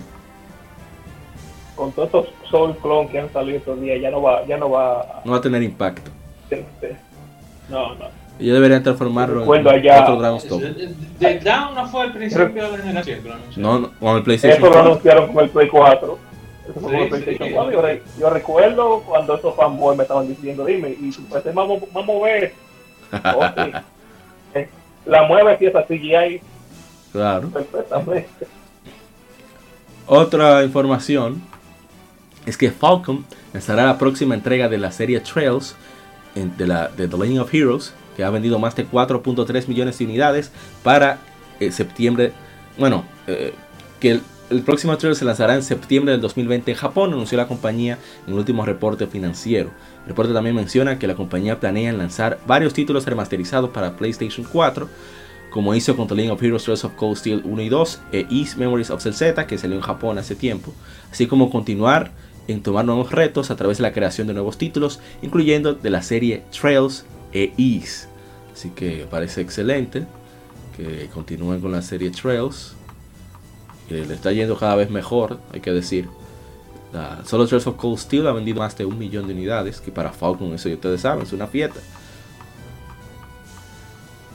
Con 1.75 1.91
todos 1.91 2.07
estos 2.07 2.27
Soul 2.49 2.77
Clone 2.77 3.09
que 3.09 3.19
han 3.19 3.33
salido 3.33 3.57
estos 3.57 3.81
días, 3.81 3.99
ya 3.99 4.11
no 4.11 4.21
va, 4.21 4.45
ya 4.45 4.57
no 4.57 4.69
va. 4.69 5.21
No 5.25 5.31
va 5.31 5.37
a 5.39 5.41
tener 5.41 5.63
impacto. 5.63 6.11
No, 7.69 7.95
no. 7.95 8.23
Yo 8.39 8.53
debería 8.53 8.81
transformarlo 8.81 9.55
en 9.55 9.67
allá, 9.67 10.03
otro 10.03 10.15
Dragon's 10.17 10.47
Top. 10.47 10.61
Deep 10.61 11.43
Down 11.43 11.75
no 11.75 11.87
fue 11.87 12.05
el 12.05 12.13
principio 12.13 12.63
de 12.63 12.77
la 12.77 12.83
generación 12.83 13.19
No, 13.57 13.79
no, 13.79 13.91
con 13.99 14.17
el 14.17 14.23
PlayStation 14.23 14.57
Eso 14.57 14.73
lo 14.73 14.79
anunciaron 14.79 15.33
con 15.33 15.43
el 15.43 15.49
Play 15.49 15.67
4. 15.67 16.17
Eso 16.63 16.79
fue 16.79 16.91
con 16.91 16.95
el 16.95 17.09
PlayStation 17.09 17.51
4. 17.51 17.89
Yo, 18.19 18.29
recuerdo 18.29 19.01
cuando 19.01 19.35
esos 19.35 19.55
fanboys 19.55 19.97
me 19.97 20.03
estaban 20.03 20.27
diciendo, 20.27 20.65
dime, 20.65 20.89
y 20.89 21.11
pues 21.29 21.53
vamos, 21.53 21.83
vamos 21.93 22.21
a 22.21 22.25
ver 22.25 22.53
la 25.05 25.23
mueve 25.27 25.55
pieza 25.57 25.83
CGI. 25.83 26.41
Claro. 27.11 27.49
Otra 30.07 30.63
información 30.63 31.41
es 32.45 32.57
que 32.57 32.71
Falcon 32.71 33.25
estará 33.53 33.85
la 33.85 33.97
próxima 33.97 34.35
entrega 34.35 34.67
de 34.67 34.77
la 34.77 34.91
serie 34.91 35.19
Trails 35.19 35.75
de, 36.35 36.67
la, 36.67 36.87
de 36.89 37.07
The 37.07 37.17
Legend 37.17 37.39
of 37.39 37.53
Heroes, 37.53 37.93
que 38.15 38.23
ha 38.23 38.29
vendido 38.29 38.59
más 38.59 38.75
de 38.75 38.87
4.3 38.87 39.67
millones 39.67 39.97
de 39.97 40.05
unidades 40.05 40.51
para 40.83 41.19
eh, 41.59 41.71
septiembre. 41.71 42.33
Bueno, 42.77 43.05
eh, 43.27 43.53
que 43.99 44.19
el, 44.53 44.61
próximo 44.61 44.97
trailer 44.97 45.17
se 45.17 45.25
lanzará 45.25 45.55
en 45.55 45.63
septiembre 45.63 46.11
del 46.11 46.21
2020 46.21 46.71
en 46.71 46.77
Japón, 46.77 47.13
anunció 47.13 47.37
la 47.37 47.47
compañía 47.47 47.97
en 48.25 48.33
el 48.33 48.39
último 48.39 48.65
reporte 48.65 49.07
financiero. 49.07 49.71
El 50.03 50.09
reporte 50.09 50.33
también 50.33 50.55
menciona 50.55 50.99
que 50.99 51.07
la 51.07 51.15
compañía 51.15 51.59
planea 51.59 51.91
lanzar 51.93 52.39
varios 52.45 52.73
títulos 52.73 53.05
remasterizados 53.05 53.71
para 53.71 53.95
PlayStation 53.95 54.45
4, 54.51 54.87
como 55.49 55.75
hizo 55.75 55.95
con 55.95 56.07
The 56.07 56.31
of 56.31 56.41
Heroes 56.41 56.63
Trails 56.63 56.83
of 56.83 56.93
Cold 56.93 57.17
Steel 57.17 57.41
1 57.43 57.61
y 57.61 57.69
2 57.69 58.01
e 58.11 58.27
East 58.31 58.57
Memories 58.57 58.89
of 58.89 59.03
Z, 59.03 59.47
que 59.47 59.57
salió 59.57 59.75
en 59.75 59.81
Japón 59.81 60.17
hace 60.17 60.35
tiempo, 60.35 60.73
así 61.11 61.27
como 61.27 61.49
continuar 61.49 62.11
en 62.47 62.61
tomar 62.61 62.85
nuevos 62.85 63.11
retos 63.11 63.51
a 63.51 63.55
través 63.55 63.77
de 63.77 63.83
la 63.83 63.93
creación 63.93 64.27
de 64.27 64.33
nuevos 64.33 64.57
títulos, 64.57 64.99
incluyendo 65.21 65.73
de 65.73 65.89
la 65.89 66.01
serie 66.01 66.43
Trails 66.51 67.05
e 67.31 67.53
East. 67.57 68.05
Así 68.53 68.69
que 68.69 69.07
parece 69.09 69.41
excelente 69.41 70.05
que 70.75 71.07
continúen 71.13 71.61
con 71.61 71.71
la 71.71 71.81
serie 71.81 72.11
Trails 72.11 72.75
que 73.87 74.05
le 74.05 74.13
está 74.13 74.31
yendo 74.31 74.57
cada 74.57 74.75
vez 74.75 74.89
mejor, 74.89 75.39
hay 75.51 75.61
que 75.61 75.71
decir. 75.71 76.09
solo 77.25 77.47
Trails 77.47 77.67
of 77.67 77.75
Cold 77.75 77.97
Steel 77.97 78.27
ha 78.27 78.31
vendido 78.31 78.59
más 78.59 78.77
de 78.77 78.85
un 78.85 78.97
millón 78.97 79.27
de 79.27 79.33
unidades, 79.33 79.81
que 79.81 79.91
para 79.91 80.11
Falcon, 80.11 80.53
eso 80.53 80.69
ya 80.69 80.75
ustedes 80.75 81.01
saben, 81.01 81.23
es 81.23 81.33
una 81.33 81.47
fiesta. 81.47 81.79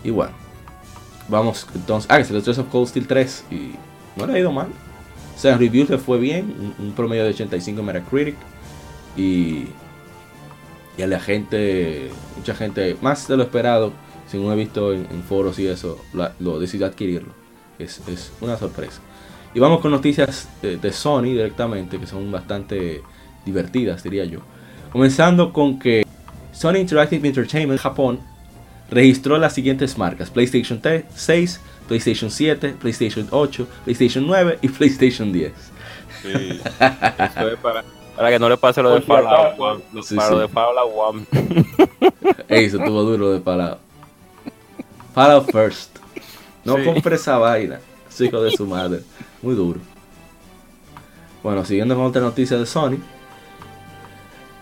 Y 0.04 0.10
bueno, 0.10 0.32
vamos 1.28 1.66
entonces. 1.74 2.10
Ah, 2.10 2.18
es 2.18 2.30
el 2.30 2.42
Trails 2.42 2.58
of 2.58 2.68
Cold 2.68 2.88
Steel 2.88 3.06
3 3.06 3.44
y 3.50 3.72
no 4.16 4.26
le 4.26 4.34
ha 4.34 4.38
ido 4.38 4.52
mal. 4.52 4.68
O 5.36 5.40
sea, 5.40 5.52
en 5.52 5.60
reviews 5.60 5.88
le 5.88 5.98
fue 5.98 6.18
bien, 6.18 6.74
un, 6.78 6.92
promedio 6.92 7.22
de 7.24 7.30
85 7.30 7.82
Metacritic. 7.82 8.36
Y, 9.16 9.68
y 10.96 11.02
a 11.02 11.06
la 11.06 11.20
gente, 11.20 12.10
mucha 12.36 12.54
gente, 12.54 12.96
más 13.00 13.28
de 13.28 13.36
lo 13.36 13.44
esperado, 13.44 13.92
según 14.28 14.52
he 14.52 14.56
visto 14.56 14.92
en, 14.92 15.06
foros 15.22 15.58
y 15.58 15.66
eso, 15.68 16.00
lo, 16.12 16.58
decidió 16.58 16.86
adquirirlo. 16.86 17.32
Es, 17.78 18.02
es 18.08 18.32
una 18.40 18.56
sorpresa. 18.56 19.00
Y 19.54 19.60
vamos 19.60 19.80
con 19.80 19.90
noticias 19.90 20.48
de, 20.62 20.92
Sony 20.92 21.22
directamente, 21.22 21.98
que 21.98 22.06
son 22.06 22.30
bastante 22.30 23.02
divertidas, 23.44 24.02
diría 24.02 24.24
yo. 24.24 24.40
Comenzando 24.92 25.52
con 25.52 25.78
que 25.78 26.06
Sony 26.52 26.76
Interactive 26.76 27.26
Entertainment 27.26 27.80
Japón 27.80 28.20
registró 28.90 29.38
las 29.38 29.54
siguientes 29.54 29.96
marcas: 29.98 30.30
PlayStation 30.30 30.80
6, 31.14 31.60
PlayStation 31.88 32.30
7, 32.30 32.74
PlayStation 32.80 33.26
8, 33.30 33.66
PlayStation 33.84 34.26
9 34.26 34.58
y 34.62 34.68
PlayStation 34.68 35.32
10. 35.32 35.52
Sí. 36.22 36.28
Eso 36.28 37.48
es 37.48 37.58
para, 37.62 37.84
para 38.16 38.30
que 38.30 38.38
no 38.38 38.48
le 38.48 38.56
pase 38.56 38.82
lo 38.82 38.94
de 38.94 39.00
Fallout. 39.02 39.58
One. 39.58 39.82
Lo- 39.92 40.02
Sí, 40.02 40.14
para 40.14 40.28
sí. 40.28 40.34
lo 40.34 40.40
de 40.40 40.48
Fallout 40.48 40.92
One. 40.94 41.26
Ey, 42.48 42.64
eso 42.66 42.78
estuvo 42.78 43.02
duro 43.02 43.30
de 43.32 43.40
Fallout. 43.40 43.78
Fallout 45.14 45.50
First. 45.50 45.98
No 46.64 46.76
Sí. 46.76 46.84
compre 46.84 47.16
esa 47.16 47.38
vaina. 47.38 47.80
Hijo 48.20 48.42
de 48.42 48.50
su 48.50 48.66
madre. 48.66 49.02
Muy 49.42 49.54
duro. 49.54 49.80
Bueno, 51.42 51.64
siguiendo 51.64 51.94
con 51.94 52.04
otra 52.04 52.20
noticia 52.20 52.56
de 52.56 52.66
Sony. 52.66 52.98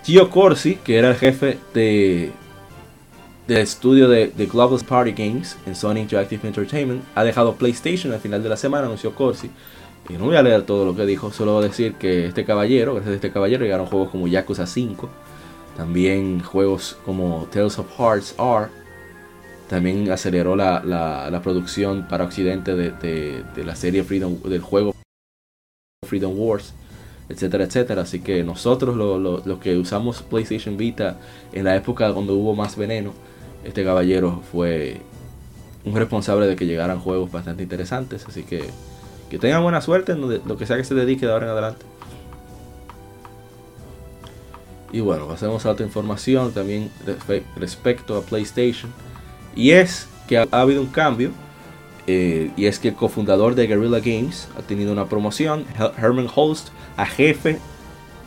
Gio 0.04 0.30
Corsi, 0.30 0.76
que 0.76 0.98
era 0.98 1.10
el 1.10 1.16
jefe 1.16 1.58
de 1.74 2.32
del 3.46 3.58
estudio 3.58 4.08
de, 4.08 4.28
Global 4.50 4.80
Party 4.86 5.12
Games 5.12 5.56
en 5.66 5.76
Sony 5.76 5.98
Interactive 5.98 6.46
Entertainment, 6.46 7.02
ha 7.14 7.22
dejado 7.22 7.54
PlayStation 7.54 8.12
al 8.12 8.20
final 8.20 8.42
de 8.42 8.48
la 8.48 8.56
semana, 8.56 8.86
anunció 8.86 9.14
Corsi. 9.14 9.50
Y 10.08 10.14
no 10.14 10.26
voy 10.26 10.36
a 10.36 10.42
leer 10.42 10.62
todo 10.62 10.84
lo 10.84 10.94
que 10.94 11.04
dijo, 11.06 11.32
solo 11.32 11.54
voy 11.54 11.64
a 11.64 11.68
decir 11.68 11.94
que 11.94 12.26
este 12.26 12.44
caballero, 12.44 12.94
gracias 12.94 13.12
a 13.12 13.16
este 13.16 13.32
caballero, 13.32 13.64
llegaron 13.64 13.86
juegos 13.86 14.10
como 14.10 14.28
Yakuza 14.28 14.66
5, 14.66 15.08
también 15.76 16.40
juegos 16.40 16.96
como 17.04 17.48
Tales 17.50 17.78
of 17.78 17.86
Hearts 17.98 18.34
R. 18.38 18.68
También 19.68 20.10
aceleró 20.10 20.54
la, 20.56 20.82
la- 20.84 21.28
la 21.30 21.42
producción 21.42 22.06
para 22.08 22.24
Occidente 22.24 22.74
de, 22.76 22.92
de- 22.92 23.64
la 23.64 23.74
serie 23.74 24.04
Freedom, 24.04 24.40
del 24.42 24.60
juego 24.60 24.94
Freedom 26.06 26.32
Wars, 26.38 26.72
etcétera, 27.28 27.64
etcétera. 27.64 28.02
Así 28.02 28.20
que 28.20 28.44
nosotros, 28.44 28.96
lo- 28.96 29.18
lo- 29.18 29.42
los 29.44 29.58
que 29.58 29.76
usamos 29.76 30.22
PlayStation 30.22 30.76
Vita 30.76 31.16
en 31.52 31.64
la 31.64 31.74
época 31.74 32.12
cuando 32.12 32.34
hubo 32.34 32.54
más 32.54 32.76
veneno, 32.76 33.12
este 33.64 33.82
caballero 33.84 34.42
fue 34.52 35.00
un 35.84 35.96
responsable 35.96 36.46
de 36.46 36.54
que 36.54 36.66
llegaran 36.66 37.00
juegos 37.00 37.32
bastante 37.32 37.64
interesantes. 37.64 38.24
Así 38.28 38.44
que 38.44 38.64
que 39.30 39.40
tengan 39.40 39.64
buena 39.64 39.80
suerte 39.80 40.12
en 40.12 40.20
lo, 40.20 40.28
lo 40.28 40.56
que 40.56 40.66
sea 40.66 40.76
que 40.76 40.84
se 40.84 40.94
dedique 40.94 41.26
de 41.26 41.32
ahora 41.32 41.46
en 41.46 41.52
adelante. 41.52 41.84
Y 44.92 45.00
bueno, 45.00 45.26
pasemos 45.26 45.66
a 45.66 45.70
otra 45.70 45.84
información 45.84 46.52
también 46.52 46.90
respe- 47.04 47.42
respecto 47.56 48.16
a 48.16 48.22
PlayStation. 48.22 48.92
Y 49.56 49.70
es 49.72 50.06
que 50.28 50.38
ha, 50.38 50.46
ha 50.52 50.60
habido 50.60 50.80
un 50.82 50.88
cambio. 50.88 51.30
eh, 52.06 52.52
y 52.56 52.66
es 52.66 52.78
que 52.78 52.88
el 52.88 52.94
cofundador 52.94 53.56
de 53.56 53.66
Guerrilla 53.66 53.98
Games 53.98 54.46
ha 54.56 54.62
tenido 54.62 54.92
una 54.92 55.06
promoción. 55.06 55.64
Her- 55.76 55.92
Herman 55.98 56.28
Holst 56.32 56.68
a 56.96 57.04
jefe 57.06 57.58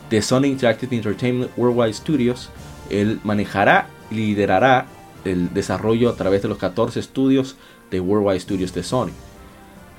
de 0.10 0.22
Sony 0.22 0.46
Interactive 0.48 0.94
Entertainment 0.96 1.52
Worldwide 1.58 1.94
Studios. 1.94 2.50
Él 2.90 3.20
manejará 3.24 3.88
y 4.12 4.16
liderará 4.16 4.86
el 5.24 5.54
desarrollo 5.54 6.10
a 6.10 6.16
través 6.16 6.42
de 6.42 6.48
los 6.50 6.58
14 6.58 7.00
estudios 7.00 7.56
de 7.92 8.00
Worldwide 8.02 8.40
Studios 8.42 8.74
de 8.74 8.84
Sony. 8.84 9.12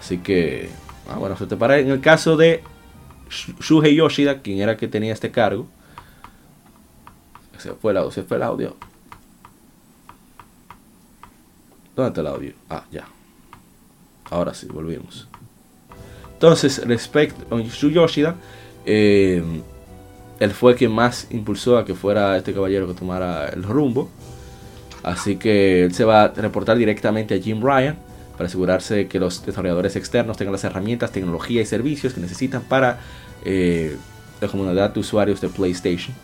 Así 0.01 0.19
que, 0.19 0.69
ah, 1.09 1.17
bueno, 1.19 1.37
se 1.39 1.47
te 1.47 1.57
para. 1.57 1.79
En 1.79 1.89
el 1.91 2.01
caso 2.01 2.37
de 2.37 2.63
Shu- 3.31 3.55
Shuhei 3.61 3.95
Yoshida, 3.95 4.41
quien 4.43 4.61
era 4.61 4.77
que 4.77 4.89
tenía 4.89 5.13
este 5.13 5.31
cargo, 5.31 5.67
se 7.59 7.73
fue 7.75 7.93
el 7.93 7.99
audio, 7.99 8.11
se 8.11 8.23
fue 8.25 8.37
el 8.39 8.43
audio. 8.43 8.77
¿Dónde 11.97 12.09
está 12.09 12.21
el 12.21 12.27
audio? 12.27 12.53
Ah, 12.69 12.85
ya. 12.91 13.07
Ahora 14.31 14.55
sí, 14.55 14.67
volvimos. 14.67 15.29
Entonces, 16.33 16.87
respecto 16.87 17.55
a 17.55 17.61
Yoshida, 17.61 18.37
eh, 18.87 19.43
él 20.39 20.51
fue 20.53 20.75
quien 20.75 20.93
más 20.93 21.27
impulsó 21.31 21.77
a 21.77 21.85
que 21.85 21.95
fuera 21.95 22.37
este 22.37 22.55
caballero 22.55 22.87
que 22.87 22.95
tomara 22.95 23.49
el 23.49 23.63
rumbo. 23.63 24.09
Así 25.03 25.37
que 25.37 25.85
él 25.85 25.95
se 25.95 26.05
va 26.05 26.25
a 26.25 26.29
reportar 26.29 26.79
directamente 26.79 27.35
a 27.35 27.39
Jim 27.39 27.61
Ryan 27.63 27.97
para 28.33 28.49
asegurarse 28.49 28.95
de 28.95 29.07
que 29.07 29.19
los 29.19 29.45
desarrolladores 29.45 29.97
externos 29.97 30.39
tengan 30.39 30.53
las 30.53 30.65
herramientas, 30.65 31.13
tecnología 31.13 31.61
y 31.61 31.67
servicios 31.67 32.15
que 32.15 32.21
necesitan 32.23 32.63
para 32.63 33.01
eh, 33.45 33.97
la 34.41 34.49
comunidad 34.49 34.95
de 34.95 35.01
usuarios 35.01 35.41
de 35.43 35.51
PlayStation. 35.51 36.15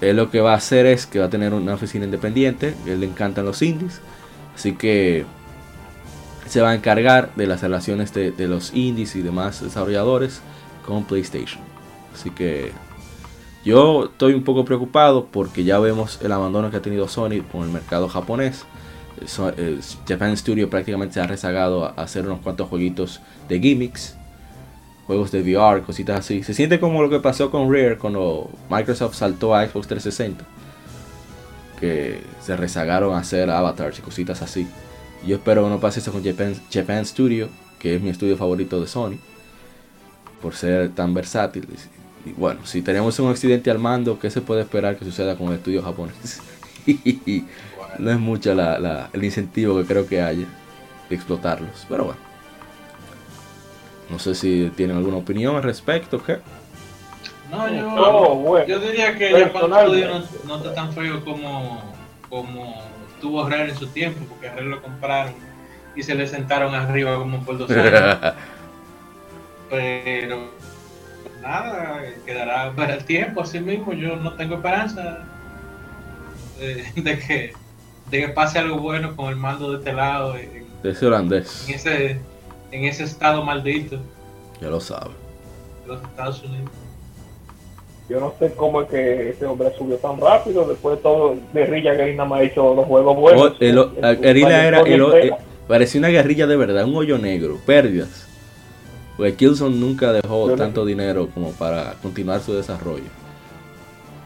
Él 0.00 0.16
lo 0.16 0.32
que 0.32 0.40
va 0.40 0.54
a 0.54 0.56
hacer 0.56 0.86
es 0.86 1.06
que 1.06 1.20
va 1.20 1.26
a 1.26 1.30
tener 1.30 1.54
una 1.54 1.74
oficina 1.74 2.04
independiente, 2.04 2.74
él 2.86 2.98
le 2.98 3.06
encantan 3.06 3.44
los 3.44 3.62
indies, 3.62 4.00
así 4.54 4.72
que 4.74 5.24
se 6.46 6.60
va 6.60 6.70
a 6.70 6.74
encargar 6.74 7.34
de 7.34 7.46
las 7.46 7.62
relaciones 7.62 8.12
de, 8.12 8.34
los 8.46 8.74
indies 8.74 9.16
y 9.16 9.22
demás 9.22 9.62
desarrolladores 9.62 10.42
con 10.86 11.04
PlayStation. 11.04 11.62
Así 12.14 12.30
que 12.30 12.72
yo 13.64 14.06
estoy 14.06 14.34
un 14.34 14.42
poco 14.42 14.64
preocupado 14.64 15.26
porque 15.26 15.64
ya 15.64 15.78
vemos 15.78 16.20
el 16.22 16.32
abandono 16.32 16.70
que 16.70 16.76
ha 16.76 16.82
tenido 16.82 17.08
Sony 17.08 17.42
con 17.50 17.62
el 17.62 17.68
mercado 17.70 18.08
japonés. 18.08 18.64
Eh, 19.20 19.54
eh, 19.56 19.80
Japan 20.06 20.36
Studio 20.36 20.68
prácticamente 20.68 21.14
se 21.14 21.20
ha 21.20 21.26
rezagado 21.26 21.86
a 21.86 21.90
hacer 21.90 22.26
unos 22.26 22.40
cuantos 22.40 22.68
jueguitos 22.68 23.20
de 23.48 23.60
gimmicks, 23.60 24.16
juegos 25.06 25.30
de 25.30 25.42
VR, 25.42 25.82
cositas 25.82 26.18
así. 26.18 26.42
Se 26.42 26.54
siente 26.54 26.80
como 26.80 27.02
lo 27.02 27.08
que 27.08 27.20
pasó 27.20 27.50
con 27.50 27.72
Rare 27.72 27.98
cuando 27.98 28.50
Microsoft 28.68 29.14
saltó 29.14 29.54
a 29.54 29.66
Xbox 29.66 29.86
360, 29.86 30.44
que 31.82 32.20
se 32.40 32.56
rezagaron 32.56 33.12
a 33.12 33.18
hacer 33.18 33.50
avatars 33.50 33.98
y 33.98 34.02
cositas 34.02 34.40
así. 34.40 34.68
Yo 35.26 35.34
espero 35.34 35.64
que 35.64 35.70
no 35.70 35.80
pase 35.80 35.98
eso 35.98 36.12
con 36.12 36.22
Japan, 36.24 37.04
Studio, 37.04 37.48
que 37.80 37.96
es 37.96 38.00
mi 38.00 38.08
estudio 38.08 38.36
favorito 38.36 38.80
de 38.80 38.86
Sony, 38.86 39.16
por 40.40 40.54
ser 40.54 40.90
tan 40.90 41.12
versátil. 41.12 41.66
Y 42.24 42.30
bueno, 42.34 42.64
si 42.64 42.82
tenemos 42.82 43.18
un 43.18 43.30
accidente 43.30 43.68
al 43.68 43.80
mando, 43.80 44.16
¿qué 44.20 44.30
se 44.30 44.40
puede 44.40 44.60
esperar 44.60 44.96
que 44.96 45.04
suceda 45.04 45.36
con 45.36 45.48
el 45.48 45.54
estudio 45.54 45.82
japonés? 45.82 46.40
no 47.98 48.10
es 48.12 48.18
mucho 48.20 48.54
la- 48.54 49.10
el 49.12 49.24
incentivo 49.24 49.76
que 49.78 49.84
creo 49.84 50.06
que 50.06 50.22
haya 50.22 50.46
de 51.08 51.14
explotarlos, 51.16 51.84
pero 51.88 52.04
bueno. 52.04 52.20
No 54.08 54.20
sé 54.20 54.36
si 54.36 54.70
tienen 54.76 54.98
alguna 54.98 55.16
opinión 55.16 55.56
al 55.56 55.64
respecto, 55.64 56.22
¿qué? 56.22 56.38
No, 57.52 57.68
yo, 57.68 57.82
No, 57.82 58.34
bueno. 58.36 58.66
yo 58.66 58.80
diría 58.80 59.16
que 59.16 59.28
Personalmente. 59.30 60.00
Studio 60.08 60.26
no, 60.44 60.48
no 60.48 60.56
está 60.56 60.74
tan 60.74 60.92
feo 60.92 61.22
como, 61.24 61.82
como 62.28 62.82
tuvo 63.20 63.48
Rare 63.48 63.68
en 63.68 63.76
su 63.76 63.86
tiempo, 63.88 64.24
porque 64.28 64.48
Rare 64.48 64.64
lo 64.64 64.80
compraron 64.82 65.34
y 65.94 66.02
se 66.02 66.14
le 66.14 66.26
sentaron 66.26 66.74
arriba 66.74 67.16
como 67.18 67.44
por 67.44 67.58
dos 67.58 67.70
años. 67.70 68.34
Pero 69.70 70.50
nada, 71.42 72.02
quedará 72.26 72.72
para 72.72 72.94
el 72.94 73.04
tiempo 73.04 73.42
así 73.42 73.60
mismo. 73.60 73.92
Yo 73.92 74.16
no 74.16 74.32
tengo 74.34 74.56
esperanza 74.56 75.18
de, 76.58 76.84
de 77.02 77.18
que, 77.18 77.52
de 78.10 78.20
que 78.20 78.28
pase 78.30 78.58
algo 78.58 78.78
bueno 78.78 79.14
con 79.14 79.28
el 79.28 79.36
mando 79.36 79.72
de 79.72 79.78
este 79.78 79.92
lado 79.92 80.36
en, 80.36 80.66
de 80.82 80.90
ese 80.90 81.06
holandés, 81.06 81.68
en 81.68 81.74
ese, 81.74 82.10
en 82.70 82.84
ese 82.84 83.04
estado 83.04 83.44
maldito 83.44 83.98
ya 84.60 84.68
lo 84.68 84.80
sabe. 84.80 85.10
de 85.82 85.88
los 85.88 86.02
Estados 86.02 86.42
Unidos. 86.42 86.70
Yo 88.12 88.20
no 88.20 88.34
sé 88.38 88.52
cómo 88.54 88.82
es 88.82 88.88
que 88.90 89.30
ese 89.30 89.46
hombre 89.46 89.72
subió 89.78 89.96
tan 89.96 90.20
rápido. 90.20 90.66
Después 90.68 90.96
de 90.96 91.02
todo, 91.02 91.34
Guerrilla 91.54 91.96
que 91.96 92.12
nada 92.14 92.28
más 92.28 92.40
ha 92.40 92.42
hecho 92.44 92.74
los 92.74 92.84
juegos 92.86 93.16
buenos. 93.16 93.42
O- 93.42 93.54
el, 93.58 93.78
o- 93.78 93.90
En- 93.96 94.00
la 94.02 94.10
en 94.10 94.16
su 94.16 94.22
guerrilla 94.22 94.66
era, 94.68 95.38
parecía 95.66 95.98
una 95.98 96.08
guerrilla 96.08 96.46
de 96.46 96.56
verdad, 96.56 96.84
un 96.84 96.94
hoyo 96.94 97.16
negro, 97.16 97.58
pérdidas. 97.64 98.28
Pues 99.16 99.34
Killzone 99.36 99.76
nunca 99.76 100.12
dejó 100.12 100.46
Yo 100.46 100.56
no- 100.56 100.62
tanto 100.62 100.84
dinero 100.84 101.28
como 101.32 101.52
para 101.52 101.94
continuar 102.02 102.40
su 102.40 102.52
desarrollo. 102.52 103.04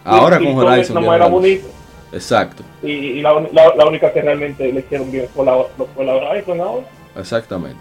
Ahora 0.04 0.38
con 0.38 0.48
Horizon. 0.56 1.04
era 1.04 1.26
bonito. 1.28 1.66
Exacto, 2.12 2.62
Y, 2.82 2.90
y 2.92 3.20
la, 3.22 3.34
uni- 3.34 3.48
la, 3.52 3.74
la 3.74 3.84
única 3.86 4.12
que 4.12 4.22
realmente 4.22 4.72
le 4.72 4.80
hicieron 4.80 5.10
bien 5.10 5.26
fue 5.34 5.44
la, 5.44 5.64
fue 5.94 6.04
la 6.04 6.14
Horizon 6.14 6.60
ahora. 6.60 6.86
exactamente. 7.16 7.80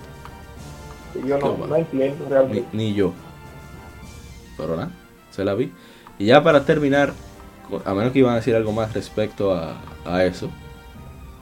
Y 1.23 1.27
yo 1.27 1.38
no, 1.38 1.76
entiendo 1.76 2.26
Ni, 2.26 2.30
realmente. 2.32 2.65
ni 2.73 2.94
yo. 2.94 3.14
Pero 4.57 4.76
nada, 4.76 4.90
se 5.32 5.45
la 5.45 5.53
vi. 5.53 5.72
Y 6.20 6.26
ya 6.26 6.44
para 6.44 6.66
terminar, 6.66 7.14
a 7.84 7.94
menos 7.94 8.12
que 8.14 8.20
iban 8.20 8.34
a 8.34 8.38
decir 8.38 8.56
algo 8.56 8.72
más 8.72 8.94
respecto 8.94 9.54
a, 9.54 9.78
a 10.06 10.24
eso. 10.24 10.50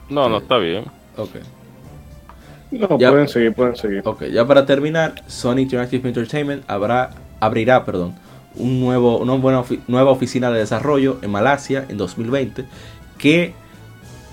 No, 0.10 0.30
no 0.30 0.38
está 0.38 0.58
bien. 0.58 0.86
Ok. 1.18 1.30
No, 2.72 2.98
Ya. 2.98 3.12
pueden 3.12 3.28
seguir, 3.28 3.54
pueden 3.54 3.76
seguir. 3.76 4.02
Ok, 4.04 4.24
ya 4.32 4.48
para 4.48 4.66
terminar, 4.66 5.24
Sony 5.28 5.60
Interactive 5.60 6.08
Entertainment 6.08 6.64
habrá, 6.68 7.12
abrirá 7.40 7.86
perdón, 7.86 8.16
un 8.56 8.80
nuevo, 8.80 9.20
una 9.20 9.34
buena 9.36 9.62
ofi- 9.64 9.82
nueva 9.88 10.10
oficina 10.12 10.50
de 10.52 10.60
desarrollo 10.60 11.20
en 11.22 11.30
Malasia 11.32 11.86
en 11.90 11.98
2020 11.98 12.66
que 13.20 13.54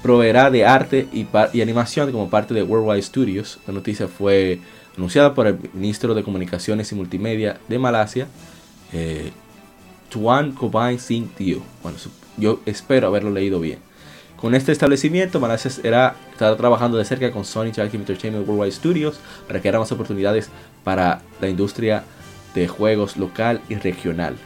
proveerá 0.03 0.51
de 0.51 0.65
arte 0.65 1.07
y, 1.13 1.27
y 1.53 1.61
animación 1.61 2.11
como 2.13 2.31
parte 2.31 2.55
de 2.55 2.63
Worldwide 2.63 3.03
Studios. 3.03 3.59
La 3.67 3.75
noticia 3.75 4.09
fue 4.09 4.61
anunciada 4.97 5.35
por 5.35 5.47
el 5.47 5.59
ministro 5.75 6.15
de 6.15 6.23
Comunicaciones 6.23 6.91
y 6.93 6.95
Multimedia 6.95 7.59
de 7.69 7.79
Malasia, 7.79 8.27
eh, 8.95 9.33
Tuan 10.11 10.53
Kobay 10.53 10.99
Singh 10.99 11.29
Teo. 11.35 11.63
Bueno, 11.83 11.99
yo 12.37 12.61
espero 12.67 13.07
haberlo 13.07 13.31
leído 13.31 13.61
bien. 13.61 13.79
Con 14.37 14.55
este 14.55 14.73
establecimiento, 14.73 15.39
Malasia 15.39 15.71
será, 15.71 16.17
estará 16.33 16.57
trabajando 16.57 16.97
de 16.97 17.05
cerca 17.05 17.31
con 17.31 17.45
Sony 17.45 17.67
Interactive 17.67 18.01
Entertainment 18.01 18.49
Worldwide 18.49 18.73
Studios 18.73 19.21
para 19.47 19.61
crear 19.61 19.79
más 19.79 19.93
oportunidades 19.93 20.49
para 20.83 21.21
la 21.41 21.49
industria 21.49 22.05
de 22.55 22.67
juegos 22.67 23.17
local 23.17 23.61
y 23.69 23.75
regional. 23.75 24.37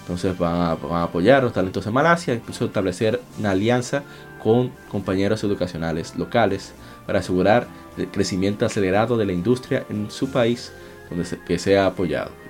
Entonces 0.00 0.36
van 0.36 0.60
a, 0.60 0.74
van 0.74 1.02
a 1.02 1.02
apoyar 1.04 1.44
los 1.44 1.52
talentos 1.52 1.84
de 1.84 1.90
Malasia, 1.90 2.34
incluso 2.34 2.64
establecer 2.64 3.20
una 3.38 3.52
alianza 3.52 4.02
con 4.42 4.70
compañeros 4.90 5.44
educacionales 5.44 6.16
locales 6.16 6.72
para 7.06 7.20
asegurar 7.20 7.68
el 7.96 8.08
crecimiento 8.08 8.66
acelerado 8.66 9.16
de 9.16 9.26
la 9.26 9.32
industria 9.32 9.84
en 9.88 10.10
su 10.10 10.30
país 10.30 10.72
donde 11.10 11.24
se, 11.24 11.38
que 11.38 11.58
sea 11.58 11.86
apoyado. 11.86 12.47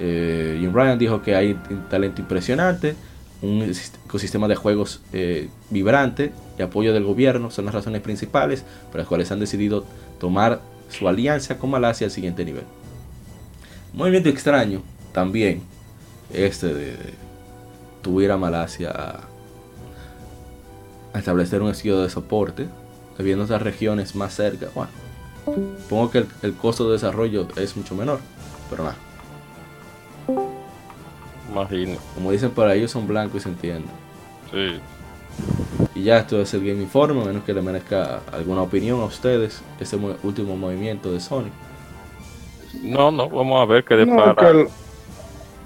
Eh, 0.00 0.56
Jim 0.60 0.72
Ryan 0.72 0.98
dijo 0.98 1.22
que 1.22 1.34
hay 1.34 1.52
un 1.70 1.88
talento 1.88 2.20
impresionante, 2.20 2.96
un 3.42 3.62
ecosistema 4.06 4.48
de 4.48 4.56
juegos 4.56 5.02
eh, 5.12 5.48
vibrante 5.70 6.32
y 6.58 6.62
apoyo 6.62 6.92
del 6.92 7.04
gobierno 7.04 7.50
son 7.50 7.66
las 7.66 7.74
razones 7.74 8.00
principales 8.00 8.64
por 8.90 8.98
las 8.98 9.06
cuales 9.06 9.30
han 9.30 9.40
decidido 9.40 9.84
tomar 10.18 10.60
su 10.88 11.08
alianza 11.08 11.58
con 11.58 11.70
Malasia 11.70 12.06
al 12.06 12.10
siguiente 12.10 12.44
nivel. 12.44 12.64
Movimiento 13.92 14.28
extraño 14.28 14.82
también 15.12 15.62
este 16.32 16.72
de, 16.74 16.96
tuviera 18.02 18.34
a 18.34 18.38
Malasia 18.38 18.90
a, 18.90 19.20
establecer 21.18 21.62
un 21.62 21.70
estudio 21.70 22.00
de 22.00 22.10
soporte, 22.10 22.66
habiendo 23.20 23.44
otras 23.44 23.62
regiones 23.62 24.16
más 24.16 24.34
cerca. 24.34 24.66
Bueno, 24.74 24.90
supongo 25.80 26.10
que 26.10 26.18
el, 26.18 26.26
el 26.42 26.54
costo 26.54 26.86
de 26.86 26.94
desarrollo 26.94 27.46
es 27.56 27.76
mucho 27.76 27.94
menor, 27.94 28.18
pero 28.68 28.82
nada. 28.82 28.96
Imagino. 31.50 31.98
Como 32.14 32.32
dicen 32.32 32.50
para 32.50 32.74
ellos 32.74 32.90
son 32.90 33.06
blancos 33.06 33.36
y 33.36 33.40
se 33.44 33.48
entiende. 33.48 33.88
Sí. 34.50 34.80
Y 35.94 36.02
ya 36.04 36.18
esto 36.18 36.40
es 36.40 36.52
el 36.54 36.60
Game 36.66 36.82
Informe, 36.82 37.22
a 37.22 37.24
menos 37.26 37.44
que 37.44 37.52
le 37.52 37.62
merezca 37.62 38.20
alguna 38.32 38.62
opinión 38.62 39.00
a 39.00 39.04
ustedes, 39.04 39.62
ese 39.80 39.96
mo- 39.96 40.14
último 40.22 40.56
movimiento 40.56 41.12
de 41.12 41.20
Sony. 41.20 41.50
No, 42.82 43.10
no, 43.10 43.28
vamos 43.28 43.60
a 43.60 43.64
ver 43.66 43.84
qué 43.84 44.04
No, 44.06 44.14
depara. 44.16 44.34
que 44.34 44.60
el- 44.60 44.68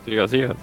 Siga, 0.05 0.29
siga. 0.29 0.55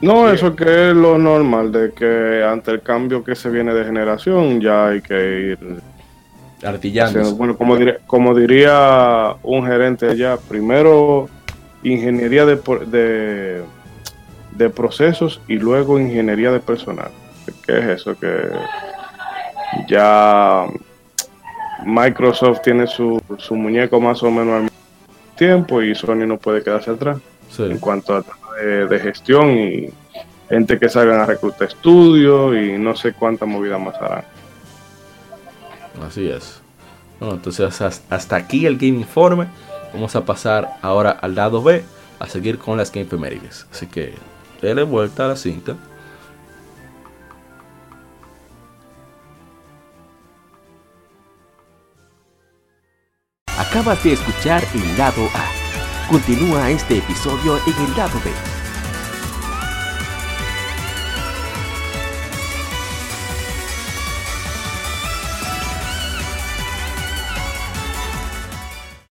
no, 0.00 0.30
eso 0.30 0.54
que 0.54 0.90
es 0.90 0.96
lo 0.96 1.18
normal, 1.18 1.70
de 1.72 1.92
que 1.92 2.44
ante 2.44 2.72
el 2.72 2.82
cambio 2.82 3.22
que 3.24 3.34
se 3.34 3.50
viene 3.50 3.72
de 3.74 3.84
generación 3.84 4.60
ya 4.60 4.88
hay 4.88 5.00
que 5.00 5.40
ir 5.52 5.58
Artillándose. 6.64 7.18
haciendo- 7.20 7.36
bueno, 7.38 7.56
como 7.56 7.76
diría, 7.76 7.98
como 8.06 8.34
diría 8.34 9.34
un 9.42 9.64
gerente 9.66 10.08
allá, 10.08 10.36
primero 10.36 11.28
ingeniería 11.82 12.44
de, 12.46 12.56
de, 12.86 13.62
de 14.52 14.70
procesos 14.70 15.40
y 15.48 15.54
luego 15.58 15.98
ingeniería 15.98 16.50
de 16.50 16.60
personal. 16.60 17.10
¿Qué 17.66 17.78
es 17.78 17.84
eso? 18.00 18.18
Que 18.18 18.50
ya 19.88 20.64
Microsoft 21.84 22.60
tiene 22.62 22.86
su, 22.86 23.20
su 23.38 23.54
muñeco 23.54 24.00
más 24.00 24.22
o 24.22 24.30
menos 24.30 24.54
al 24.54 24.62
mismo 24.62 24.76
tiempo 25.36 25.82
y 25.82 25.94
Sony 25.94 26.26
no 26.26 26.36
puede 26.38 26.62
quedarse 26.62 26.90
atrás 26.90 27.18
Sí. 27.50 27.62
en 27.62 27.78
cuanto 27.78 28.14
a 28.16 28.24
de, 28.62 28.86
de 28.86 28.98
gestión 28.98 29.50
y 29.56 29.88
gente 30.50 30.78
que 30.78 30.88
salgan 30.90 31.20
a 31.20 31.24
reclutar 31.26 31.68
estudios 31.68 32.54
y 32.56 32.72
no 32.76 32.94
sé 32.96 33.12
cuánta 33.14 33.46
movida 33.46 33.78
más 33.78 33.94
harán. 33.96 34.24
Así 36.06 36.28
es. 36.28 36.60
Bueno, 37.20 37.36
entonces 37.36 37.80
has- 37.80 38.02
hasta 38.10 38.36
aquí 38.36 38.66
el 38.66 38.76
Game 38.76 38.98
Informe. 38.98 39.46
Vamos 39.92 40.14
a 40.16 40.24
pasar 40.24 40.78
ahora 40.82 41.10
al 41.10 41.34
lado 41.34 41.62
B 41.62 41.84
a 42.18 42.26
seguir 42.26 42.58
con 42.58 42.76
las 42.76 42.92
Game 42.92 43.06
Efemérides. 43.06 43.66
Así 43.72 43.86
que 43.86 44.14
dele 44.60 44.82
vuelta 44.82 45.24
a 45.24 45.28
la 45.28 45.36
cinta. 45.36 45.76
Acabas 53.58 54.02
de 54.02 54.12
escuchar 54.12 54.62
el 54.74 54.98
lado 54.98 55.22
A. 55.34 56.08
Continúa 56.08 56.70
este 56.70 56.98
episodio 56.98 57.58
en 57.66 57.84
el 57.84 57.96
lado 57.96 58.18
B. 58.24 58.57